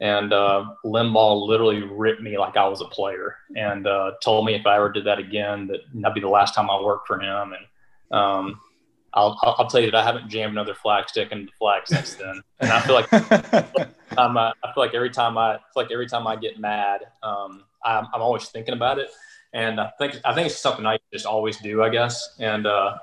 and 0.00 0.32
uh, 0.32 0.66
Limbaugh 0.84 1.46
literally 1.46 1.82
ripped 1.82 2.20
me 2.20 2.36
like 2.36 2.56
I 2.56 2.66
was 2.66 2.80
a 2.80 2.86
player, 2.86 3.36
and 3.56 3.86
uh, 3.86 4.12
told 4.22 4.44
me 4.44 4.54
if 4.54 4.66
I 4.66 4.76
ever 4.76 4.90
did 4.90 5.06
that 5.06 5.18
again, 5.18 5.66
that 5.68 5.80
that'd 5.94 6.14
be 6.14 6.20
the 6.20 6.28
last 6.28 6.54
time 6.54 6.70
I 6.70 6.80
worked 6.80 7.06
for 7.06 7.20
him. 7.20 7.52
And 7.52 8.18
um, 8.18 8.60
I'll, 9.14 9.38
I'll 9.42 9.68
tell 9.68 9.80
you 9.80 9.90
that 9.90 9.96
I 9.96 10.04
haven't 10.04 10.28
jammed 10.28 10.52
another 10.52 10.74
flag 10.74 11.08
stick 11.08 11.30
into 11.30 11.46
the 11.46 11.52
flag 11.52 11.82
since 11.86 12.14
then. 12.14 12.42
And 12.60 12.70
I 12.70 12.80
feel 12.80 12.94
like 12.94 13.12
I'm, 14.18 14.36
uh, 14.36 14.52
I 14.62 14.72
feel 14.72 14.84
like 14.84 14.94
every 14.94 15.10
time 15.10 15.38
I, 15.38 15.54
I 15.54 15.58
feel 15.72 15.84
like 15.84 15.92
every 15.92 16.08
time 16.08 16.26
I 16.26 16.36
get 16.36 16.58
mad, 16.58 17.02
um, 17.22 17.64
I'm, 17.84 18.06
I'm 18.12 18.22
always 18.22 18.46
thinking 18.48 18.74
about 18.74 18.98
it, 18.98 19.10
and 19.52 19.80
I 19.80 19.90
think 19.98 20.18
I 20.24 20.34
think 20.34 20.46
it's 20.46 20.58
something 20.58 20.86
I 20.86 20.98
just 21.12 21.26
always 21.26 21.58
do, 21.58 21.82
I 21.82 21.90
guess. 21.90 22.36
And 22.38 22.66
uh, 22.66 22.96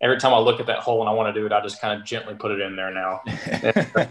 every 0.00 0.18
time 0.18 0.34
I 0.34 0.38
look 0.38 0.60
at 0.60 0.66
that 0.66 0.80
hole 0.80 1.00
and 1.00 1.08
I 1.08 1.12
want 1.12 1.34
to 1.34 1.40
do 1.40 1.46
it, 1.46 1.52
I 1.52 1.60
just 1.62 1.80
kind 1.80 1.98
of 1.98 2.06
gently 2.06 2.34
put 2.34 2.52
it 2.52 2.60
in 2.60 2.76
there 2.76 2.92
now. 2.92 3.22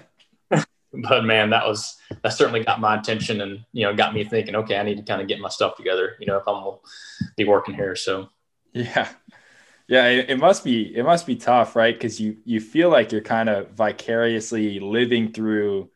but 0.94 1.24
man, 1.24 1.52
that 1.52 1.66
was 1.66 1.98
that 2.22 2.34
certainly 2.34 2.64
got 2.64 2.80
my 2.80 3.00
attention 3.00 3.42
and 3.42 3.64
you 3.72 3.86
know 3.86 3.96
got 3.96 4.14
me 4.14 4.24
thinking. 4.24 4.56
Okay, 4.56 4.78
I 4.78 4.84
need 4.84 4.98
to 4.98 5.04
kind 5.04 5.22
of 5.22 5.28
get 5.28 5.40
my 5.40 5.50
stuff 5.50 5.78
together. 5.78 6.16
You 6.20 6.26
know, 6.26 6.38
if 6.38 6.48
I'm 6.48 6.64
gonna 6.64 6.78
be 7.38 7.46
working 7.46 7.76
here. 7.76 7.96
So 7.96 8.30
yeah, 8.74 9.10
yeah, 9.94 10.08
it, 10.08 10.32
it 10.32 10.40
must 10.40 10.64
be 10.64 10.96
it 10.98 11.04
must 11.04 11.28
be 11.28 11.36
tough, 11.36 11.76
right? 11.76 11.94
Because 11.94 12.20
you 12.20 12.38
you 12.46 12.60
feel 12.60 12.90
like 12.90 13.12
you're 13.12 13.22
kind 13.22 13.48
of 13.48 13.70
vicariously 13.74 14.80
living 14.80 15.32
through 15.32 15.92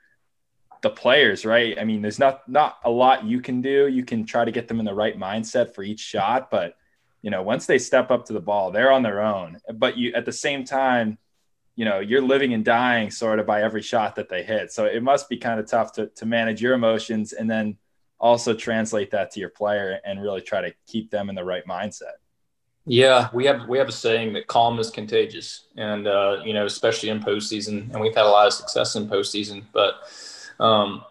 the 0.84 0.92
players, 0.92 1.46
right? 1.46 1.80
I 1.80 1.84
mean, 1.84 2.04
there's 2.04 2.20
not 2.20 2.48
not 2.48 2.78
a 2.86 2.92
lot 2.92 3.26
you 3.26 3.42
can 3.42 3.60
do. 3.60 3.88
You 3.88 4.06
can 4.06 4.24
try 4.24 4.46
to 4.46 4.52
get 4.52 4.68
them 4.68 4.80
in 4.80 4.86
the 4.86 4.94
right 4.94 5.18
mindset 5.18 5.74
for 5.74 5.82
each 5.82 6.00
shot, 6.00 6.52
but 6.52 6.76
you 7.24 7.32
know, 7.32 7.42
once 7.42 7.66
they 7.66 7.80
step 7.80 8.12
up 8.12 8.26
to 8.26 8.34
the 8.34 8.40
ball, 8.40 8.70
they're 8.70 8.92
on 8.92 9.02
their 9.02 9.20
own. 9.20 9.60
But 9.74 9.98
you 9.98 10.14
at 10.14 10.26
the 10.26 10.32
same 10.32 10.64
time 10.64 11.18
you 11.76 11.86
know 11.86 12.00
you're 12.00 12.22
living 12.22 12.54
and 12.54 12.64
dying 12.64 13.10
sort 13.10 13.40
of 13.40 13.48
by 13.48 13.64
every 13.64 13.82
shot 13.82 14.16
that 14.16 14.30
they 14.30 14.44
hit 14.44 14.72
so 14.72 14.86
it 14.86 15.04
must 15.04 15.30
be 15.30 15.38
kind 15.38 15.60
of 15.60 15.68
tough 15.68 15.94
to, 15.94 16.08
to 16.16 16.26
manage 16.26 16.60
your 16.60 16.74
emotions 16.74 17.34
and 17.34 17.48
then 17.48 17.78
also 18.20 18.56
translate 18.56 19.12
that 19.12 19.30
to 19.30 19.40
your 19.40 19.50
player 19.50 20.00
and 20.04 20.20
really 20.20 20.42
try 20.42 20.60
to 20.60 20.74
keep 20.88 21.12
them 21.12 21.30
in 21.30 21.36
the 21.36 21.44
right 21.44 21.68
mindset 21.68 22.18
yeah 22.88 23.30
we 23.34 23.46
have 23.46 23.68
we 23.68 23.78
have 23.78 23.90
a 23.90 23.92
saying 23.92 24.34
that 24.34 24.48
calm 24.48 24.80
is 24.80 24.90
contagious. 24.90 25.66
And 25.76 26.08
uh, 26.08 26.42
you 26.44 26.54
know 26.54 26.66
especially 26.66 27.10
in 27.10 27.20
postseason 27.20 27.92
and 27.92 28.00
we've 28.02 28.16
had 28.16 28.26
a 28.26 28.30
lot 28.30 28.48
of 28.48 28.54
success 28.54 28.96
in 28.96 29.08
postseason 29.08 29.64
but 29.74 29.96
um, 30.60 31.04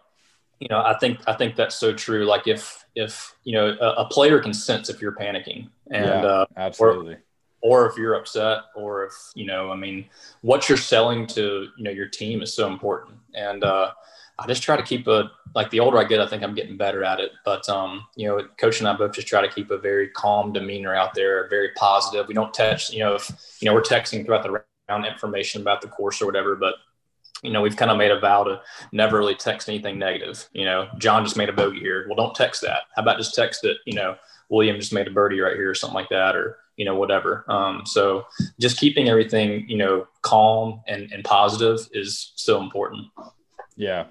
you 0.59 0.69
know 0.71 0.81
i 0.81 0.97
think 0.99 1.21
i 1.27 1.33
think 1.33 1.55
that's 1.55 1.77
so 1.77 1.93
true. 1.93 2.25
Like 2.25 2.49
if 2.49 2.85
if 2.95 3.37
you 3.45 3.53
know 3.53 3.77
a, 3.81 4.05
a 4.05 4.09
player 4.09 4.41
can 4.41 4.55
sense 4.55 4.89
if 4.89 5.01
you're 5.01 5.13
panicking 5.13 5.69
and 5.91 6.07
yeah, 6.07 6.25
uh, 6.25 6.47
absolutely. 6.57 7.17
or, 7.61 7.85
or 7.85 7.91
if 7.91 7.97
you're 7.99 8.15
upset 8.15 8.59
or 8.75 9.05
if 9.05 9.13
you 9.35 9.47
know 9.47 9.71
i 9.71 9.77
mean 9.77 10.07
what 10.41 10.69
you're 10.69 10.79
selling 10.79 11.27
to 11.27 11.69
you 11.77 11.85
know 11.85 11.91
your 11.91 12.09
team 12.09 12.43
is 12.43 12.55
so 12.55 12.67
important. 12.67 13.19
And 13.35 13.63
uh, 13.63 13.93
i 14.39 14.47
just 14.47 14.63
try 14.63 14.77
to 14.77 14.83
keep 14.83 15.07
a 15.07 15.31
like 15.55 15.71
the 15.71 15.81
older 15.81 15.99
i 15.99 16.05
get 16.05 16.21
i 16.21 16.27
think 16.27 16.43
i'm 16.43 16.55
getting 16.55 16.77
better 16.77 17.05
at 17.05 17.21
it 17.21 17.33
but 17.45 17.69
um, 17.69 18.07
you 18.17 18.27
know 18.27 18.47
coach 18.59 18.81
and 18.81 18.89
i 18.89 18.97
both 18.97 19.13
just 19.13 19.29
try 19.29 19.41
to 19.41 19.53
keep 19.53 19.71
a 19.71 19.79
very 19.79 20.09
calm 20.11 20.53
demeanor 20.53 20.95
out 20.95 21.15
there 21.15 21.49
very 21.49 21.71
positive 21.77 22.27
we 22.29 22.35
don't 22.35 22.55
text 22.55 22.93
you 22.93 23.01
know 23.01 23.15
if 23.15 23.31
you 23.61 23.67
know 23.67 23.75
we're 23.75 23.83
texting 23.83 24.25
throughout 24.25 24.43
the 24.43 24.63
round 24.89 25.05
information 25.05 25.61
about 25.61 25.81
the 25.81 25.89
course 25.89 26.21
or 26.21 26.27
whatever 26.27 26.57
but 26.57 26.77
you 27.43 27.51
know, 27.53 27.61
we've 27.61 27.77
kind 27.77 27.91
of 27.91 27.99
made 27.99 28.11
a 28.11 28.19
vow 28.19 28.45
to 28.45 28.61
never 28.93 29.19
really 29.19 29.35
text 29.35 29.69
anything 29.69 29.99
negative. 29.99 30.49
You 30.53 30.65
know, 30.65 30.89
John 30.99 31.23
just 31.23 31.37
made 31.37 31.51
a 31.51 31.53
bogey 31.53 31.81
here. 31.81 32.07
Well, 32.09 32.17
don't 32.17 32.35
text 32.35 32.63
that. 32.63 32.85
How 32.95 33.03
about 33.03 33.19
just 33.19 33.35
text 33.35 33.63
it, 33.65 33.77
you 33.85 33.95
know, 33.95 34.17
William 34.49 34.77
just 34.77 34.93
made 34.93 35.09
a 35.09 35.11
birdie 35.11 35.41
right 35.41 35.57
here 35.57 35.71
or 35.71 35.75
something 35.75 35.95
like 35.95 36.09
that, 36.11 36.37
or 36.37 36.59
you 36.77 36.85
know 36.85 36.95
whatever. 36.95 37.45
Um, 37.49 37.83
so 37.85 38.27
just 38.61 38.79
keeping 38.79 39.09
everything 39.09 39.69
you 39.69 39.77
know 39.77 40.07
calm 40.23 40.83
and, 40.87 41.11
and 41.13 41.25
positive 41.25 41.89
is 41.93 42.33
so 42.37 42.61
important. 42.61 43.07
Yeah, 43.77 44.07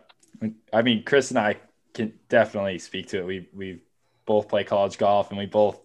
I 0.73 0.81
mean 0.81 1.03
Chris 1.03 1.31
and 1.31 1.39
I 1.39 1.57
can 1.93 2.13
definitely 2.29 2.79
speak 2.79 3.07
to 3.09 3.19
it. 3.19 3.25
We 3.25 3.49
we 3.53 3.81
both 4.25 4.47
play 4.47 4.63
college 4.63 4.97
golf 4.97 5.29
and 5.29 5.37
we 5.37 5.45
both 5.45 5.79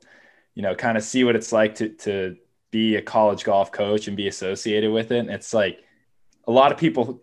you 0.55 0.63
know 0.63 0.75
kind 0.75 0.97
of 0.97 1.05
see 1.05 1.25
what 1.25 1.37
it's 1.37 1.53
like 1.53 1.77
to 1.77 1.91
to 1.91 2.37
be 2.71 2.97
a 2.97 3.03
college 3.03 3.45
golf 3.45 3.73
coach 3.73 4.09
and 4.09 4.17
be 4.17 4.29
associated 4.29 4.93
with 4.93 5.13
it. 5.13 5.19
And 5.19 5.31
it's 5.31 5.53
like 5.53 5.83
a 6.47 6.53
lot 6.53 6.73
of 6.73 6.79
people 6.79 7.23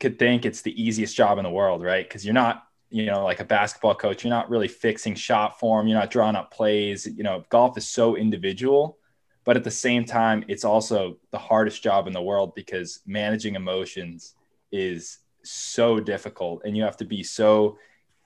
could 0.00 0.18
think 0.18 0.44
it's 0.44 0.62
the 0.62 0.82
easiest 0.82 1.16
job 1.16 1.38
in 1.38 1.44
the 1.44 1.50
world, 1.50 1.82
right? 1.82 2.06
Because 2.06 2.24
you're 2.24 2.34
not 2.34 2.68
you 2.90 3.06
know, 3.06 3.24
like 3.24 3.40
a 3.40 3.44
basketball 3.44 3.94
coach, 3.94 4.24
you're 4.24 4.30
not 4.30 4.48
really 4.48 4.68
fixing 4.68 5.14
shot 5.14 5.58
form, 5.60 5.86
you're 5.86 5.98
not 5.98 6.10
drawing 6.10 6.36
up 6.36 6.50
plays. 6.50 7.06
You 7.06 7.22
know, 7.22 7.44
golf 7.50 7.76
is 7.76 7.88
so 7.88 8.16
individual, 8.16 8.98
but 9.44 9.56
at 9.56 9.64
the 9.64 9.70
same 9.70 10.04
time, 10.04 10.44
it's 10.48 10.64
also 10.64 11.18
the 11.30 11.38
hardest 11.38 11.82
job 11.82 12.06
in 12.06 12.12
the 12.12 12.22
world 12.22 12.54
because 12.54 13.00
managing 13.06 13.56
emotions 13.56 14.34
is 14.72 15.18
so 15.50 15.98
difficult 16.00 16.62
and 16.64 16.76
you 16.76 16.82
have 16.82 16.96
to 16.96 17.04
be 17.04 17.22
so 17.22 17.78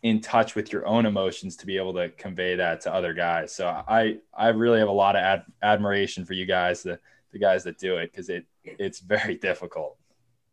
in 0.02 0.20
touch 0.20 0.54
with 0.54 0.72
your 0.72 0.84
own 0.86 1.06
emotions 1.06 1.56
to 1.56 1.66
be 1.66 1.76
able 1.76 1.94
to 1.94 2.08
convey 2.10 2.56
that 2.56 2.80
to 2.80 2.92
other 2.92 3.14
guys. 3.14 3.54
So 3.54 3.68
I 3.68 4.18
I 4.34 4.48
really 4.48 4.80
have 4.80 4.88
a 4.88 4.92
lot 4.92 5.16
of 5.16 5.22
ad- 5.22 5.44
admiration 5.62 6.24
for 6.24 6.32
you 6.32 6.46
guys, 6.46 6.82
the 6.82 6.98
the 7.32 7.38
guys 7.38 7.64
that 7.64 7.78
do 7.78 7.96
it 7.98 8.10
because 8.10 8.28
it 8.28 8.44
it's 8.64 9.00
very 9.00 9.36
difficult. 9.48 9.96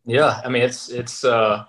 Yeah, 0.05 0.41
I 0.43 0.49
mean 0.49 0.61
it's 0.61 0.89
it's 0.89 1.23
uh 1.23 1.65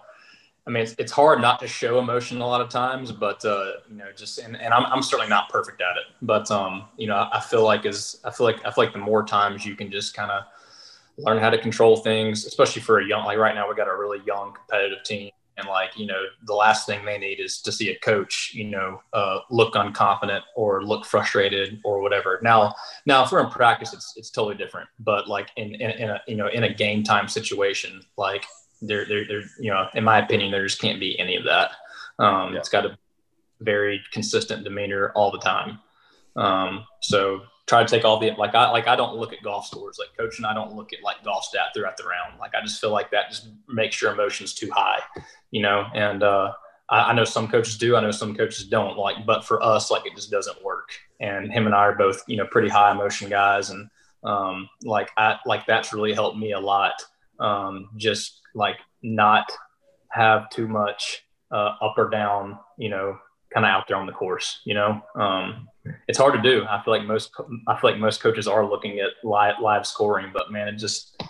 I 0.66 0.70
mean, 0.70 0.82
it's, 0.82 0.94
it's 0.98 1.10
hard 1.10 1.40
not 1.40 1.58
to 1.60 1.66
show 1.66 1.98
emotion 1.98 2.40
a 2.40 2.46
lot 2.46 2.60
of 2.60 2.68
times, 2.68 3.10
but 3.12 3.44
uh, 3.44 3.72
you 3.88 3.96
know, 3.96 4.12
just 4.14 4.38
and, 4.38 4.56
and 4.60 4.74
I'm, 4.74 4.84
I'm 4.86 5.02
certainly 5.02 5.28
not 5.28 5.48
perfect 5.48 5.80
at 5.80 5.96
it, 5.96 6.14
but 6.22 6.50
um, 6.50 6.84
you 6.96 7.06
know, 7.06 7.16
I, 7.16 7.38
I 7.38 7.40
feel 7.40 7.64
like 7.64 7.86
as 7.86 8.20
I 8.24 8.30
feel 8.30 8.46
like 8.46 8.64
I 8.64 8.70
feel 8.70 8.84
like 8.84 8.92
the 8.92 8.98
more 8.98 9.24
times 9.24 9.64
you 9.64 9.74
can 9.74 9.90
just 9.90 10.14
kind 10.14 10.30
of 10.30 10.44
learn 11.24 11.38
how 11.38 11.50
to 11.50 11.58
control 11.58 11.96
things, 11.96 12.44
especially 12.46 12.82
for 12.82 13.00
a 13.00 13.06
young 13.06 13.24
like 13.24 13.38
right 13.38 13.54
now 13.54 13.68
we 13.68 13.74
got 13.74 13.88
a 13.88 13.96
really 13.96 14.20
young 14.26 14.52
competitive 14.52 15.02
team, 15.04 15.30
and 15.56 15.68
like 15.68 15.96
you 15.96 16.06
know, 16.06 16.22
the 16.46 16.54
last 16.54 16.86
thing 16.86 17.04
they 17.04 17.18
need 17.18 17.40
is 17.40 17.60
to 17.62 17.72
see 17.72 17.90
a 17.90 17.98
coach 17.98 18.52
you 18.54 18.64
know 18.64 19.02
uh, 19.12 19.40
look 19.50 19.74
unconfident 19.74 20.42
or 20.56 20.84
look 20.84 21.04
frustrated 21.04 21.80
or 21.84 22.00
whatever. 22.00 22.40
Now, 22.42 22.74
now 23.06 23.24
if 23.24 23.32
we're 23.32 23.44
in 23.44 23.50
practice, 23.50 23.92
it's 23.92 24.14
it's 24.16 24.30
totally 24.30 24.56
different, 24.56 24.88
but 24.98 25.28
like 25.28 25.50
in 25.56 25.74
in, 25.74 25.90
in 25.90 26.10
a 26.10 26.20
you 26.26 26.36
know 26.36 26.48
in 26.48 26.64
a 26.64 26.74
game 26.74 27.02
time 27.02 27.28
situation, 27.28 28.02
like 28.16 28.44
there, 28.82 29.04
there, 29.06 29.26
there, 29.26 29.42
you 29.58 29.70
know, 29.70 29.88
in 29.94 30.04
my 30.04 30.18
opinion, 30.18 30.50
there 30.50 30.66
just 30.66 30.80
can't 30.80 31.00
be 31.00 31.18
any 31.18 31.36
of 31.36 31.44
that. 31.44 31.72
Um, 32.18 32.52
yeah. 32.52 32.58
It's 32.58 32.68
got 32.68 32.86
a 32.86 32.96
very 33.60 34.00
consistent 34.12 34.64
demeanor 34.64 35.12
all 35.14 35.30
the 35.30 35.38
time. 35.38 35.78
Um, 36.36 36.86
so 37.00 37.42
try 37.70 37.84
to 37.84 37.88
take 37.88 38.04
all 38.04 38.18
the 38.18 38.32
like 38.32 38.52
I 38.56 38.68
like 38.72 38.88
I 38.88 38.96
don't 38.96 39.14
look 39.14 39.32
at 39.32 39.44
golf 39.44 39.64
scores 39.64 39.96
like 39.96 40.08
coach 40.18 40.38
and 40.38 40.46
I 40.46 40.52
don't 40.52 40.74
look 40.74 40.92
at 40.92 41.04
like 41.04 41.22
golf 41.22 41.44
stat 41.44 41.66
throughout 41.72 41.96
the 41.96 42.02
round. 42.02 42.36
Like 42.40 42.52
I 42.52 42.60
just 42.62 42.80
feel 42.80 42.90
like 42.90 43.12
that 43.12 43.30
just 43.30 43.48
makes 43.68 44.02
your 44.02 44.12
emotions 44.12 44.54
too 44.54 44.68
high, 44.74 44.98
you 45.52 45.62
know. 45.62 45.86
And 45.94 46.24
uh, 46.24 46.50
I, 46.88 47.10
I 47.10 47.12
know 47.12 47.22
some 47.22 47.46
coaches 47.46 47.78
do. 47.78 47.94
I 47.94 48.00
know 48.00 48.10
some 48.10 48.34
coaches 48.34 48.66
don't. 48.66 48.98
Like, 48.98 49.24
but 49.24 49.44
for 49.44 49.62
us, 49.62 49.88
like 49.88 50.04
it 50.04 50.16
just 50.16 50.32
doesn't 50.32 50.64
work. 50.64 50.90
And 51.20 51.52
him 51.52 51.66
and 51.66 51.74
I 51.74 51.78
are 51.78 51.94
both 51.94 52.24
you 52.26 52.36
know 52.36 52.46
pretty 52.50 52.68
high 52.68 52.90
emotion 52.90 53.30
guys, 53.30 53.70
and 53.70 53.88
um, 54.24 54.68
like 54.82 55.10
I 55.16 55.36
like 55.46 55.64
that's 55.64 55.92
really 55.92 56.12
helped 56.12 56.38
me 56.38 56.50
a 56.52 56.60
lot. 56.60 56.94
Um, 57.38 57.90
just 57.96 58.40
like 58.52 58.78
not 59.04 59.48
have 60.08 60.50
too 60.50 60.66
much 60.66 61.24
uh, 61.52 61.76
up 61.80 61.94
or 61.96 62.10
down, 62.10 62.58
you 62.78 62.88
know, 62.88 63.16
kind 63.54 63.64
of 63.64 63.70
out 63.70 63.86
there 63.86 63.96
on 63.96 64.06
the 64.06 64.12
course. 64.12 64.60
You 64.64 64.74
know, 64.74 65.00
um, 65.14 65.68
it's 66.08 66.18
hard 66.18 66.34
to 66.34 66.42
do. 66.42 66.64
I 66.68 66.82
feel 66.82 66.94
like 66.94 67.06
most 67.06 67.32
I 67.68 67.78
feel 67.78 67.90
like 67.90 68.00
most 68.00 68.20
coaches 68.20 68.46
are 68.48 68.64
looking 68.64 69.00
at 69.00 69.10
live 69.24 69.56
live 69.60 69.86
scoring, 69.86 70.30
but 70.32 70.50
man, 70.50 70.68
it 70.68 70.76
just 70.76 71.22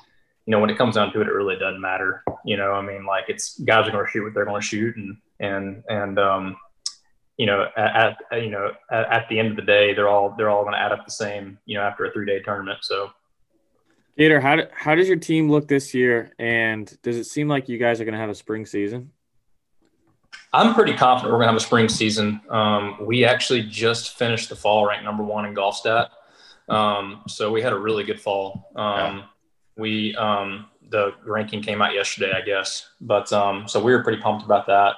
you 0.47 0.51
know 0.53 0.61
when 0.61 0.71
it 0.71 0.79
comes 0.79 0.95
down 0.95 1.13
to 1.13 1.21
it, 1.21 1.29
it 1.29 1.33
really 1.33 1.57
doesn't 1.57 1.81
matter. 1.81 2.23
You 2.45 2.57
know, 2.57 2.73
I 2.73 2.83
mean, 2.83 3.05
like 3.05 3.25
it's 3.29 3.59
guys 3.61 3.87
are 3.87 3.91
going 3.91 4.05
to 4.05 4.11
shoot 4.11 4.25
what 4.25 4.35
they're 4.35 4.45
going 4.45 4.61
to 4.61 4.67
shoot, 4.67 4.97
and 4.97 5.17
and 5.39 5.83
and 5.89 6.19
um, 6.19 6.57
you 7.37 7.47
know 7.47 7.67
at, 7.77 8.17
at 8.31 8.43
you 8.43 8.51
know 8.51 8.73
at, 8.91 9.13
at, 9.13 9.29
the 9.29 9.39
end 9.39 9.49
of 9.49 9.57
the 9.57 9.63
day, 9.63 9.95
they're 9.95 10.09
all 10.09 10.35
they're 10.37 10.51
all 10.51 10.63
going 10.63 10.75
to 10.75 10.81
add 10.81 10.93
up 10.93 11.05
the 11.05 11.13
same. 11.13 11.59
You 11.67 11.79
know, 11.79 11.83
after 11.85 12.05
a 12.05 12.13
three 12.13 12.27
day 12.27 12.41
tournament, 12.41 12.79
so. 12.83 13.11
Gator, 14.19 14.41
how, 14.41 14.57
do, 14.57 14.65
how 14.75 14.95
does 14.95 15.09
your 15.09 15.17
team 15.17 15.49
look 15.51 15.67
this 15.67 15.95
year? 15.95 16.33
And 16.39 16.95
does 17.01 17.17
it 17.17 17.25
seem 17.25 17.49
like 17.49 17.71
you 17.71 17.79
guys 17.79 18.03
are 18.03 18.05
going 18.05 18.13
to 18.13 18.21
have 18.21 18.29
a 18.29 18.35
spring 18.35 18.67
season? 18.67 19.13
I'm 20.53 20.74
pretty 20.74 20.95
confident 20.95 21.33
we're 21.33 21.39
going 21.39 21.47
to 21.47 21.53
have 21.53 21.61
a 21.61 21.64
spring 21.64 21.89
season. 21.89 22.41
Um, 22.51 22.97
we 23.01 23.24
actually 23.24 23.62
just 23.62 24.18
finished 24.18 24.49
the 24.49 24.57
fall 24.57 24.87
ranked 24.87 25.05
number 25.05 25.22
one 25.22 25.47
in 25.47 25.55
golf 25.55 25.76
stat. 25.76 26.11
Um, 26.68 27.22
so 27.28 27.53
we 27.53 27.62
had 27.62 27.72
a 27.72 27.78
really 27.78 28.03
good 28.05 28.20
fall. 28.20 28.70
Um, 28.74 29.24
we, 29.76 30.14
um, 30.16 30.66
the 30.89 31.14
ranking 31.24 31.62
came 31.62 31.81
out 31.81 31.95
yesterday, 31.95 32.33
I 32.33 32.41
guess. 32.41 32.89
But 33.01 33.33
um, 33.33 33.68
so 33.68 33.83
we 33.83 33.93
were 33.93 34.03
pretty 34.03 34.20
pumped 34.20 34.45
about 34.45 34.66
that. 34.66 34.97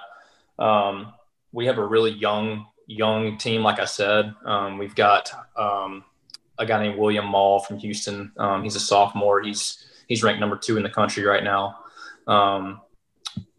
Um, 0.62 1.12
we 1.53 1.66
have 1.66 1.76
a 1.76 1.87
really 1.87 2.12
young, 2.12 2.66
young 2.87 3.37
team, 3.37 3.62
like 3.62 3.78
I 3.78 3.85
said. 3.85 4.35
we've 4.78 4.95
got 4.95 5.30
a 5.57 6.66
guy 6.66 6.83
named 6.83 6.99
William 6.99 7.26
Moll 7.26 7.61
from 7.61 7.78
Houston. 7.78 8.33
he's 8.62 8.76
a 8.76 8.80
sophomore. 8.80 9.43
He's 9.43 9.85
he's 10.09 10.22
ranked 10.22 10.41
number 10.41 10.57
two 10.57 10.78
in 10.78 10.83
the 10.83 10.91
country 10.91 11.24
right 11.24 11.45
now. 11.45 11.78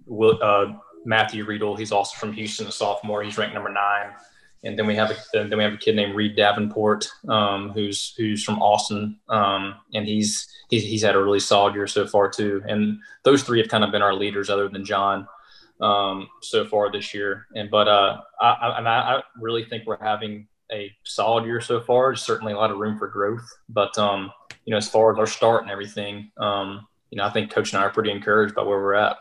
Will, 0.05 0.39
uh, 0.41 0.74
Matthew 1.06 1.45
Riedel. 1.45 1.76
He's 1.76 1.91
also 1.91 2.16
from 2.18 2.34
Houston, 2.34 2.68
a 2.68 2.72
sophomore. 2.72 3.24
He's 3.24 3.38
ranked 3.38 3.54
number 3.54 3.72
nine. 3.72 4.12
And 4.66 4.80
then 4.80 4.88
we 4.88 4.95
have 4.95 5.12
a 5.12 5.16
then 5.34 5.58
we 5.58 5.64
have 5.64 5.74
a 5.74 5.78
kid 5.78 5.95
named 5.95 6.16
Reid 6.16 6.38
Davenport, 6.38 7.06
um, 7.28 7.72
who's 7.72 8.14
who's 8.16 8.43
from 8.45 8.62
Austin, 8.62 9.20
um, 9.28 9.76
and 9.93 10.08
he's, 10.08 10.47
he's 10.70 10.84
he's 10.84 11.01
had 11.01 11.16
a 11.16 11.22
really 11.22 11.41
solid 11.41 11.76
year 11.76 11.86
so 11.86 12.08
far 12.08 12.30
too. 12.30 12.64
And 12.66 12.99
those 13.24 13.43
three 13.43 13.60
have 13.60 13.68
kind 13.68 13.84
of 13.84 13.91
been 13.91 14.01
our 14.01 14.14
leaders, 14.14 14.49
other 14.49 14.70
than 14.70 14.86
John, 14.86 15.28
um, 15.82 16.30
so 16.41 16.64
far 16.64 16.89
this 16.89 17.14
year. 17.14 17.45
And 17.56 17.70
but 17.70 17.89
uh, 17.89 18.22
I, 18.39 18.47
I, 18.47 19.18
I 19.18 19.24
really 19.38 19.66
think 19.66 19.86
we're 19.86 20.01
having 20.01 20.47
a 20.72 20.89
solid 21.04 21.43
year 21.43 21.60
so 21.60 21.82
far. 21.82 22.12
There's 22.12 22.22
certainly 22.22 22.54
a 22.54 22.58
lot 22.58 22.72
of 22.72 22.78
room 22.78 22.97
for 22.97 23.10
growth, 23.10 23.45
but 23.68 23.97
um, 23.97 24.32
you 24.64 24.72
know, 24.72 24.78
as 24.78 24.88
far 24.88 25.12
as 25.12 25.20
our 25.20 25.28
start 25.28 25.64
and 25.64 25.72
everything, 25.72 26.32
um, 26.38 26.88
you 27.10 27.18
know, 27.18 27.26
I 27.26 27.32
think 27.32 27.51
Coach 27.51 27.74
and 27.74 27.82
I 27.82 27.86
are 27.86 27.91
pretty 27.91 28.12
encouraged 28.12 28.56
by 28.56 28.64
where 28.64 28.80
we're 28.80 28.93
at 28.93 29.18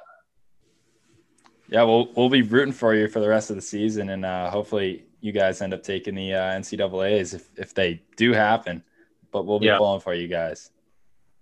yeah, 1.72 1.84
we'll 1.84 2.12
we'll 2.14 2.28
be 2.28 2.42
rooting 2.42 2.74
for 2.74 2.94
you 2.94 3.08
for 3.08 3.20
the 3.20 3.28
rest 3.28 3.48
of 3.48 3.56
the 3.56 3.62
season, 3.62 4.10
and 4.10 4.26
uh, 4.26 4.50
hopefully 4.50 5.06
you 5.22 5.32
guys 5.32 5.62
end 5.62 5.72
up 5.72 5.82
taking 5.82 6.14
the 6.14 6.34
uh, 6.34 6.52
NCAA's 6.52 7.32
if 7.32 7.48
if 7.56 7.72
they 7.72 8.02
do 8.16 8.34
happen. 8.34 8.84
But 9.30 9.46
we'll 9.46 9.58
be 9.58 9.66
yeah. 9.66 9.78
pulling 9.78 10.02
for 10.02 10.12
you 10.12 10.28
guys. 10.28 10.70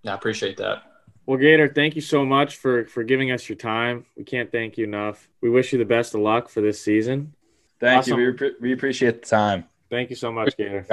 Yeah, 0.02 0.12
I 0.12 0.14
appreciate 0.14 0.56
that. 0.58 0.84
Well, 1.26 1.36
Gator, 1.36 1.66
thank 1.66 1.96
you 1.96 2.00
so 2.00 2.24
much 2.24 2.58
for 2.58 2.84
for 2.84 3.02
giving 3.02 3.32
us 3.32 3.48
your 3.48 3.56
time. 3.56 4.06
We 4.16 4.22
can't 4.22 4.52
thank 4.52 4.78
you 4.78 4.84
enough. 4.84 5.28
We 5.40 5.50
wish 5.50 5.72
you 5.72 5.80
the 5.80 5.84
best 5.84 6.14
of 6.14 6.20
luck 6.20 6.48
for 6.48 6.60
this 6.60 6.80
season. 6.80 7.34
Thank 7.80 7.98
awesome. 7.98 8.20
you. 8.20 8.36
We, 8.40 8.52
we 8.60 8.72
appreciate 8.72 9.22
the 9.22 9.28
time. 9.28 9.64
Thank 9.90 10.10
you 10.10 10.16
so 10.16 10.30
much, 10.30 10.56
Gator. 10.56 10.86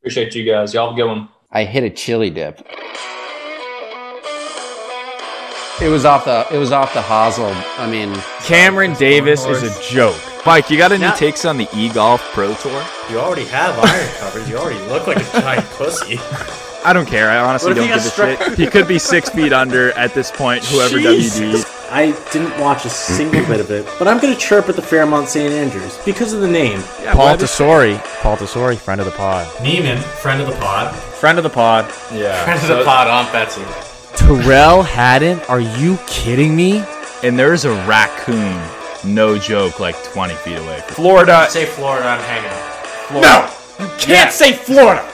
Appreciate 0.00 0.34
you 0.34 0.50
guys. 0.50 0.72
Y'all 0.72 0.86
have 0.86 0.94
a 0.94 0.96
good 0.96 1.08
one. 1.08 1.28
I 1.50 1.64
hit 1.64 1.84
a 1.84 1.90
chili 1.90 2.30
dip. 2.30 2.66
It 5.80 5.88
was 5.88 6.06
off 6.06 6.24
the 6.24 6.46
it 6.50 6.58
was 6.58 6.72
off 6.72 6.94
the 6.94 7.02
hosel. 7.02 7.52
I 7.78 7.88
mean, 7.90 8.14
Cameron 8.42 8.94
Davis 8.94 9.44
is 9.44 9.62
a 9.62 9.82
joke. 9.82 10.16
Mike, 10.46 10.70
you 10.70 10.78
got 10.78 10.92
any 10.92 11.00
now, 11.02 11.14
takes 11.14 11.44
on 11.44 11.58
the 11.58 11.68
e 11.74 11.90
golf 11.90 12.22
pro 12.32 12.54
tour? 12.54 12.84
You 13.10 13.18
already 13.18 13.44
have 13.46 13.78
iron 13.78 14.08
covers. 14.18 14.48
You 14.48 14.56
already 14.56 14.78
look 14.86 15.06
like 15.06 15.18
a 15.18 15.40
giant 15.40 15.66
pussy. 15.70 16.18
I 16.84 16.92
don't 16.92 17.06
care. 17.06 17.28
I 17.28 17.38
honestly 17.38 17.74
don't 17.74 17.88
give 17.88 17.96
a 17.96 18.10
shit. 18.10 18.58
He 18.58 18.66
could 18.68 18.88
be 18.88 18.98
six 18.98 19.28
feet 19.28 19.52
under 19.52 19.90
at 19.92 20.14
this 20.14 20.30
point. 20.30 20.64
Whoever 20.64 20.98
WD. 20.98 21.64
I 21.90 22.12
didn't 22.32 22.58
watch 22.60 22.84
a 22.84 22.88
single 22.90 23.44
bit 23.46 23.60
of 23.60 23.70
it, 23.70 23.86
but 23.98 24.08
I'm 24.08 24.18
going 24.18 24.32
to 24.32 24.38
chirp 24.40 24.68
at 24.68 24.76
the 24.76 24.82
Fairmont 24.82 25.28
St. 25.28 25.52
Andrews 25.52 25.98
because 26.04 26.32
of 26.32 26.40
the 26.40 26.48
name. 26.48 26.80
Yeah, 27.02 27.12
Paul 27.14 27.36
Tesori. 27.36 27.98
Paul 28.22 28.36
Tesori, 28.36 28.76
friend 28.76 29.00
of 29.00 29.06
the 29.06 29.12
pod. 29.12 29.46
Niemann, 29.62 29.98
friend 29.98 30.40
of 30.40 30.48
the 30.48 30.54
pod. 30.54 30.94
Friend 30.96 31.38
of 31.38 31.44
the 31.44 31.50
pod. 31.50 31.84
Yeah. 32.12 32.42
Friend 32.44 32.60
of 32.60 32.78
the 32.78 32.84
pod, 32.84 33.08
Aunt 33.08 33.30
Betsy. 33.32 33.62
Tyrrell 34.16 34.82
Hatton? 34.82 35.40
Are 35.48 35.60
you 35.60 35.98
kidding 36.06 36.56
me? 36.56 36.82
And 37.22 37.38
there's 37.38 37.64
a 37.64 37.70
raccoon, 37.86 38.60
no 39.04 39.38
joke, 39.38 39.78
like 39.78 40.02
20 40.04 40.34
feet 40.34 40.56
away. 40.56 40.80
Florida. 40.88 41.46
Say 41.50 41.66
Florida, 41.66 42.06
I'm 42.08 42.20
hanging 42.20 42.50
up. 42.50 42.86
Florida. 43.08 43.50
No! 43.78 43.84
You 43.84 43.90
can't 43.92 44.08
yes. 44.08 44.34
say 44.36 44.52
Florida! 44.52 45.12